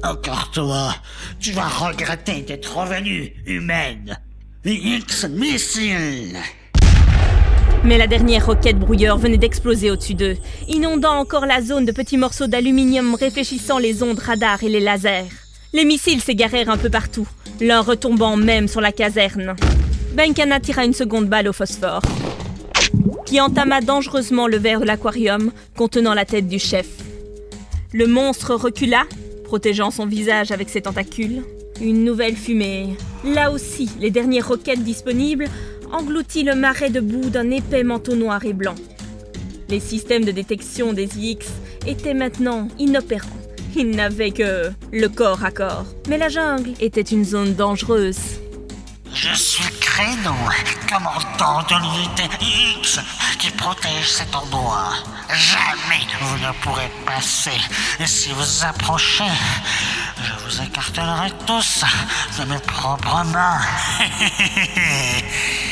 Encore 0.04 0.52
toi, 0.52 0.96
tu 1.40 1.52
vas 1.52 1.68
regretter 1.68 2.42
d'être 2.42 2.78
revenue 2.78 3.34
humaine. 3.46 4.18
X-Missile 4.66 6.38
Mais 7.84 7.98
la 7.98 8.08
dernière 8.08 8.46
roquette 8.46 8.80
brouilleur 8.80 9.18
venait 9.18 9.38
d'exploser 9.38 9.92
au-dessus 9.92 10.14
d'eux, 10.14 10.36
inondant 10.68 11.14
encore 11.14 11.46
la 11.46 11.62
zone 11.62 11.86
de 11.86 11.92
petits 11.92 12.18
morceaux 12.18 12.48
d'aluminium 12.48 13.16
réfléchissant 13.16 13.78
les 13.78 14.04
ondes 14.04 14.20
radar 14.20 14.64
et 14.64 14.70
les 14.70 14.80
lasers. 14.80 15.30
Les 15.74 15.86
missiles 15.86 16.22
s'égarèrent 16.22 16.70
un 16.70 16.78
peu 16.78 16.90
partout, 16.90 17.28
l'un 17.62 17.82
retombant 17.82 18.36
même 18.36 18.68
sur 18.68 18.82
la 18.82 18.92
caserne. 18.92 19.56
Benkana 20.16 20.60
tira 20.60 20.86
une 20.86 20.94
seconde 20.94 21.28
balle 21.28 21.48
au 21.48 21.54
phosphore, 21.54 22.02
qui 23.26 23.40
entama 23.40 23.82
dangereusement 23.82 24.48
le 24.48 24.58
verre 24.58 24.80
de 24.80 24.86
l'aquarium 24.86 25.52
contenant 25.76 26.14
la 26.14 26.26
tête 26.26 26.48
du 26.48 26.60
chef. 26.60 26.88
Le 27.94 28.08
monstre 28.08 28.56
recula, 28.56 29.04
protégeant 29.44 29.92
son 29.92 30.06
visage 30.06 30.52
avec 30.52 30.70
ses 30.70 30.82
tentacules. 30.82 31.44
Une 31.80 32.04
nouvelle 32.04 32.36
fumée. 32.36 32.98
Là 33.24 33.52
aussi, 33.52 33.90
les 34.00 34.10
dernières 34.10 34.48
roquettes 34.48 34.84
disponibles 34.84 35.46
engloutit 35.92 36.44
le 36.44 36.56
marais 36.56 36.90
de 36.90 37.00
boue 37.00 37.30
d'un 37.30 37.50
épais 37.52 37.84
manteau 37.84 38.16
noir 38.16 38.46
et 38.46 38.54
blanc. 38.54 38.76
Les 39.70 39.80
systèmes 39.80 40.26
de 40.26 40.32
détection 40.32 40.94
des 40.94 41.18
IX 41.18 41.46
étaient 41.86 42.14
maintenant 42.14 42.68
inopérants. 42.80 43.28
Ils 43.76 43.92
n'avaient 43.92 44.32
que 44.32 44.72
le 44.92 45.08
corps 45.10 45.44
à 45.44 45.52
corps. 45.52 45.86
Mais 46.10 46.18
la 46.18 46.30
jungle 46.30 46.72
était 46.80 47.02
une 47.02 47.26
zone 47.26 47.54
dangereuse. 47.54 48.40
Je 49.14 49.34
suis 49.34 49.78
Crénon, 49.98 50.36
commandant 50.88 51.64
de 51.64 51.74
l'unité 51.82 52.30
X 52.80 53.00
qui 53.40 53.50
protège 53.50 54.08
cet 54.08 54.36
endroit. 54.36 54.94
Jamais 55.34 56.06
vous 56.22 56.38
ne 56.38 56.52
pourrez 56.62 56.92
passer. 57.04 57.58
Et 58.00 58.06
si 58.06 58.30
vous 58.30 58.64
approchez, 58.64 59.24
je 60.22 60.34
vous 60.46 60.62
écartelerai 60.62 61.32
tous 61.48 61.84
de 62.38 62.46
mes 62.46 62.60
propres 62.60 63.24
mains. 63.26 63.60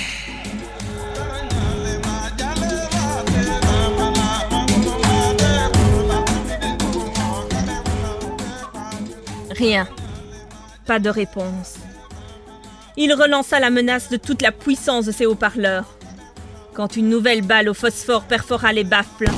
Rien. 9.57 9.87
Pas 10.85 10.99
de 10.99 11.09
réponse. 11.09 11.75
Il 12.97 13.13
relança 13.13 13.59
la 13.59 13.69
menace 13.69 14.09
de 14.09 14.17
toute 14.17 14.41
la 14.41 14.51
puissance 14.51 15.05
de 15.05 15.11
ses 15.11 15.25
haut-parleurs. 15.25 15.97
Quand 16.73 16.95
une 16.97 17.09
nouvelle 17.09 17.41
balle 17.41 17.69
au 17.69 17.73
phosphore 17.73 18.23
perfora 18.23 18.73
les 18.73 18.83
baffles, 18.83 19.29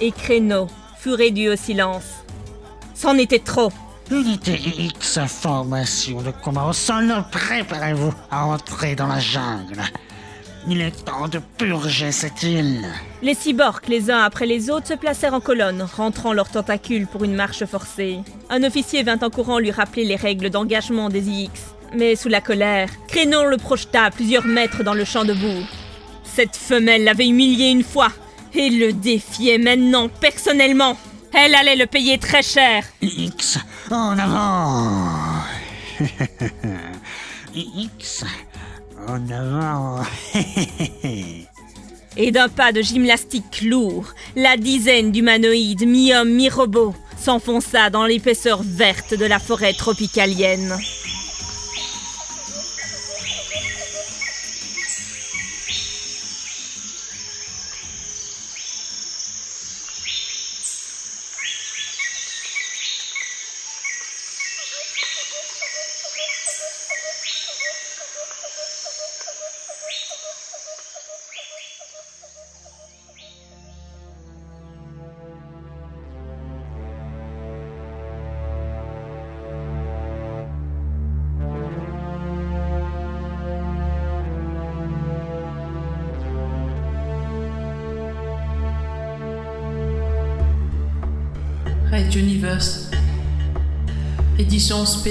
et 0.00 0.12
Créneau 0.12 0.68
fut 0.98 1.14
réduit 1.14 1.48
au 1.48 1.56
silence. 1.56 2.04
C'en 2.94 3.16
était 3.16 3.38
trop. 3.38 3.72
Unité 4.10 4.60
X, 4.78 5.18
formation 5.26 6.22
de 6.22 6.30
combat 6.30 6.64
au 6.64 6.72
sol, 6.72 7.12
préparez-vous 7.30 8.12
à 8.30 8.46
entrer 8.46 8.94
dans 8.94 9.06
la 9.06 9.20
jungle. 9.20 9.82
Il 10.70 10.82
est 10.82 11.04
temps 11.04 11.28
de 11.28 11.40
purger 11.56 12.12
cette 12.12 12.42
île. 12.42 12.86
Les 13.22 13.34
cyborgs, 13.34 13.88
les 13.88 14.10
uns 14.10 14.20
après 14.22 14.44
les 14.46 14.68
autres, 14.68 14.88
se 14.88 14.94
placèrent 14.94 15.32
en 15.32 15.40
colonne, 15.40 15.82
rentrant 15.96 16.34
leurs 16.34 16.50
tentacules 16.50 17.06
pour 17.06 17.24
une 17.24 17.34
marche 17.34 17.64
forcée. 17.64 18.18
Un 18.50 18.62
officier 18.62 19.02
vint 19.02 19.18
en 19.22 19.30
courant 19.30 19.58
lui 19.58 19.70
rappeler 19.70 20.04
les 20.04 20.16
règles 20.16 20.50
d'engagement 20.50 21.08
des 21.08 21.26
IX. 21.26 21.50
Mais 21.94 22.16
sous 22.16 22.28
la 22.28 22.42
colère, 22.42 22.90
Crénon 23.06 23.46
le 23.46 23.56
projeta 23.56 24.04
à 24.04 24.10
plusieurs 24.10 24.44
mètres 24.44 24.84
dans 24.84 24.92
le 24.92 25.06
champ 25.06 25.24
de 25.24 25.32
boue. 25.32 25.64
Cette 26.22 26.56
femelle 26.56 27.04
l'avait 27.04 27.28
humilié 27.28 27.70
une 27.70 27.82
fois 27.82 28.12
et 28.54 28.68
le 28.68 28.92
défiait 28.92 29.58
maintenant 29.58 30.08
personnellement. 30.08 30.98
Elle 31.32 31.54
allait 31.54 31.76
le 31.76 31.86
payer 31.86 32.18
très 32.18 32.42
cher. 32.42 32.84
X, 33.00 33.58
en 33.90 34.18
avant. 34.18 35.42
X, 37.54 38.24
avant. 39.08 40.02
Et 42.16 42.32
d'un 42.32 42.48
pas 42.48 42.72
de 42.72 42.82
gymnastique 42.82 43.62
lourd, 43.62 44.06
la 44.34 44.56
dizaine 44.56 45.12
d'humanoïdes 45.12 45.86
mi-hommes 45.86 46.32
mi-robots 46.32 46.94
s'enfonça 47.16 47.90
dans 47.90 48.06
l'épaisseur 48.06 48.60
verte 48.62 49.14
de 49.14 49.24
la 49.24 49.38
forêt 49.38 49.72
tropicalienne. 49.72 50.76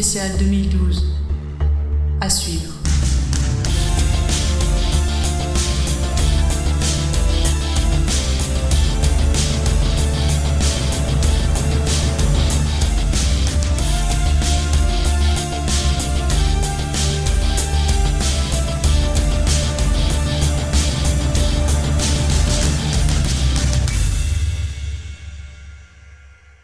Spéciale 0.08 0.38
2012. 0.38 0.48
À 0.48 0.72
suivre. 0.72 0.87